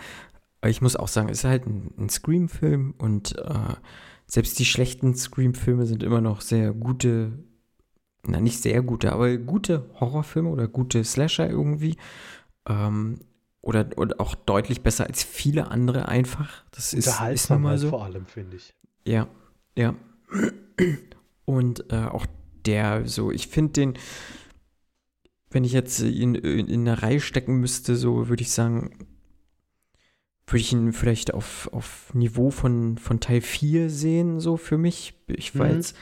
[0.66, 3.74] Ich muss auch sagen, es ist halt ein, ein Scream-Film und äh,
[4.26, 7.32] selbst die schlechten Scream-Filme sind immer noch sehr gute,
[8.24, 11.96] na nicht sehr gute, aber gute Horrorfilme oder gute Slasher irgendwie.
[12.68, 13.18] Ähm,
[13.60, 16.64] oder, oder auch deutlich besser als viele andere einfach.
[16.72, 17.90] Das ist, ist nun mal halt so.
[17.90, 18.74] vor allem, finde ich.
[19.04, 19.28] Ja,
[19.76, 19.94] ja.
[21.44, 22.26] Und äh, auch
[22.66, 23.94] der, so, ich finde den,
[25.50, 28.90] wenn ich jetzt in, in, in eine Reihe stecken müsste, so würde ich sagen,
[30.46, 35.14] würde ich ihn vielleicht auf, auf Niveau von, von Teil 4 sehen, so für mich.
[35.26, 35.76] Ich war mhm.
[35.76, 35.96] jetzt,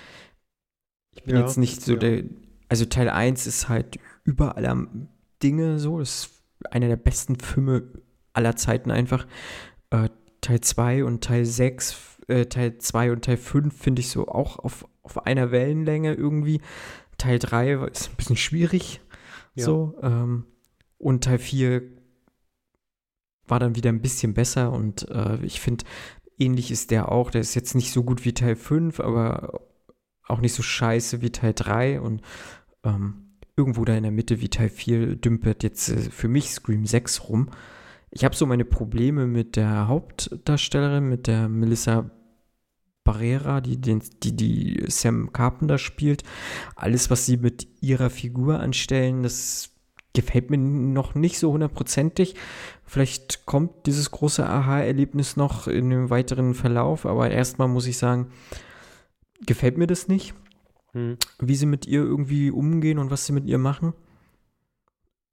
[1.14, 1.98] ich bin ja, jetzt nicht so ja.
[1.98, 2.24] der,
[2.68, 4.86] also Teil 1 ist halt über aller
[5.42, 6.30] Dinge so, das ist
[6.70, 7.82] einer der besten Filme
[8.32, 9.26] aller Zeiten einfach.
[9.90, 10.08] Äh,
[10.40, 14.58] Teil 2 und Teil 6, äh, Teil 2 und Teil 5 finde ich so auch
[14.58, 16.60] auf, auf einer Wellenlänge irgendwie.
[17.18, 19.00] Teil 3 ist ein bisschen schwierig.
[19.54, 19.64] Ja.
[19.64, 19.94] So.
[20.02, 20.46] Ähm,
[20.98, 21.82] und Teil 4
[23.50, 25.84] war dann wieder ein bisschen besser und äh, ich finde,
[26.38, 27.30] ähnlich ist der auch.
[27.30, 29.60] Der ist jetzt nicht so gut wie Teil 5, aber
[30.26, 32.22] auch nicht so scheiße wie Teil 3 und
[32.84, 36.86] ähm, irgendwo da in der Mitte wie Teil 4 dümpert jetzt äh, für mich Scream
[36.86, 37.50] 6 rum.
[38.10, 42.10] Ich habe so meine Probleme mit der Hauptdarstellerin, mit der Melissa
[43.04, 46.22] Barrera, die, den, die die Sam Carpenter spielt.
[46.74, 49.70] Alles, was sie mit ihrer Figur anstellen, das
[50.14, 52.34] gefällt mir noch nicht so hundertprozentig.
[52.84, 58.30] Vielleicht kommt dieses große Aha-Erlebnis noch in dem weiteren Verlauf, aber erstmal muss ich sagen,
[59.46, 60.34] gefällt mir das nicht,
[60.92, 61.16] hm.
[61.38, 63.94] wie sie mit ihr irgendwie umgehen und was sie mit ihr machen.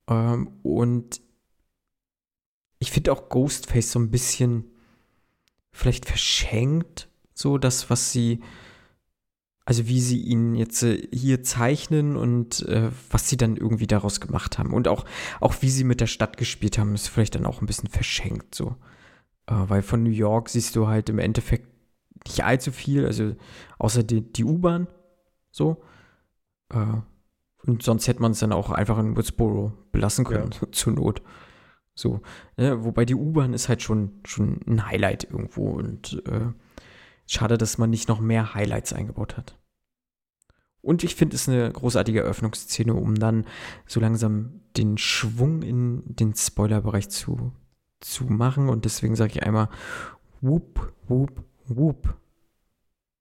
[0.07, 1.21] Ähm, und
[2.79, 4.65] ich finde auch Ghostface so ein bisschen
[5.71, 8.41] vielleicht verschenkt, so das, was sie
[9.67, 14.21] also wie sie ihn jetzt äh, hier zeichnen und äh, was sie dann irgendwie daraus
[14.21, 14.73] gemacht haben.
[14.73, 15.03] Und auch,
[15.41, 18.55] auch wie sie mit der Stadt gespielt haben, ist vielleicht dann auch ein bisschen verschenkt
[18.55, 18.77] so.
[19.45, 21.67] Äh, weil von New York siehst du halt im Endeffekt
[22.25, 23.35] nicht allzu viel, also
[23.77, 24.87] außer die, die U-Bahn
[25.51, 25.83] so.
[26.69, 27.01] Äh,
[27.65, 30.67] und sonst hätte man es dann auch einfach in Woodsboro belassen können, ja.
[30.71, 31.21] zur Not.
[31.93, 32.21] So.
[32.55, 32.85] Ne?
[32.85, 36.53] Wobei die U-Bahn ist halt schon, schon ein Highlight irgendwo und äh,
[37.27, 39.57] Schade, dass man nicht noch mehr Highlights eingebaut hat.
[40.81, 43.45] Und ich finde es eine großartige Eröffnungsszene, um dann
[43.85, 47.51] so langsam den Schwung in den Spoilerbereich zu,
[47.99, 48.69] zu machen.
[48.69, 49.69] Und deswegen sage ich einmal
[50.39, 52.17] Whoop, Whoop, Whoop.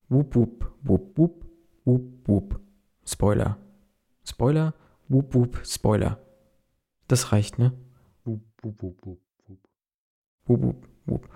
[0.09, 1.45] Whoop, Whoop, Whoop, Whoop,
[1.85, 2.61] Whoop, Whoop.
[3.05, 3.59] Spoiler.
[4.25, 4.75] Spoiler,
[5.09, 6.21] Whoop, Whoop, Spoiler.
[7.09, 7.73] Das reicht, ne?
[8.25, 9.69] Whoop, Whoop, Whoop, Whoop, Whoop.
[10.47, 11.29] Whoop, Whoop, Whoop.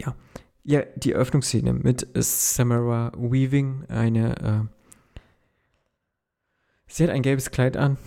[0.00, 0.16] Ja,
[0.66, 4.68] ja, die Eröffnungsszene mit Samara Weaving, eine,
[5.14, 5.20] äh,
[6.88, 7.98] sie hat ein gelbes Kleid an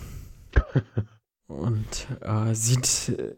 [1.46, 3.34] und äh, sieht, äh,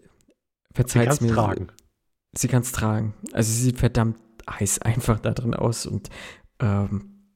[0.75, 1.69] verzeiht mir, tragen.
[2.33, 3.15] sie kann es tragen.
[3.33, 4.19] Also sie sieht verdammt
[4.51, 6.09] heiß einfach da drin aus und
[6.59, 7.31] ähm,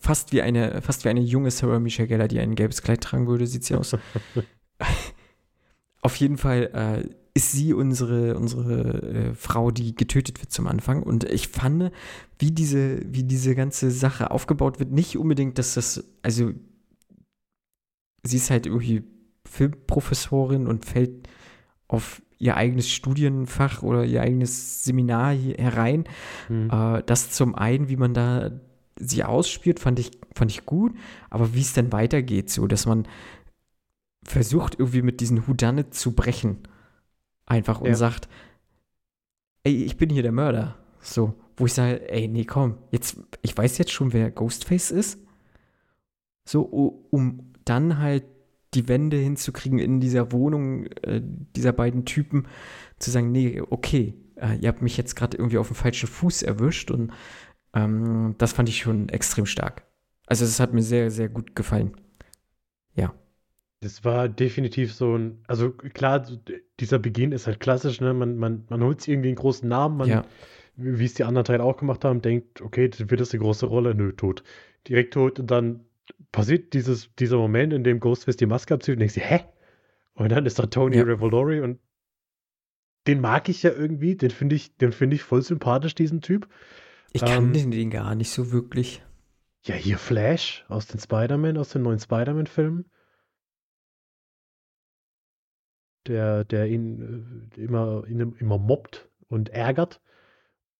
[0.00, 3.28] fast wie eine, fast wie eine junge Sarah Michelle Geller, die ein gelbes Kleid tragen
[3.28, 3.96] würde, sieht sie aus.
[6.02, 11.02] Auf jeden Fall äh, ist sie unsere, unsere äh, Frau, die getötet wird zum Anfang.
[11.02, 11.92] Und ich fand,
[12.38, 16.52] wie diese, wie diese ganze Sache aufgebaut wird, nicht unbedingt, dass das, also
[18.24, 19.04] sie ist halt irgendwie
[19.46, 21.28] Filmprofessorin und fällt
[21.88, 26.04] auf ihr eigenes Studienfach oder ihr eigenes Seminar hier herein.
[26.48, 26.70] Mhm.
[26.70, 28.50] Äh, das zum einen, wie man da
[28.96, 30.94] sie ausspielt, fand ich, fand ich gut,
[31.30, 33.06] aber wie es dann weitergeht, so dass man
[34.24, 36.58] versucht, irgendwie mit diesen Houdanet zu brechen
[37.50, 37.94] einfach und ja.
[37.94, 38.28] sagt,
[39.64, 40.76] ey, ich bin hier der Mörder.
[41.00, 45.18] So, wo ich sage, ey, nee, komm, jetzt, ich weiß jetzt schon, wer Ghostface ist.
[46.46, 46.62] So,
[47.10, 48.24] um dann halt
[48.74, 51.20] die Wände hinzukriegen in dieser Wohnung äh,
[51.56, 52.46] dieser beiden Typen,
[52.98, 56.42] zu sagen, nee, okay, äh, ihr habt mich jetzt gerade irgendwie auf dem falschen Fuß
[56.42, 57.12] erwischt und
[57.74, 59.84] ähm, das fand ich schon extrem stark.
[60.26, 61.92] Also es hat mir sehr, sehr gut gefallen.
[63.82, 66.26] Das war definitiv so ein, also klar,
[66.78, 68.12] dieser Beginn ist halt klassisch, ne?
[68.12, 70.24] Man, man, man holt sich irgendwie einen großen Namen, man, ja.
[70.76, 73.64] wie es die anderen Teile auch gemacht haben, denkt, okay, das wird das eine große
[73.64, 74.42] Rolle, nö, tot.
[74.86, 75.86] Direkt tot und dann
[76.30, 79.44] passiert dieses, dieser Moment, in dem Ghostface die Maske abzieht und denkst dir, hä?
[80.12, 81.04] Und dann ist da Tony ja.
[81.04, 81.80] Revolori und
[83.06, 86.48] den mag ich ja irgendwie, den finde ich, den finde ich voll sympathisch, diesen Typ.
[87.12, 89.02] Ich kann ähm, den gar nicht so wirklich.
[89.64, 92.84] Ja, hier Flash aus den Spider-Man, aus den neuen Spider-Man-Filmen
[96.06, 100.00] der, der ihn äh, immer, ihn immer mobbt und ärgert.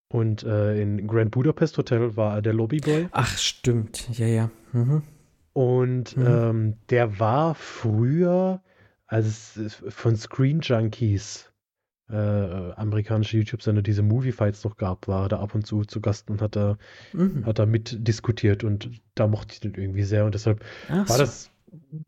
[0.08, 3.08] Und äh, in Grand Budapest Hotel war er der Lobbyboy.
[3.12, 4.08] Ach, stimmt.
[4.18, 4.50] Ja, ja.
[4.72, 5.02] Mhm.
[5.52, 6.26] Und mhm.
[6.26, 8.62] Ähm, der war früher
[9.06, 11.50] als von Screen Junkies
[12.10, 16.42] äh, amerikanische YouTube-Sender diese Movie-Fights noch gab, war da ab und zu zu Gast und
[16.42, 16.76] hat da,
[17.12, 17.46] mhm.
[17.46, 21.18] hat da mitdiskutiert und da mochte ich den irgendwie sehr und deshalb Ach war so.
[21.18, 21.49] das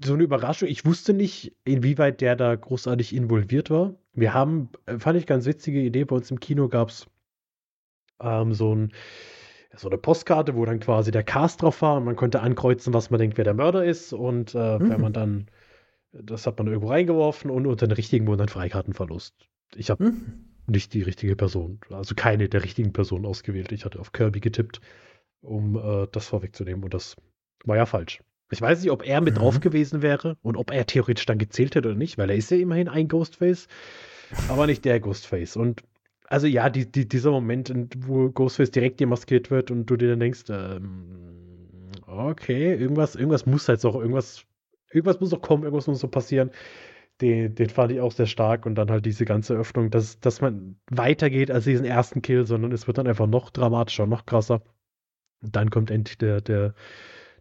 [0.04, 0.68] so eine Überraschung.
[0.68, 3.94] Ich wusste nicht, inwieweit der da großartig involviert war.
[4.12, 7.06] Wir haben, äh, fand ich ganz witzige Idee, bei uns im Kino gab es
[8.20, 8.92] ähm, so, ein,
[9.74, 13.10] so eine Postkarte, wo dann quasi der Cast drauf war und man konnte ankreuzen, was
[13.10, 14.12] man denkt, wer der Mörder ist.
[14.12, 14.90] Und äh, mhm.
[14.90, 15.46] wenn man dann,
[16.12, 19.34] das hat man irgendwo reingeworfen und unter den richtigen wurden dann Freikartenverlust.
[19.74, 20.44] Ich habe mhm.
[20.66, 23.72] nicht die richtige Person, also keine der richtigen Personen ausgewählt.
[23.72, 24.80] Ich hatte auf Kirby getippt,
[25.40, 27.16] um äh, das vorwegzunehmen und das
[27.64, 28.20] war ja falsch.
[28.52, 29.38] Ich weiß nicht, ob er mit mhm.
[29.38, 32.50] drauf gewesen wäre und ob er theoretisch dann gezählt hätte oder nicht, weil er ist
[32.50, 33.66] ja immerhin ein Ghostface,
[34.48, 35.56] aber nicht der Ghostface.
[35.56, 35.82] Und
[36.28, 40.20] also ja, die, die, dieser Moment, wo Ghostface direkt demaskiert wird und du dir dann
[40.20, 41.32] denkst, ähm,
[42.06, 44.44] okay, irgendwas, irgendwas muss halt auch, irgendwas,
[44.90, 46.50] irgendwas muss doch kommen, irgendwas muss so passieren.
[47.22, 50.40] Den, den fand ich auch sehr stark und dann halt diese ganze Öffnung, dass, dass
[50.40, 54.62] man weitergeht als diesen ersten Kill, sondern es wird dann einfach noch dramatischer, noch krasser.
[55.42, 56.74] Und dann kommt endlich der, der,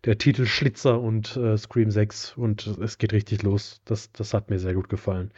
[0.05, 3.81] der Titel Schlitzer und äh, Scream 6 und es geht richtig los.
[3.85, 5.31] Das, das hat mir sehr gut gefallen.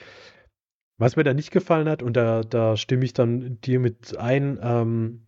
[0.98, 4.60] Was mir da nicht gefallen hat, und da, da stimme ich dann dir mit ein,
[4.62, 5.28] ähm,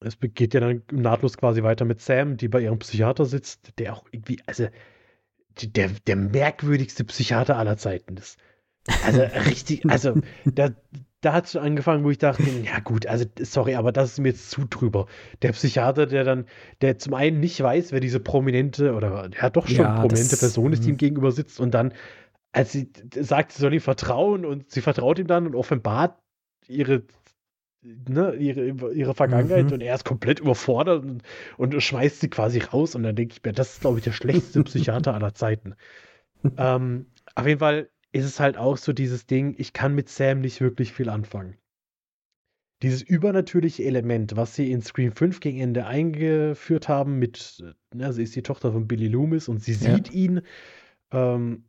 [0.00, 3.94] es geht ja dann nahtlos quasi weiter mit Sam, die bei ihrem Psychiater sitzt, der
[3.94, 4.68] auch irgendwie, also
[5.60, 8.38] der, der merkwürdigste Psychiater aller Zeiten ist.
[9.04, 10.14] Also richtig, also
[10.44, 10.70] da,
[11.20, 14.18] da hat es schon angefangen, wo ich dachte, ja gut, also sorry, aber das ist
[14.20, 15.06] mir jetzt zu drüber.
[15.42, 16.46] Der Psychiater, der dann,
[16.80, 20.40] der zum einen nicht weiß, wer diese prominente oder ja doch schon ja, prominente das,
[20.40, 20.98] Person ist, die ihm mhm.
[20.98, 21.92] gegenüber sitzt und dann,
[22.52, 26.18] als sie sagt, sie soll ihm vertrauen und sie vertraut ihm dann und offenbart
[26.66, 27.02] ihre
[27.80, 29.74] Ne, ihre, ihre Vergangenheit mhm.
[29.74, 31.22] und er ist komplett überfordert und,
[31.56, 32.96] und, schmeißt sie quasi raus.
[32.96, 35.76] Und dann denke ich mir, das ist, glaube ich, der schlechteste Psychiater aller Zeiten.
[36.58, 40.40] ähm, auf jeden Fall ist es halt auch so dieses Ding, ich kann mit Sam
[40.40, 41.56] nicht wirklich viel anfangen.
[42.82, 47.62] Dieses übernatürliche Element, was sie in Scream 5 gegen Ende eingeführt haben, mit,
[47.92, 50.14] ne, sie ist die Tochter von Billy Loomis und sie sieht ja.
[50.14, 50.42] ihn,
[51.10, 51.64] ähm,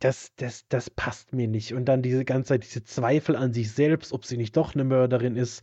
[0.00, 1.72] das, das, das passt mir nicht.
[1.72, 4.84] Und dann diese ganze Zeit diese Zweifel an sich selbst, ob sie nicht doch eine
[4.84, 5.62] Mörderin ist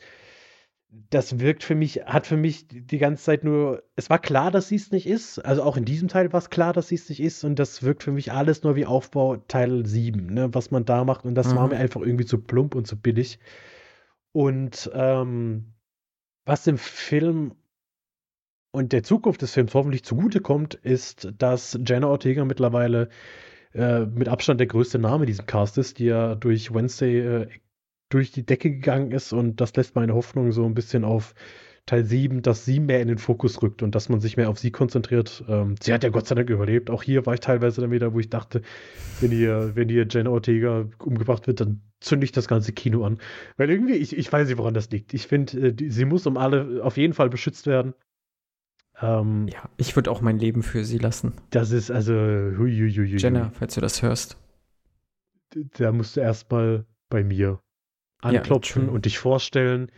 [0.91, 4.67] das wirkt für mich, hat für mich die ganze Zeit nur, es war klar, dass
[4.67, 5.39] sie es nicht ist.
[5.39, 7.45] Also auch in diesem Teil war es klar, dass sie es nicht ist.
[7.45, 11.05] Und das wirkt für mich alles nur wie Aufbau Teil 7, ne, was man da
[11.05, 11.23] macht.
[11.23, 11.55] Und das mhm.
[11.55, 13.39] war mir einfach irgendwie zu plump und zu billig.
[14.33, 15.73] Und ähm,
[16.45, 17.55] was dem Film
[18.71, 23.09] und der Zukunft des Films hoffentlich zugutekommt, ist, dass Jenna Ortega mittlerweile
[23.73, 27.47] äh, mit Abstand der größte Name in diesem Cast ist, die ja durch Wednesday äh,
[28.13, 31.33] durch die Decke gegangen ist und das lässt meine Hoffnung so ein bisschen auf
[31.85, 34.59] Teil 7, dass sie mehr in den Fokus rückt und dass man sich mehr auf
[34.59, 35.43] sie konzentriert.
[35.47, 36.89] Ähm, sie hat ja Gott sei Dank überlebt.
[36.89, 38.61] Auch hier war ich teilweise dann wieder, wo ich dachte,
[39.19, 43.17] wenn hier, wenn hier Jenna Ortega umgebracht wird, dann zünde ich das ganze Kino an.
[43.57, 45.13] Weil irgendwie, ich, ich weiß nicht, woran das liegt.
[45.13, 47.93] Ich finde, äh, sie muss um alle auf jeden Fall beschützt werden.
[49.01, 51.33] Ähm, ja, ich würde auch mein Leben für sie lassen.
[51.49, 52.13] Das ist also.
[52.13, 54.37] Hui, hui, hui, Jenna, falls du das hörst.
[55.77, 57.59] Da musst du erstmal bei mir
[58.21, 59.91] anklopfen ja, und dich vorstellen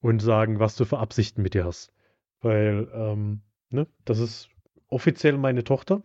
[0.00, 1.92] und sagen, was du für Absichten mit dir hast.
[2.40, 4.48] Weil, ähm, ne, das ist
[4.88, 6.02] offiziell meine Tochter.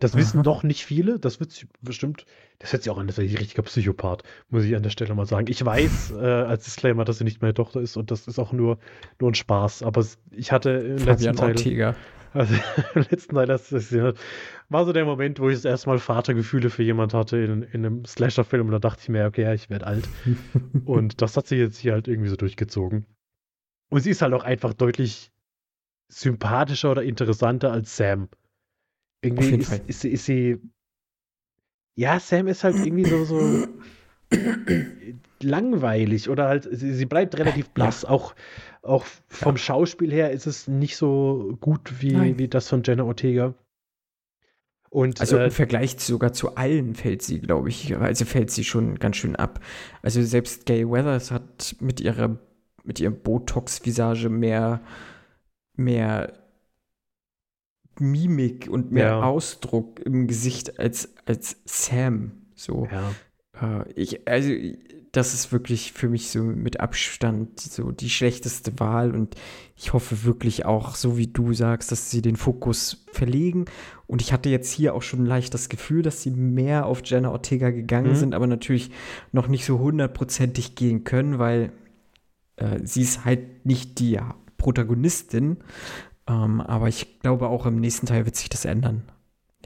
[0.00, 0.20] Das Aha.
[0.20, 1.18] wissen doch nicht viele.
[1.18, 2.24] Das wird bestimmt,
[2.60, 5.14] das hört sich auch an, das ist ein richtiger Psychopath, muss ich an der Stelle
[5.14, 5.46] mal sagen.
[5.48, 8.52] Ich weiß äh, als Disclaimer, dass sie nicht meine Tochter ist und das ist auch
[8.52, 8.78] nur,
[9.20, 9.82] nur ein Spaß.
[9.82, 11.56] Aber ich hatte im Fabian letzten Teil.
[11.56, 11.94] Ortega.
[12.32, 12.54] Also
[12.94, 13.92] im letzten Teil, das, das
[14.68, 17.86] war so der Moment, wo ich das erste Mal Vatergefühle für jemand hatte in, in
[17.86, 20.08] einem Slasher-Film und da dachte ich mir, okay, ja, ich werde alt.
[20.84, 23.06] und das hat sich jetzt hier halt irgendwie so durchgezogen.
[23.90, 25.32] Und sie ist halt auch einfach deutlich
[26.08, 28.28] sympathischer oder interessanter als Sam.
[29.22, 30.58] Irgendwie ist, ist, ist, sie.
[31.96, 33.66] Ja, Sam ist halt irgendwie so, so
[35.42, 38.02] langweilig oder halt, sie, sie bleibt relativ blass.
[38.02, 38.10] Ja.
[38.10, 38.34] Auch,
[38.88, 39.58] auch vom ja.
[39.58, 43.54] Schauspiel her ist es nicht so gut wie, wie das von Jenna Ortega.
[44.90, 48.64] Und, also äh, im Vergleich sogar zu allen fällt sie, glaube ich, also fällt sie
[48.64, 49.60] schon ganz schön ab.
[50.02, 52.38] Also selbst Gay Weathers hat mit ihrer
[52.88, 54.80] mit ihrem Botox-Visage mehr,
[55.74, 56.32] mehr
[57.98, 59.22] Mimik und mehr ja.
[59.22, 62.46] Ausdruck im Gesicht als, als Sam.
[62.54, 62.88] So.
[62.90, 63.82] Ja.
[63.82, 64.50] Äh, ich, also
[65.12, 69.34] das ist wirklich für mich so mit Abstand so die schlechteste Wahl und
[69.76, 73.66] ich hoffe wirklich auch, so wie du sagst, dass sie den Fokus verlegen.
[74.06, 77.30] Und ich hatte jetzt hier auch schon leicht das Gefühl, dass sie mehr auf Jenna
[77.30, 78.16] Ortega gegangen mhm.
[78.16, 78.90] sind, aber natürlich
[79.32, 81.72] noch nicht so hundertprozentig gehen können, weil
[82.56, 84.18] äh, sie ist halt nicht die
[84.56, 85.58] Protagonistin.
[86.26, 89.04] Ähm, aber ich glaube, auch im nächsten Teil wird sich das ändern.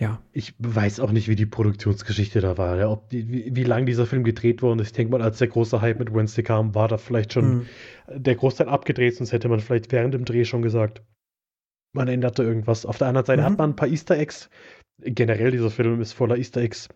[0.00, 0.22] Ja.
[0.32, 3.84] Ich weiß auch nicht, wie die Produktionsgeschichte da war, ja, ob die, wie, wie lange
[3.84, 4.82] dieser Film gedreht wurde.
[4.82, 7.66] Ich denke mal, als der große Hype mit Wednesday kam, war da vielleicht schon mhm.
[8.08, 11.02] der Großteil abgedreht, sonst hätte man vielleicht während dem Dreh schon gesagt,
[11.94, 12.86] man änderte irgendwas.
[12.86, 13.46] Auf der anderen Seite mhm.
[13.46, 14.48] hat man ein paar Easter Eggs.
[14.98, 16.88] Generell, dieser Film ist voller Easter Eggs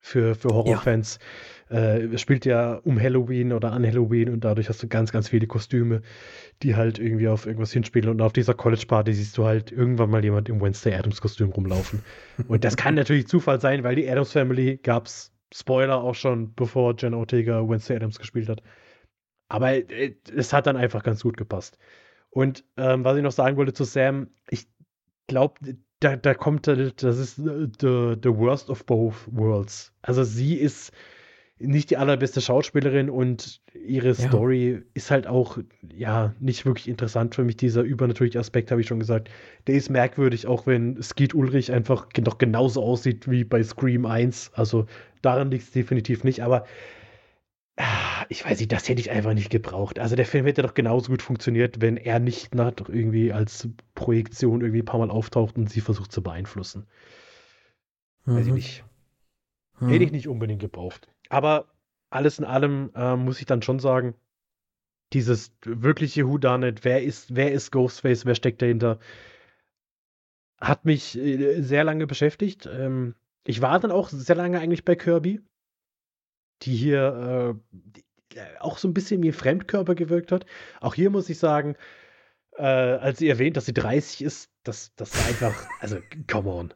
[0.00, 1.18] für, für Horrorfans.
[1.20, 1.26] Ja.
[1.70, 5.46] Äh, spielt ja um Halloween oder an Halloween und dadurch hast du ganz, ganz viele
[5.46, 6.02] Kostüme,
[6.64, 8.10] die halt irgendwie auf irgendwas hinspielen.
[8.10, 12.02] Und auf dieser College-Party siehst du halt irgendwann mal jemand im Wednesday Adams-Kostüm rumlaufen.
[12.48, 16.94] und das kann natürlich Zufall sein, weil die Adams Family gab's Spoiler auch schon, bevor
[16.96, 18.62] Jen Ortega Wednesday Adams gespielt hat.
[19.48, 21.78] Aber äh, es hat dann einfach ganz gut gepasst.
[22.30, 24.66] Und ähm, was ich noch sagen wollte zu Sam, ich
[25.28, 25.54] glaube,
[26.00, 29.92] da, da kommt, das ist äh, the, the worst of both worlds.
[30.02, 30.92] Also sie ist
[31.60, 34.14] nicht die allerbeste Schauspielerin und ihre ja.
[34.14, 35.58] Story ist halt auch,
[35.94, 37.56] ja, nicht wirklich interessant für mich.
[37.56, 39.30] Dieser übernatürliche Aspekt, habe ich schon gesagt,
[39.66, 44.52] der ist merkwürdig, auch wenn Skeet Ulrich einfach noch genauso aussieht wie bei Scream 1.
[44.54, 44.86] Also
[45.22, 46.64] daran liegt es definitiv nicht, aber
[47.82, 49.98] Ah, ich weiß nicht, das hätte ich einfach nicht gebraucht.
[49.98, 54.60] Also der Film hätte doch genauso gut funktioniert, wenn er nicht nach, irgendwie als Projektion
[54.60, 56.86] irgendwie ein paar Mal auftaucht und sie versucht zu beeinflussen.
[58.26, 58.34] Mhm.
[58.34, 58.54] Weiß ich mhm.
[58.54, 58.84] nicht.
[59.78, 59.88] Mhm.
[59.88, 61.08] Hätte ich nicht unbedingt gebraucht.
[61.30, 61.72] Aber
[62.10, 64.14] alles in allem äh, muss ich dann schon sagen,
[65.14, 68.98] dieses wirkliche Whodunit, wer ist, wer ist Ghostface, wer steckt dahinter,
[70.60, 72.66] hat mich äh, sehr lange beschäftigt.
[72.66, 73.14] Ähm,
[73.46, 75.40] ich war dann auch sehr lange eigentlich bei Kirby
[76.62, 78.04] die hier äh, die,
[78.38, 80.46] äh, auch so ein bisschen wie Fremdkörper gewirkt hat.
[80.80, 81.76] Auch hier muss ich sagen,
[82.56, 85.98] äh, als sie erwähnt, dass sie 30 ist, das, das war einfach, also,
[86.30, 86.74] come on.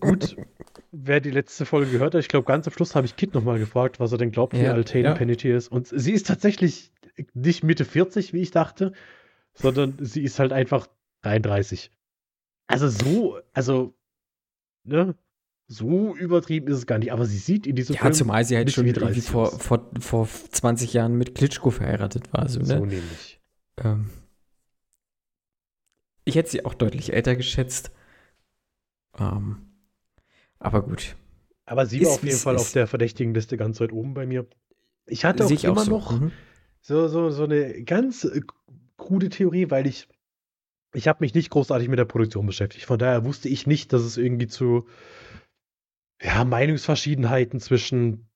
[0.00, 0.36] Gut,
[0.92, 3.58] wer die letzte Folge gehört hat, ich glaube, ganz am Schluss habe ich Kit nochmal
[3.58, 5.14] gefragt, was er denn glaubt, wie ja, alt Hayden ja.
[5.14, 5.68] Panettiere ist.
[5.68, 6.92] Und sie ist tatsächlich
[7.34, 8.92] nicht Mitte 40, wie ich dachte,
[9.54, 10.86] sondern sie ist halt einfach
[11.22, 11.90] 33.
[12.66, 13.94] Also so, also,
[14.84, 15.14] ne,
[15.68, 18.12] so übertrieben ist es gar nicht, aber sie sieht in diesem ja, Film.
[18.12, 22.48] Ja, zumal sie halt schon irgendwie vor, vor, vor 20 Jahren mit Klitschko verheiratet war.
[22.48, 22.66] So, ne?
[22.66, 23.40] so nämlich.
[23.78, 24.10] Ähm,
[26.24, 27.90] ich hätte sie auch deutlich älter geschätzt.
[29.18, 29.56] Ähm,
[30.58, 31.16] aber gut.
[31.64, 32.60] Aber sie ist, war auf jeden Fall ist.
[32.62, 34.46] auf der verdächtigen Liste ganz weit oben bei mir.
[35.06, 35.90] Ich hatte auch immer auch so.
[35.90, 36.32] noch mhm.
[36.80, 38.40] so, so, so eine ganz äh,
[38.96, 40.08] krude Theorie, weil ich
[40.96, 42.86] ich habe mich nicht großartig mit der Produktion beschäftigt.
[42.86, 44.86] Von daher wusste ich nicht, dass es irgendwie zu
[46.22, 48.30] ja, Meinungsverschiedenheiten zwischen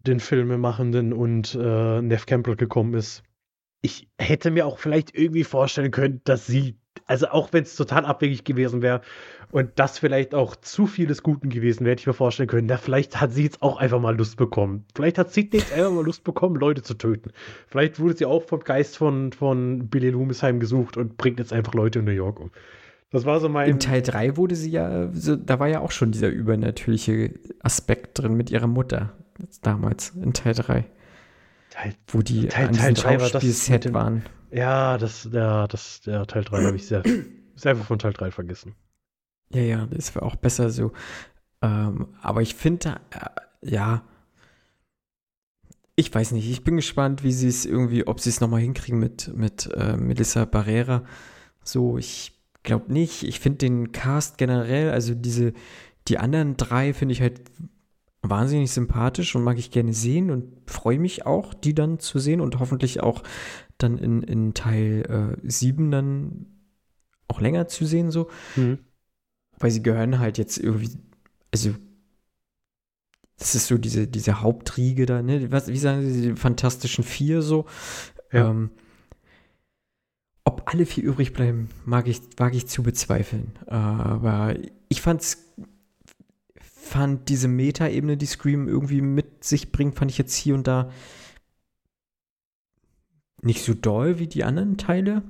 [0.00, 3.22] den Filmemachenden und äh, Neff Campbell gekommen ist.
[3.80, 8.04] Ich hätte mir auch vielleicht irgendwie vorstellen können, dass sie, also auch wenn es total
[8.04, 9.00] abwegig gewesen wäre
[9.50, 12.76] und das vielleicht auch zu vieles Guten gewesen wäre, hätte ich mir vorstellen können, na,
[12.76, 14.84] vielleicht hat sie jetzt auch einfach mal Lust bekommen.
[14.94, 17.30] Vielleicht hat Sidney jetzt einfach mal Lust bekommen, Leute zu töten.
[17.66, 21.74] Vielleicht wurde sie auch vom Geist von, von Billy Loomis heimgesucht und bringt jetzt einfach
[21.74, 22.50] Leute in New York um.
[23.10, 23.70] Das war so mein.
[23.70, 28.18] Im Teil 3 wurde sie ja, so, da war ja auch schon dieser übernatürliche Aspekt
[28.18, 29.14] drin mit ihrer Mutter.
[29.62, 30.84] Damals, in Teil 3.
[31.78, 34.24] Teil, wo die Teil, Teil 3 war das mit dem, waren.
[34.50, 37.02] Ja, das, ja, das, der Teil 3 habe ich sehr,
[37.54, 38.74] selber von Teil 3 vergessen.
[39.50, 40.92] Ja, ja, das war auch besser so.
[41.62, 44.02] Ähm, aber ich finde, äh, ja,
[45.94, 48.98] ich weiß nicht, ich bin gespannt, wie sie es irgendwie, ob sie es nochmal hinkriegen
[48.98, 51.04] mit, mit äh, Melissa Barrera.
[51.62, 53.22] So, ich glaube nicht.
[53.22, 55.52] Ich finde den Cast generell, also diese,
[56.08, 57.40] die anderen drei finde ich halt
[58.30, 62.40] wahnsinnig sympathisch und mag ich gerne sehen und freue mich auch, die dann zu sehen
[62.40, 63.22] und hoffentlich auch
[63.78, 66.46] dann in, in Teil äh, 7 dann
[67.28, 68.28] auch länger zu sehen, so.
[68.56, 68.78] Mhm.
[69.58, 70.90] Weil sie gehören halt jetzt irgendwie,
[71.52, 71.74] also
[73.38, 75.50] das ist so diese, diese Hauptriege da, ne?
[75.52, 77.66] Was, wie sagen sie, die fantastischen Vier so.
[78.32, 78.50] Ja.
[78.50, 78.70] Ähm,
[80.44, 83.52] ob alle vier übrig bleiben, mag ich, wage ich zu bezweifeln.
[83.66, 84.54] Aber
[84.88, 85.54] ich fand's,
[86.88, 90.90] fand diese Meta-Ebene, die Scream irgendwie mit sich bringt, fand ich jetzt hier und da
[93.42, 95.22] nicht so doll wie die anderen Teile.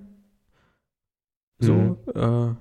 [1.59, 1.97] So, mhm.
[2.15, 2.55] äh,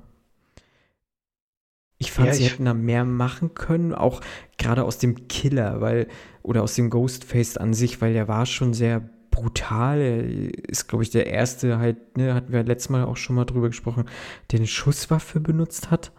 [2.00, 4.22] ich fand, ja, sie ich hätten da mehr machen können, auch
[4.58, 6.08] gerade aus dem Killer, weil,
[6.44, 10.00] oder aus dem Ghostface an sich, weil der war schon sehr brutal.
[10.00, 13.46] Er ist, glaube ich, der erste halt, ne, hatten wir letztes Mal auch schon mal
[13.46, 14.06] drüber gesprochen,
[14.52, 16.12] der eine Schusswaffe benutzt hat.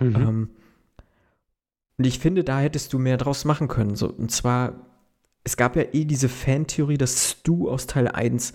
[0.00, 0.16] Mhm.
[0.16, 0.50] Ähm,
[2.00, 3.94] und ich finde, da hättest du mehr draus machen können.
[3.94, 4.72] So, und zwar,
[5.44, 8.54] es gab ja eh diese Fantheorie, dass Stu aus Teil 1,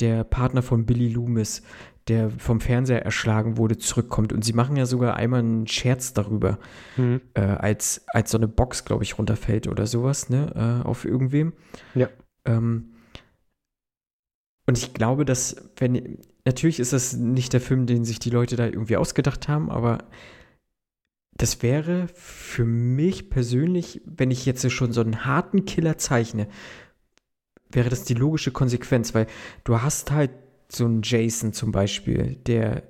[0.00, 1.62] der Partner von Billy Loomis,
[2.08, 4.32] der vom Fernseher erschlagen wurde, zurückkommt.
[4.32, 6.58] Und sie machen ja sogar einmal einen Scherz darüber,
[6.96, 7.20] mhm.
[7.34, 11.52] äh, als, als so eine Box, glaube ich, runterfällt oder sowas, ne, äh, auf irgendwem.
[11.94, 12.08] Ja.
[12.44, 12.94] Ähm,
[14.66, 18.56] und ich glaube, dass, wenn, natürlich ist das nicht der Film, den sich die Leute
[18.56, 19.98] da irgendwie ausgedacht haben, aber
[21.40, 26.48] das wäre für mich persönlich, wenn ich jetzt schon so einen harten Killer zeichne,
[27.70, 29.26] wäre das die logische Konsequenz, weil
[29.64, 30.32] du hast halt
[30.68, 32.82] so einen Jason zum Beispiel, der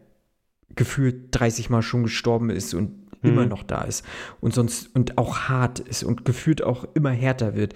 [0.75, 2.91] gefühlt 30 Mal schon gestorben ist und
[3.23, 3.31] mhm.
[3.31, 4.05] immer noch da ist
[4.41, 7.75] und sonst und auch hart ist und gefühlt auch immer härter wird.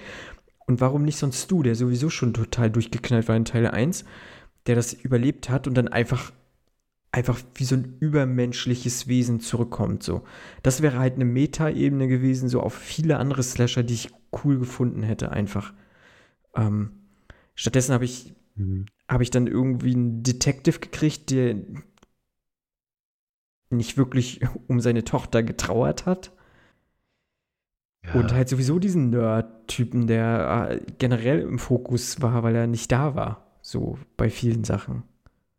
[0.67, 4.05] Und warum nicht sonst du, der sowieso schon total durchgeknallt war in Teil 1,
[4.67, 6.33] der das überlebt hat und dann einfach
[7.15, 10.03] einfach wie so ein übermenschliches Wesen zurückkommt.
[10.03, 10.25] So.
[10.65, 14.11] Das wäre halt eine Meta-Ebene gewesen, so auf viele andere Slasher, die ich
[14.43, 15.73] cool gefunden hätte, einfach.
[16.57, 16.91] Ähm,
[17.55, 18.87] stattdessen habe ich, mhm.
[19.09, 21.57] Hab ich dann irgendwie einen Detective gekriegt, der
[23.71, 26.33] nicht wirklich um seine Tochter getrauert hat.
[28.05, 28.15] Ja.
[28.15, 33.15] Und halt sowieso diesen Nerd-Typen, der äh, generell im Fokus war, weil er nicht da
[33.15, 33.59] war.
[33.63, 35.05] So bei vielen Sachen.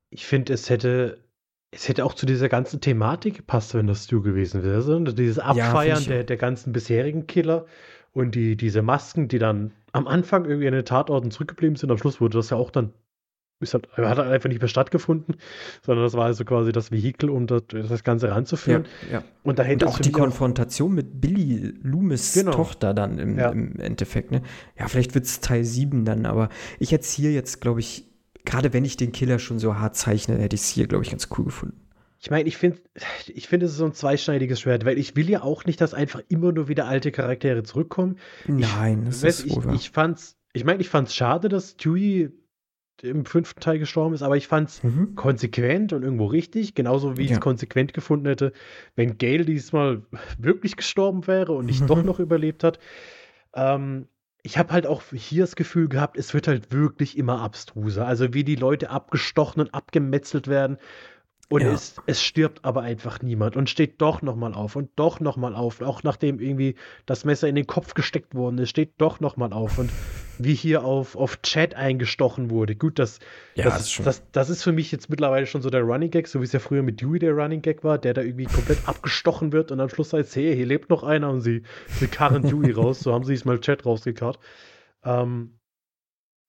[0.09, 1.24] Ich finde, es hätte
[1.75, 5.13] es hätte auch zu dieser ganzen Thematik gepasst, wenn das du gewesen wäre.
[5.13, 7.65] Dieses Abfeiern ja, der, der ganzen bisherigen Killer
[8.13, 11.91] und die, diese Masken, die dann am Anfang irgendwie an den Tatorten zurückgeblieben sind.
[11.91, 12.93] Am Schluss wurde das ja auch dann,
[13.59, 15.35] ist halt, hat einfach nicht mehr stattgefunden,
[15.85, 18.85] sondern das war also quasi das Vehikel, um das, das Ganze ranzuführen.
[19.11, 19.23] Ja, ja.
[19.43, 22.51] Und, dahinter und auch die Konfrontation auch mit Billy Loomis genau.
[22.51, 23.49] Tochter dann im, ja.
[23.49, 24.31] im Endeffekt.
[24.31, 24.43] Ne?
[24.79, 26.47] Ja, vielleicht wird es Teil 7 dann, aber
[26.79, 28.14] ich hätte es hier jetzt, glaube ich,
[28.45, 31.11] gerade wenn ich den Killer schon so hart zeichne, hätte ich es hier, glaube ich,
[31.11, 31.79] ganz cool gefunden.
[32.19, 32.79] Ich meine, ich finde,
[33.27, 35.93] ich finde, es ist so ein zweischneidiges Schwert, weil ich will ja auch nicht, dass
[35.93, 38.17] einfach immer nur wieder alte Charaktere zurückkommen.
[38.47, 42.31] Nein, ich, das ist ich, ich fand's, ich meine, ich fand's schade, dass Dewey
[43.01, 45.15] im fünften Teil gestorben ist, aber ich fand's mhm.
[45.15, 48.53] konsequent und irgendwo richtig, genauso wie ich es konsequent gefunden hätte,
[48.95, 50.01] wenn Gail diesmal
[50.39, 51.87] wirklich gestorben wäre und nicht mhm.
[51.87, 52.79] doch noch überlebt hat.
[53.53, 54.07] Ähm,
[54.45, 58.05] ich habe halt auch hier das Gefühl gehabt, es wird halt wirklich immer abstruser.
[58.05, 60.77] Also wie die Leute abgestochen und abgemetzelt werden.
[61.47, 61.71] Und ja.
[61.71, 65.81] es, es stirbt aber einfach niemand und steht doch nochmal auf und doch nochmal auf.
[65.81, 69.77] Auch nachdem irgendwie das Messer in den Kopf gesteckt worden ist, steht doch nochmal auf.
[69.77, 69.91] Und
[70.39, 72.75] wie hier auf, auf Chat eingestochen wurde.
[72.75, 73.19] Gut, das,
[73.55, 76.27] ja, das, das, das, das, ist für mich jetzt mittlerweile schon so der Running Gag,
[76.27, 78.79] so wie es ja früher mit Dewey der Running Gag war, der da irgendwie komplett
[78.87, 82.43] abgestochen wird und am Schluss heißt, hey, hier lebt noch einer und sie, sie karren
[82.43, 82.99] Dewey raus.
[82.99, 84.39] So haben sie es mal Chat rausgekarrt.
[85.03, 85.59] Ähm,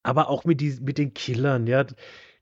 [0.03, 1.85] aber auch mit, die, mit den Killern, ja.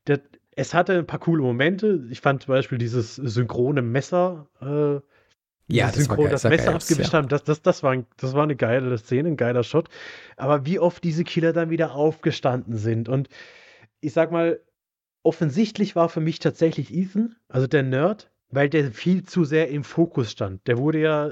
[0.07, 0.21] Der,
[0.57, 2.07] es hatte ein paar coole Momente.
[2.11, 4.49] Ich fand zum Beispiel dieses synchrone Messer.
[4.61, 5.01] Äh,
[5.67, 7.19] ja, das, Synchron, war geil, das Messer geil, abgewischt ja.
[7.19, 9.89] haben, das, das, das, war ein, das war eine geile Szene, ein geiler Shot.
[10.37, 13.09] Aber wie oft diese Killer dann wieder aufgestanden sind.
[13.09, 13.29] Und
[14.01, 14.61] ich sag mal,
[15.23, 19.85] offensichtlich war für mich tatsächlich Ethan, also der Nerd, weil der viel zu sehr im
[19.85, 20.67] Fokus stand.
[20.67, 21.31] Der wurde ja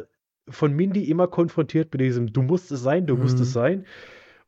[0.48, 3.22] von Mindy immer konfrontiert mit diesem, du musst es sein, du mhm.
[3.22, 3.52] musst es mhm.
[3.52, 3.86] sein.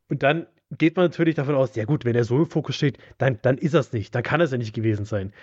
[0.09, 2.97] Und dann geht man natürlich davon aus, ja gut, wenn er so im Fokus steht,
[3.17, 5.33] dann, dann ist es nicht, dann kann es ja nicht gewesen sein.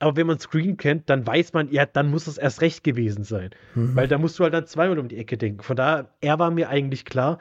[0.00, 3.24] Aber wenn man Screen kennt, dann weiß man, ja, dann muss es erst recht gewesen
[3.24, 3.50] sein.
[3.74, 3.96] Mhm.
[3.96, 5.62] Weil da musst du halt dann zweimal um die Ecke denken.
[5.62, 7.40] Von daher, er war mir eigentlich klar.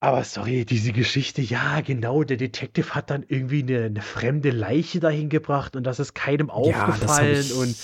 [0.00, 5.00] Aber sorry, diese Geschichte, ja, genau, der Detective hat dann irgendwie eine, eine fremde Leiche
[5.00, 7.76] dahin gebracht und das ist keinem aufgefallen ja, und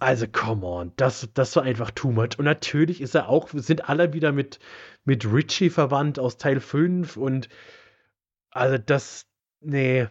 [0.00, 2.38] also come on, das, das war einfach too much.
[2.38, 4.58] Und natürlich ist er auch, sind alle wieder mit,
[5.04, 7.48] mit Richie verwandt aus Teil 5 und
[8.50, 9.26] also das,
[9.60, 10.06] nee,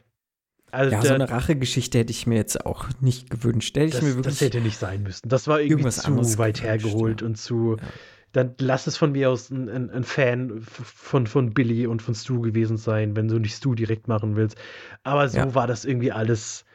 [0.74, 3.76] also ja, der, so eine Rachegeschichte hätte ich mir jetzt auch nicht gewünscht.
[3.76, 5.30] Hätte das, ich mir wirklich das hätte nicht sein müssen.
[5.30, 7.28] Das war irgendwie zu weit hergeholt ja.
[7.28, 7.78] und zu.
[7.80, 7.88] Ja.
[8.32, 12.15] Dann lass es von mir aus ein, ein, ein, Fan von, von Billy und von
[12.15, 14.57] Stu gewesen sein, wenn du nicht Stu direkt machen willst.
[15.03, 15.53] Aber so ja.
[15.53, 16.65] war das irgendwie alles.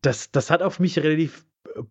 [0.00, 1.44] Das, das hat auf mich relativ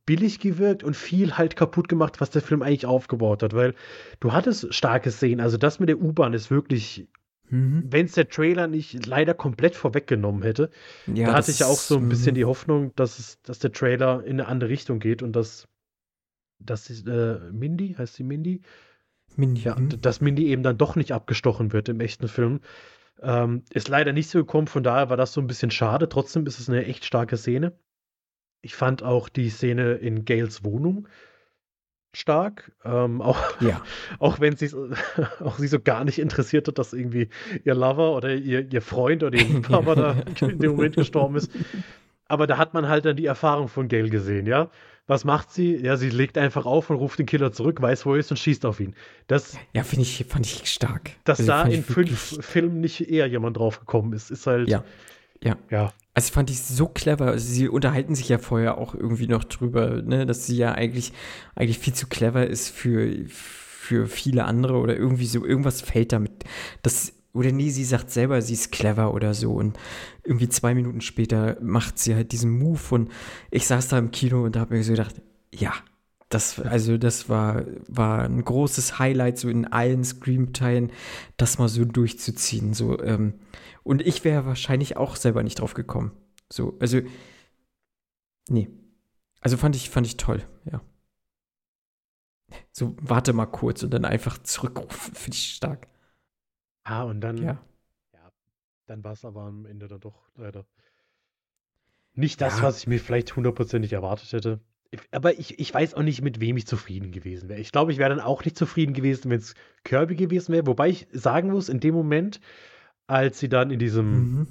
[0.06, 3.76] billig gewirkt und viel halt kaputt gemacht, was der Film eigentlich aufgebaut hat, weil
[4.20, 5.40] du hattest starke Szenen.
[5.40, 7.08] Also das mit der U-Bahn ist wirklich
[7.50, 7.84] Mhm.
[7.88, 10.70] Wenn es der Trailer nicht leider komplett vorweggenommen hätte,
[11.08, 12.36] ja, da hatte ich ja auch so ein bisschen mhm.
[12.36, 15.68] die Hoffnung, dass, es, dass der Trailer in eine andere Richtung geht und dass,
[16.60, 18.62] dass äh, Mindy, heißt sie Mindy?
[19.36, 19.62] Mindy.
[19.62, 22.62] Ja, dass Mindy eben dann doch nicht abgestochen wird im echten Film.
[23.22, 26.08] Ähm, ist leider nicht so gekommen, von daher war das so ein bisschen schade.
[26.08, 27.74] Trotzdem ist es eine echt starke Szene.
[28.62, 31.08] Ich fand auch die Szene in Gails Wohnung
[32.14, 32.72] stark.
[32.84, 33.82] Ähm, auch, ja.
[34.20, 34.70] auch wenn sie
[35.40, 37.30] auch sie so gar nicht interessiert hat, dass irgendwie
[37.64, 40.16] ihr Lover oder ihr, ihr Freund oder ihr Papa da
[40.48, 41.52] in dem Moment gestorben ist.
[42.28, 44.70] Aber da hat man halt dann die Erfahrung von Gail gesehen, ja.
[45.08, 45.76] Was macht sie?
[45.76, 48.38] Ja, sie legt einfach auf und ruft den Killer zurück, weiß, wo er ist und
[48.38, 48.94] schießt auf ihn.
[49.26, 51.10] Das, ja, finde ich, fand ich stark.
[51.24, 54.70] Dass also, da in fünf Filmen nicht eher jemand drauf gekommen ist, ist halt.
[54.70, 54.84] Ja.
[55.44, 55.58] Ja.
[55.70, 55.94] ja.
[56.14, 57.28] Also fand ich so clever.
[57.28, 61.14] Also sie unterhalten sich ja vorher auch irgendwie noch drüber, ne, dass sie ja eigentlich,
[61.56, 66.44] eigentlich viel zu clever ist für, für viele andere oder irgendwie so, irgendwas fällt damit.
[66.82, 69.54] Das, oder nee, sie sagt selber, sie ist clever oder so.
[69.54, 69.78] Und
[70.24, 73.12] irgendwie zwei Minuten später macht sie halt diesen Move und
[73.52, 75.22] ich saß da im Kino und da habe mir so gedacht,
[75.54, 75.74] ja,
[76.30, 80.92] das, also das war, war ein großes Highlight, so in allen Scream-Teilen,
[81.38, 82.74] das mal so durchzuziehen.
[82.74, 83.34] So, ähm,
[83.90, 86.12] und ich wäre wahrscheinlich auch selber nicht drauf gekommen.
[86.52, 87.02] So, also,
[88.48, 88.70] nee.
[89.42, 90.82] Also fand ich, fand ich toll, ja.
[92.72, 95.88] So, warte mal kurz und dann einfach zurückrufen, finde ich stark.
[96.84, 97.60] Ah, und dann, Ja.
[98.14, 98.32] ja,
[98.86, 100.66] dann war es aber am Ende dann doch leider
[102.14, 102.64] nicht das, Ja.
[102.64, 104.60] was ich mir vielleicht hundertprozentig erwartet hätte.
[105.12, 107.60] Aber ich, ich weiß auch nicht, mit wem ich zufrieden gewesen wäre.
[107.60, 109.54] Ich glaube, ich wäre dann auch nicht zufrieden gewesen, wenn es
[109.84, 110.66] Kirby gewesen wäre.
[110.68, 112.40] Wobei ich sagen muss, in dem Moment,
[113.10, 114.48] als sie dann in diesem, Mhm.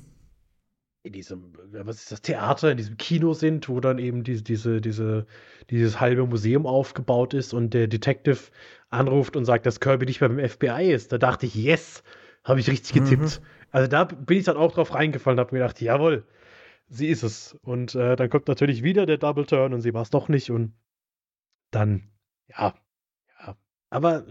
[1.05, 4.81] in diesem, was ist das, Theater, in diesem Kino sind, wo dann eben diese, diese,
[4.81, 5.27] diese,
[5.71, 8.39] dieses halbe Museum aufgebaut ist und der Detective
[8.91, 11.13] anruft und sagt, dass Kirby nicht mehr beim FBI ist.
[11.13, 12.03] Da dachte ich, yes,
[12.45, 13.41] habe ich richtig getippt.
[13.71, 16.27] Also da bin ich dann auch drauf reingefallen, habe mir gedacht, jawohl,
[16.89, 17.57] sie ist es.
[17.63, 20.51] Und äh, dann kommt natürlich wieder der Double Turn und sie war es doch nicht
[20.51, 20.73] und
[21.71, 22.11] dann,
[22.49, 22.75] ja,
[23.41, 23.57] ja.
[23.91, 24.27] Aber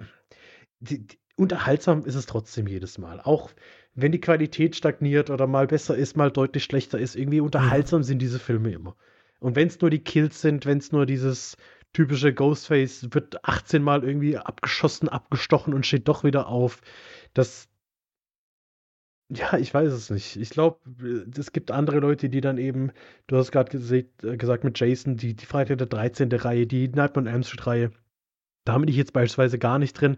[0.79, 3.21] die, die, unterhaltsam ist es trotzdem jedes Mal.
[3.21, 3.51] Auch
[3.97, 8.19] wenn die Qualität stagniert oder mal besser ist, mal deutlich schlechter ist, irgendwie unterhaltsam sind
[8.19, 8.95] diese Filme immer.
[9.39, 11.57] Und wenn es nur die Kills sind, wenn es nur dieses
[11.93, 16.81] typische Ghostface wird 18 Mal irgendwie abgeschossen, abgestochen und steht doch wieder auf.
[17.33, 17.69] Das,
[19.29, 20.35] ja, ich weiß es nicht.
[20.35, 20.79] Ich glaube,
[21.35, 22.91] es gibt andere Leute, die dann eben,
[23.25, 23.79] du hast gerade
[24.37, 26.31] gesagt mit Jason, die, die Freitag der 13.
[26.33, 27.91] Reihe, die Nightmare on Elm Street Reihe,
[28.67, 30.17] da bin ich jetzt beispielsweise gar nicht drin.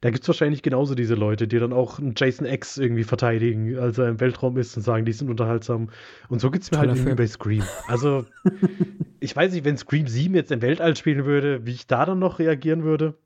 [0.00, 3.78] Da gibt es wahrscheinlich genauso diese Leute, die dann auch einen Jason X irgendwie verteidigen,
[3.78, 5.90] als er im Weltraum ist und sagen, die sind unterhaltsam.
[6.28, 7.16] Und so gibt es mir halt Toller irgendwie Film.
[7.16, 7.62] bei Scream.
[7.86, 8.24] Also,
[9.20, 12.18] ich weiß nicht, wenn Scream 7 jetzt im Weltall spielen würde, wie ich da dann
[12.18, 13.18] noch reagieren würde.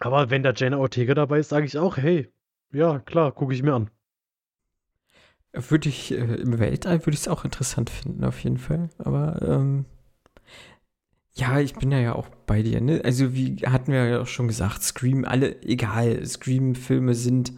[0.00, 2.28] Aber wenn da Jenna Ortega dabei ist, sage ich auch, hey,
[2.72, 3.90] ja, klar, gucke ich mir an.
[5.52, 8.90] Würde ich, äh, im Weltall würde ich es auch interessant finden, auf jeden Fall.
[8.98, 9.86] Aber, ähm,
[11.38, 13.00] ja, ich bin ja, ja auch bei dir, ne?
[13.04, 17.52] Also, wie hatten wir ja auch schon gesagt, Scream, alle, egal, Scream-Filme sind,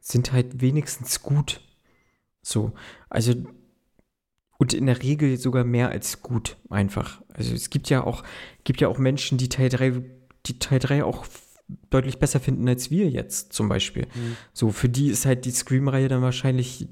[0.00, 1.60] sind halt wenigstens gut.
[2.42, 2.72] So,
[3.08, 3.32] also,
[4.58, 7.22] und in der Regel sogar mehr als gut, einfach.
[7.32, 8.24] Also, es gibt ja auch,
[8.64, 10.02] gibt ja auch Menschen, die Teil 3,
[10.46, 11.26] die Teil 3 auch
[11.90, 14.06] deutlich besser finden als wir jetzt, zum Beispiel.
[14.52, 16.88] So, für die ist halt die Scream-Reihe dann wahrscheinlich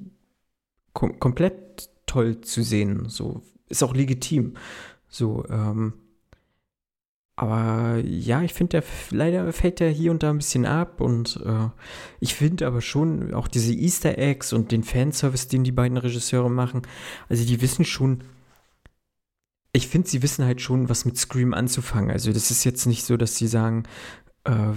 [0.92, 3.08] kom komplett toll zu sehen.
[3.08, 4.54] So, ist auch legitim.
[5.14, 5.92] So, ähm,
[7.36, 11.40] aber ja, ich finde, der leider fällt der hier und da ein bisschen ab und
[11.44, 11.68] äh,
[12.18, 16.50] ich finde aber schon auch diese Easter Eggs und den Fanservice, den die beiden Regisseure
[16.50, 16.82] machen,
[17.28, 18.24] also die wissen schon,
[19.72, 22.10] ich finde, sie wissen halt schon, was mit Scream anzufangen.
[22.10, 23.84] Also das ist jetzt nicht so, dass sie sagen,
[24.44, 24.72] äh,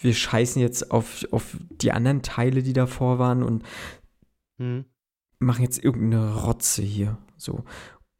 [0.00, 3.64] wir scheißen jetzt auf, auf die anderen Teile, die davor waren und
[4.58, 4.84] Hm.
[5.38, 7.18] machen jetzt irgendeine Rotze hier.
[7.36, 7.64] So.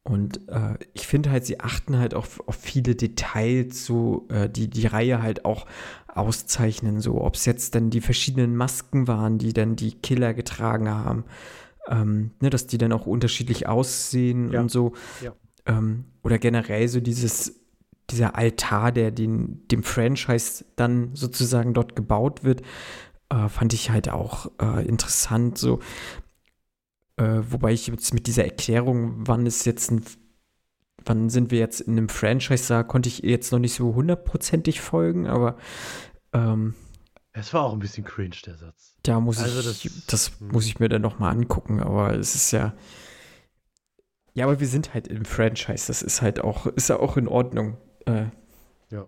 [0.03, 4.69] Und äh, ich finde halt, sie achten halt auf, auf viele Details, so äh, die
[4.69, 5.65] die Reihe halt auch
[6.07, 6.99] auszeichnen.
[6.99, 11.23] So, ob es jetzt dann die verschiedenen Masken waren, die dann die Killer getragen haben.
[11.87, 14.61] Ähm, ne, dass die dann auch unterschiedlich aussehen Ja.
[14.61, 14.93] und so.
[15.21, 15.33] Ja.
[15.65, 17.61] Ähm, oder generell so dieses,
[18.09, 22.61] dieser Altar, der den, dem Franchise dann sozusagen dort gebaut wird,
[23.29, 25.57] äh, fand ich halt auch äh, interessant.
[25.57, 25.79] So,
[27.17, 30.03] äh, wobei ich jetzt mit dieser Erklärung, wann ist jetzt ein,
[31.05, 34.81] wann sind wir jetzt in einem Franchise, da konnte ich jetzt noch nicht so hundertprozentig
[34.81, 35.57] folgen, aber
[36.33, 36.75] ähm,
[37.33, 38.95] Es war auch ein bisschen cringe, der Satz.
[39.03, 40.47] da muss Also ich, das- das, hm.
[40.49, 42.73] muss ich mir dann noch mal angucken, aber es ist ja,
[44.35, 47.27] ja, aber wir sind halt im Franchise, das ist halt auch, ist ja auch in
[47.27, 47.77] Ordnung.
[48.05, 48.25] Äh,
[48.89, 49.07] Ja.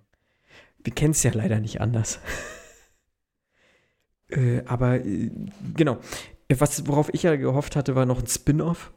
[0.83, 2.19] Wir kennen es ja leider nicht anders.
[4.29, 5.31] äh, aber äh,
[5.75, 5.97] genau,
[6.49, 8.91] was, worauf ich ja gehofft hatte, war noch ein Spin-off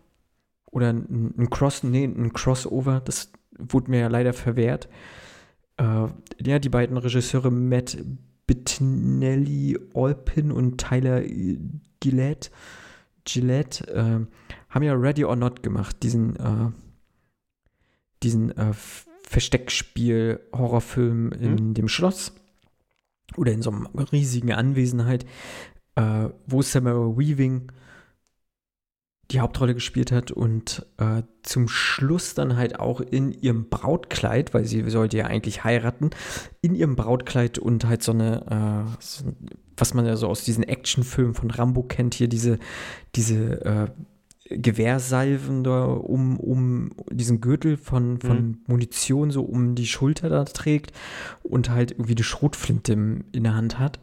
[0.71, 4.89] oder ein, ein Cross, nee, ein Crossover, das wurde mir ja leider verwehrt.
[5.77, 6.07] Äh,
[6.43, 7.99] ja, die beiden Regisseure Matt
[8.47, 11.23] Bettinelli Olpin und Tyler
[12.01, 12.51] Gillette,
[13.25, 14.21] Gillette äh,
[14.71, 16.71] haben ja Ready or Not gemacht, diesen, äh,
[18.23, 18.73] diesen äh,
[19.23, 22.33] Versteckspiel-Horrorfilm in dem Schloss
[23.37, 25.27] oder in so einem riesigen Anwesenheit,
[25.99, 27.73] äh, wo Samara Weaving
[29.31, 34.65] die Hauptrolle gespielt hat und äh, zum Schluss dann halt auch in ihrem Brautkleid, weil
[34.65, 36.11] sie sollte ja eigentlich heiraten,
[36.63, 39.25] in ihrem Brautkleid und halt so eine, äh, so,
[39.77, 42.59] was man ja so aus diesen Actionfilmen von Rambo kennt, hier diese,
[43.15, 43.89] diese äh,
[44.51, 48.59] Gewehrsalven da um, um diesen Gürtel von, von Mhm.
[48.67, 50.93] Munition so um die Schulter da trägt
[51.43, 54.01] und halt irgendwie eine Schrotflinte in der Hand hat.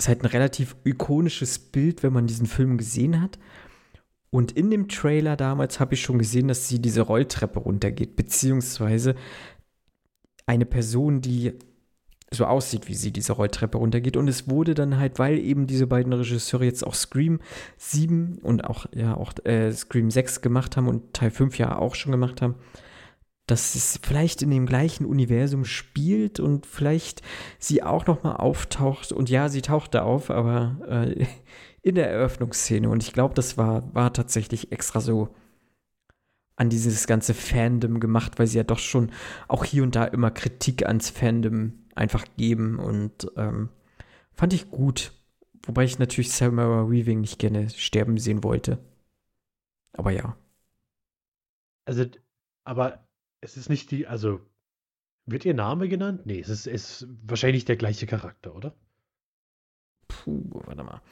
[0.00, 3.38] Ist halt ein relativ ikonisches Bild, wenn man diesen Film gesehen hat.
[4.30, 9.14] Und in dem Trailer damals habe ich schon gesehen, dass sie diese Rolltreppe runtergeht, beziehungsweise
[10.46, 11.52] eine Person, die
[12.32, 14.16] so aussieht, wie sie diese Rolltreppe runtergeht.
[14.16, 17.38] Und es wurde dann halt, weil eben diese beiden Regisseure jetzt auch Scream
[17.76, 21.94] 7 und auch, ja, auch äh, Scream 6 gemacht haben und Teil 5 ja auch
[21.94, 22.54] schon gemacht haben,
[23.50, 27.22] dass es vielleicht in dem gleichen Universum spielt und vielleicht
[27.58, 29.12] sie auch nochmal auftaucht.
[29.12, 31.26] Und ja, sie tauchte auf, aber äh,
[31.82, 32.88] in der Eröffnungsszene.
[32.88, 35.34] Und ich glaube, das war, war tatsächlich extra so
[36.54, 39.10] an dieses ganze Fandom gemacht, weil sie ja doch schon
[39.48, 43.70] auch hier und da immer Kritik ans Fandom einfach geben und ähm,
[44.32, 45.12] fand ich gut.
[45.64, 48.78] Wobei ich natürlich Samara Weaving nicht gerne sterben sehen wollte.
[49.92, 50.36] Aber ja.
[51.86, 52.04] Also,
[52.64, 53.09] aber
[53.40, 54.40] es ist nicht die, also
[55.26, 56.26] wird ihr Name genannt?
[56.26, 58.74] Nee, es ist, ist wahrscheinlich der gleiche Charakter, oder?
[60.08, 61.02] Puh, warte mal.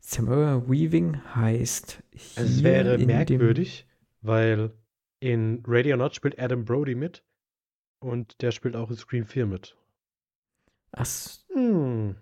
[0.00, 2.02] Samara Weaving heißt.
[2.36, 3.86] Also es wäre merkwürdig,
[4.22, 4.72] weil
[5.20, 7.22] in Radio Not spielt Adam Brody mit
[8.00, 9.76] und der spielt auch in Scream 4 mit.
[10.92, 11.06] Ach,
[11.52, 12.16] hm.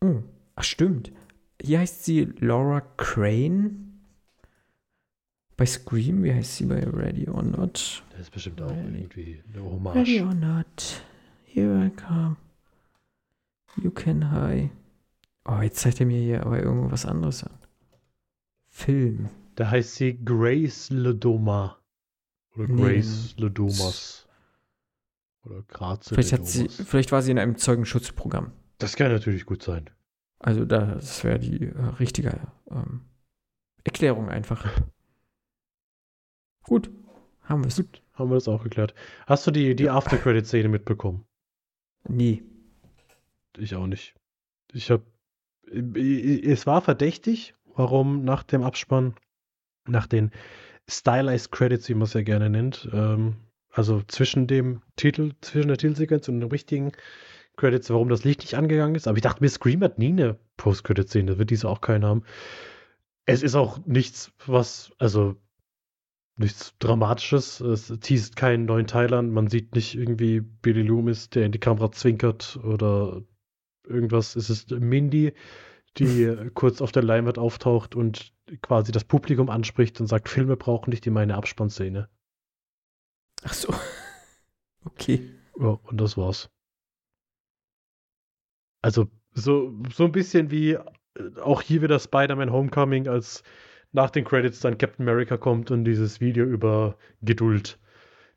[0.00, 0.22] oh,
[0.56, 1.12] ach stimmt.
[1.60, 3.91] Hier heißt sie Laura Crane.
[5.62, 8.02] Bei Scream, wie heißt sie bei Ready or Not?
[8.10, 8.98] Das ist bestimmt auch Ready.
[8.98, 9.94] irgendwie eine Hommage.
[9.94, 11.04] Ready or Not.
[11.44, 12.36] Here I come.
[13.76, 14.70] You can high.
[15.44, 17.56] Oh, jetzt zeigt er mir hier aber irgendwas anderes an.
[18.70, 19.28] Film.
[19.54, 21.78] Da heißt sie Grace Ledoma.
[22.56, 23.44] Oder Grace nee.
[23.44, 24.26] Ledomas.
[25.44, 28.50] Oder Graze vielleicht, hat sie, vielleicht war sie in einem Zeugenschutzprogramm.
[28.78, 29.88] Das kann natürlich gut sein.
[30.40, 33.02] Also das wäre die äh, richtige ähm,
[33.84, 34.68] Erklärung einfach.
[36.62, 36.90] gut,
[37.42, 37.76] haben wir es.
[37.76, 38.94] Gut, haben wir das auch geklärt.
[39.26, 41.24] Hast du die, die After-Credit-Szene mitbekommen?
[42.08, 42.42] Nie.
[43.58, 44.14] Ich auch nicht.
[44.72, 45.04] Ich habe
[45.72, 49.14] es war verdächtig, warum nach dem Abspann,
[49.86, 50.30] nach den
[50.88, 53.36] Stylized Credits, wie man es ja gerne nennt, ähm,
[53.70, 56.92] also zwischen dem Titel, zwischen der Titelsequenz und dem richtigen
[57.56, 59.06] Credits, warum das Licht nicht angegangen ist.
[59.06, 62.24] Aber ich dachte mir, Scream hat nie eine Post-Credit-Szene, das wird diese auch keinen haben.
[63.24, 65.36] Es ist auch nichts, was, also
[66.36, 67.60] nichts Dramatisches.
[67.60, 69.30] Es teast keinen neuen Teil an.
[69.30, 73.22] Man sieht nicht irgendwie Billy Loomis, der in die Kamera zwinkert oder
[73.86, 74.36] irgendwas.
[74.36, 75.32] Es ist Mindy,
[75.98, 80.90] die kurz auf der Leinwand auftaucht und quasi das Publikum anspricht und sagt, Filme brauchen
[80.90, 82.08] nicht immer eine Abspannszene.
[83.42, 83.74] Ach so.
[84.84, 85.30] Okay.
[85.60, 86.50] Ja, und das war's.
[88.82, 90.80] Also so, so ein bisschen wie äh,
[91.40, 93.44] auch hier wieder Spider-Man Homecoming, als
[93.92, 97.78] nach den Credits dann Captain America kommt und dieses Video über Geduld,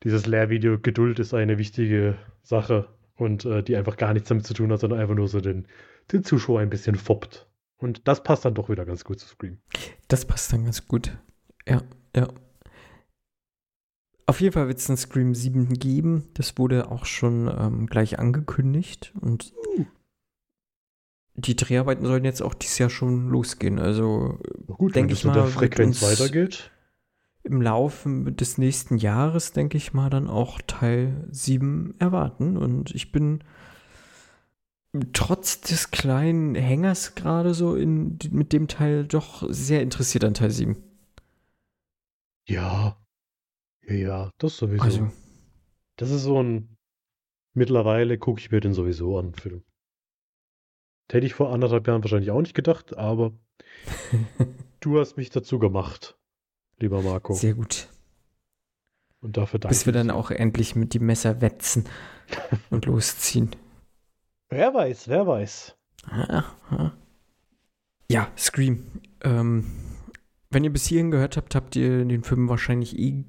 [0.03, 4.53] dieses Lehrvideo Geduld ist eine wichtige Sache und äh, die einfach gar nichts damit zu
[4.53, 5.67] tun hat, sondern einfach nur so den,
[6.11, 7.47] den Zuschauer ein bisschen foppt.
[7.77, 9.57] Und das passt dann doch wieder ganz gut zu Scream.
[10.07, 11.17] Das passt dann ganz gut.
[11.67, 11.81] Ja,
[12.15, 12.27] ja.
[14.27, 16.29] Auf jeden Fall wird es ein Scream 7 geben.
[16.33, 19.13] Das wurde auch schon ähm, gleich angekündigt.
[19.19, 19.85] Und uh.
[21.35, 23.79] Die Dreharbeiten sollen jetzt auch dieses Jahr schon losgehen.
[23.79, 24.39] Also
[24.79, 26.71] denke ich mal, der Frequenz weitergeht.
[27.43, 32.57] Im Laufe des nächsten Jahres, denke ich mal, dann auch Teil 7 erwarten.
[32.57, 33.43] Und ich bin
[35.13, 40.51] trotz des kleinen Hängers gerade so in, mit dem Teil doch sehr interessiert an Teil
[40.51, 40.77] 7.
[42.47, 42.97] Ja.
[43.87, 44.83] Ja, ja, das sowieso.
[44.83, 45.11] Also.
[45.97, 46.77] Das ist so ein.
[47.53, 49.63] Mittlerweile gucke ich mir den sowieso an, Film.
[51.11, 53.33] Hätte ich vor anderthalb Jahren wahrscheinlich auch nicht gedacht, aber
[54.79, 56.17] du hast mich dazu gemacht,
[56.79, 57.33] lieber Marco.
[57.33, 57.89] Sehr gut.
[59.21, 61.85] Und dafür danke Bis wir dann auch endlich mit dem Messer wetzen
[62.69, 63.55] und losziehen.
[64.49, 65.75] Wer weiß, wer weiß.
[68.09, 68.85] Ja, Scream.
[69.23, 69.65] Ähm,
[70.49, 73.25] wenn ihr bis hierhin gehört habt, habt ihr den Film wahrscheinlich eh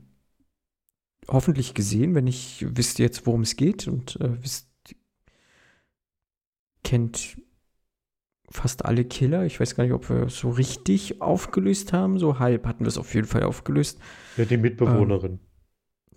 [1.28, 2.14] hoffentlich gesehen.
[2.14, 4.68] Wenn nicht, wisst ihr jetzt, worum es geht und äh, wisst,
[6.84, 7.38] kennt
[8.50, 9.44] fast alle Killer.
[9.44, 12.18] Ich weiß gar nicht, ob wir es so richtig aufgelöst haben.
[12.18, 13.98] So halb hatten wir es auf jeden Fall aufgelöst.
[14.36, 15.32] Ja, die Mitbewohnerin.
[15.32, 15.40] Ähm,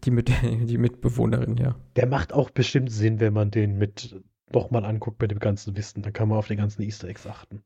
[0.04, 1.76] die, mit, die Mitbewohnerin, ja.
[1.96, 4.16] Der macht auch bestimmt Sinn, wenn man den mit
[4.52, 6.02] nochmal anguckt bei dem ganzen Wissen.
[6.02, 7.64] Dann kann man auf den ganzen Easter Eggs achten.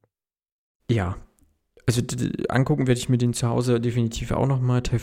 [0.89, 1.17] Ja.
[1.85, 2.01] Also
[2.47, 4.81] angucken werde ich mir den zu Hause definitiv auch nochmal.
[4.81, 5.01] Teil,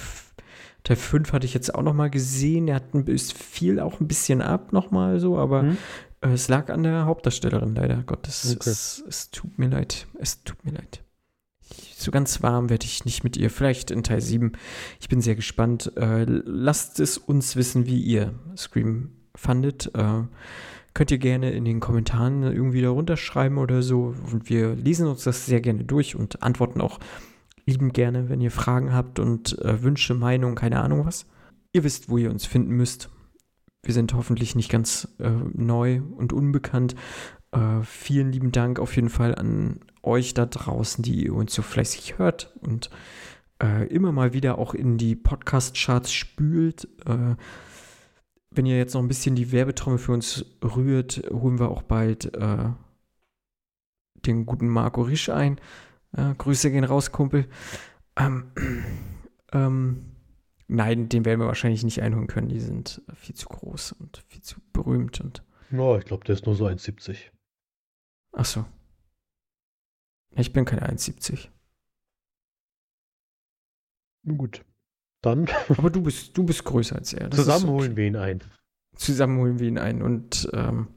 [0.82, 2.69] Teil 5 hatte ich jetzt auch nochmal gesehen.
[2.69, 5.77] Er hat ein, ist viel auch ein bisschen ab nochmal so, aber hm?
[6.21, 8.03] Äh, es lag an der Hauptdarstellerin leider.
[8.05, 8.71] Gott, es, okay.
[8.71, 10.07] es, es tut mir leid.
[10.19, 11.03] Es tut mir leid.
[11.97, 13.51] so ganz warm werde ich nicht mit ihr.
[13.51, 14.53] Vielleicht in Teil 7.
[15.01, 15.93] Ich bin sehr gespannt.
[15.97, 19.95] Äh, lasst es uns wissen, wie ihr Scream fandet.
[19.95, 20.23] Äh,
[20.93, 24.15] könnt ihr gerne in den Kommentaren irgendwie darunter schreiben oder so.
[24.33, 26.99] Und wir lesen uns das sehr gerne durch und antworten auch
[27.67, 31.27] lieben gerne, wenn ihr Fragen habt und äh, Wünsche, Meinungen, keine Ahnung was.
[31.73, 33.09] Ihr wisst, wo ihr uns finden müsst.
[33.82, 36.94] Wir sind hoffentlich nicht ganz äh, neu und unbekannt.
[37.52, 41.62] Äh, vielen lieben Dank auf jeden Fall an euch da draußen, die ihr uns so
[41.62, 42.90] fleißig hört und
[43.62, 46.89] äh, immer mal wieder auch in die Podcast-Charts spült.
[47.07, 47.36] Äh,
[48.51, 52.35] wenn ihr jetzt noch ein bisschen die Werbetrommel für uns rührt, holen wir auch bald
[52.35, 52.70] äh,
[54.27, 55.61] den guten Marco Risch ein.
[56.16, 57.47] Äh, Grüße gehen raus, Kumpel.
[58.16, 58.52] Ähm,
[59.52, 60.10] ähm,
[60.71, 62.49] nein, den werden wir wahrscheinlich nicht einholen können.
[62.49, 65.21] Die sind viel zu groß und viel zu berühmt.
[65.21, 67.31] Und ja, ich glaube, der ist nur so 1,70.
[68.33, 68.65] Ach so.
[70.37, 71.49] Ich bin kein 1,70.
[74.23, 74.65] Nun gut.
[75.23, 75.49] Dann.
[75.69, 77.29] Aber du bist, du bist größer als er.
[77.29, 77.73] Das Zusammen okay.
[77.73, 78.45] holen wir ihn ein.
[78.95, 80.03] Zusammen holen wir ihn ein.
[80.03, 80.89] Und ähm,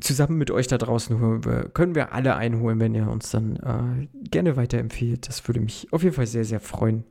[0.00, 4.08] zusammen mit euch da draußen wir, können wir alle einholen, wenn ihr uns dann äh,
[4.28, 5.28] gerne weiterempfehlt.
[5.28, 7.04] Das würde mich auf jeden Fall sehr, sehr freuen.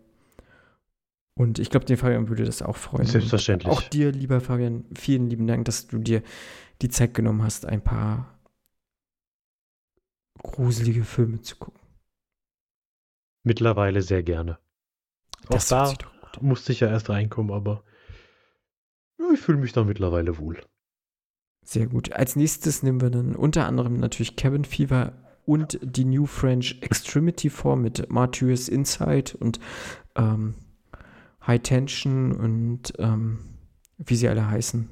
[1.37, 3.05] Und ich glaube, den Fabian würde das auch freuen.
[3.05, 3.71] Selbstverständlich.
[3.71, 6.23] Und auch dir, lieber Fabian, vielen lieben Dank, dass du dir
[6.81, 8.39] die Zeit genommen hast, ein paar
[10.41, 11.79] gruselige Filme zu gucken.
[13.43, 14.57] Mittlerweile sehr gerne.
[15.49, 17.83] Das auch da musste ich ja erst reinkommen, aber
[19.33, 20.59] ich fühle mich da mittlerweile wohl.
[21.63, 22.13] Sehr gut.
[22.13, 25.13] Als nächstes nehmen wir dann unter anderem natürlich Cabin Fever
[25.45, 29.59] und die New French Extremity vor mit Martyrs Inside und
[30.15, 30.55] ähm,
[31.47, 33.39] High Tension und ähm,
[33.97, 34.89] wie sie alle heißen.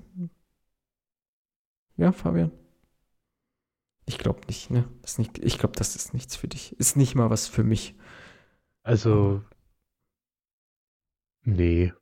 [1.98, 2.52] Ja, Fabian?
[4.06, 4.88] Ich glaube nicht, ne?
[5.18, 6.78] Nicht, ich glaube, das ist nichts für dich.
[6.80, 7.96] Ist nicht mal was für mich.
[8.84, 9.44] Also.
[11.44, 11.94] Nee.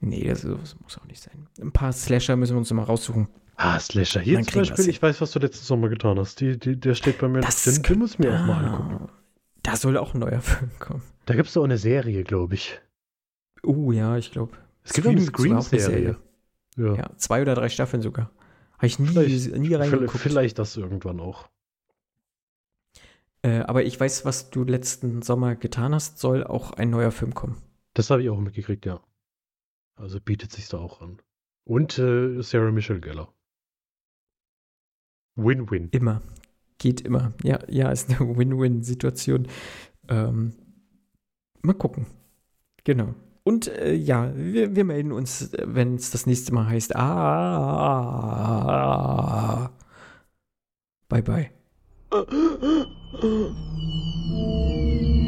[0.00, 1.48] Nee, das, das muss auch nicht sein.
[1.60, 3.28] Ein paar Slasher müssen wir uns mal raussuchen.
[3.56, 4.20] Ah, Slasher.
[4.20, 6.40] Hier zum Beispiel, ich weiß, was du letzten Sommer getan hast.
[6.40, 7.82] Die, die, der steht bei mir das drin.
[7.82, 9.08] Den muss mir auch mal angucken.
[9.62, 11.02] Da soll auch ein neuer Film kommen.
[11.26, 12.80] Da gibt es doch eine Serie, glaube ich.
[13.64, 14.56] Oh ja, ich glaube.
[14.84, 16.18] Es gibt eine Scream-Serie.
[16.76, 16.94] Ja.
[16.94, 17.10] ja.
[17.16, 18.30] zwei oder drei Staffeln sogar.
[18.76, 20.18] Habe ich nie, vielleicht, nie reingeguckt.
[20.18, 21.48] Vielleicht das irgendwann auch.
[23.42, 27.34] Äh, aber ich weiß, was du letzten Sommer getan hast, soll auch ein neuer Film
[27.34, 27.60] kommen.
[27.94, 29.00] Das habe ich auch mitgekriegt, ja.
[29.96, 31.20] Also bietet sich da auch an.
[31.64, 33.32] Und äh, Sarah Michelle Geller.
[35.36, 35.88] Win-win.
[35.90, 36.22] Immer.
[36.78, 37.32] Geht immer.
[37.42, 39.48] Ja, ja, ist eine Win-Win-Situation.
[40.08, 40.54] Ähm,
[41.62, 42.06] mal gucken.
[42.84, 43.14] Genau.
[43.44, 46.96] Und äh, ja, wir, wir, melden uns, wenn es das nächste Mal heißt.
[46.96, 47.10] Ah.
[51.08, 51.50] Bye bye.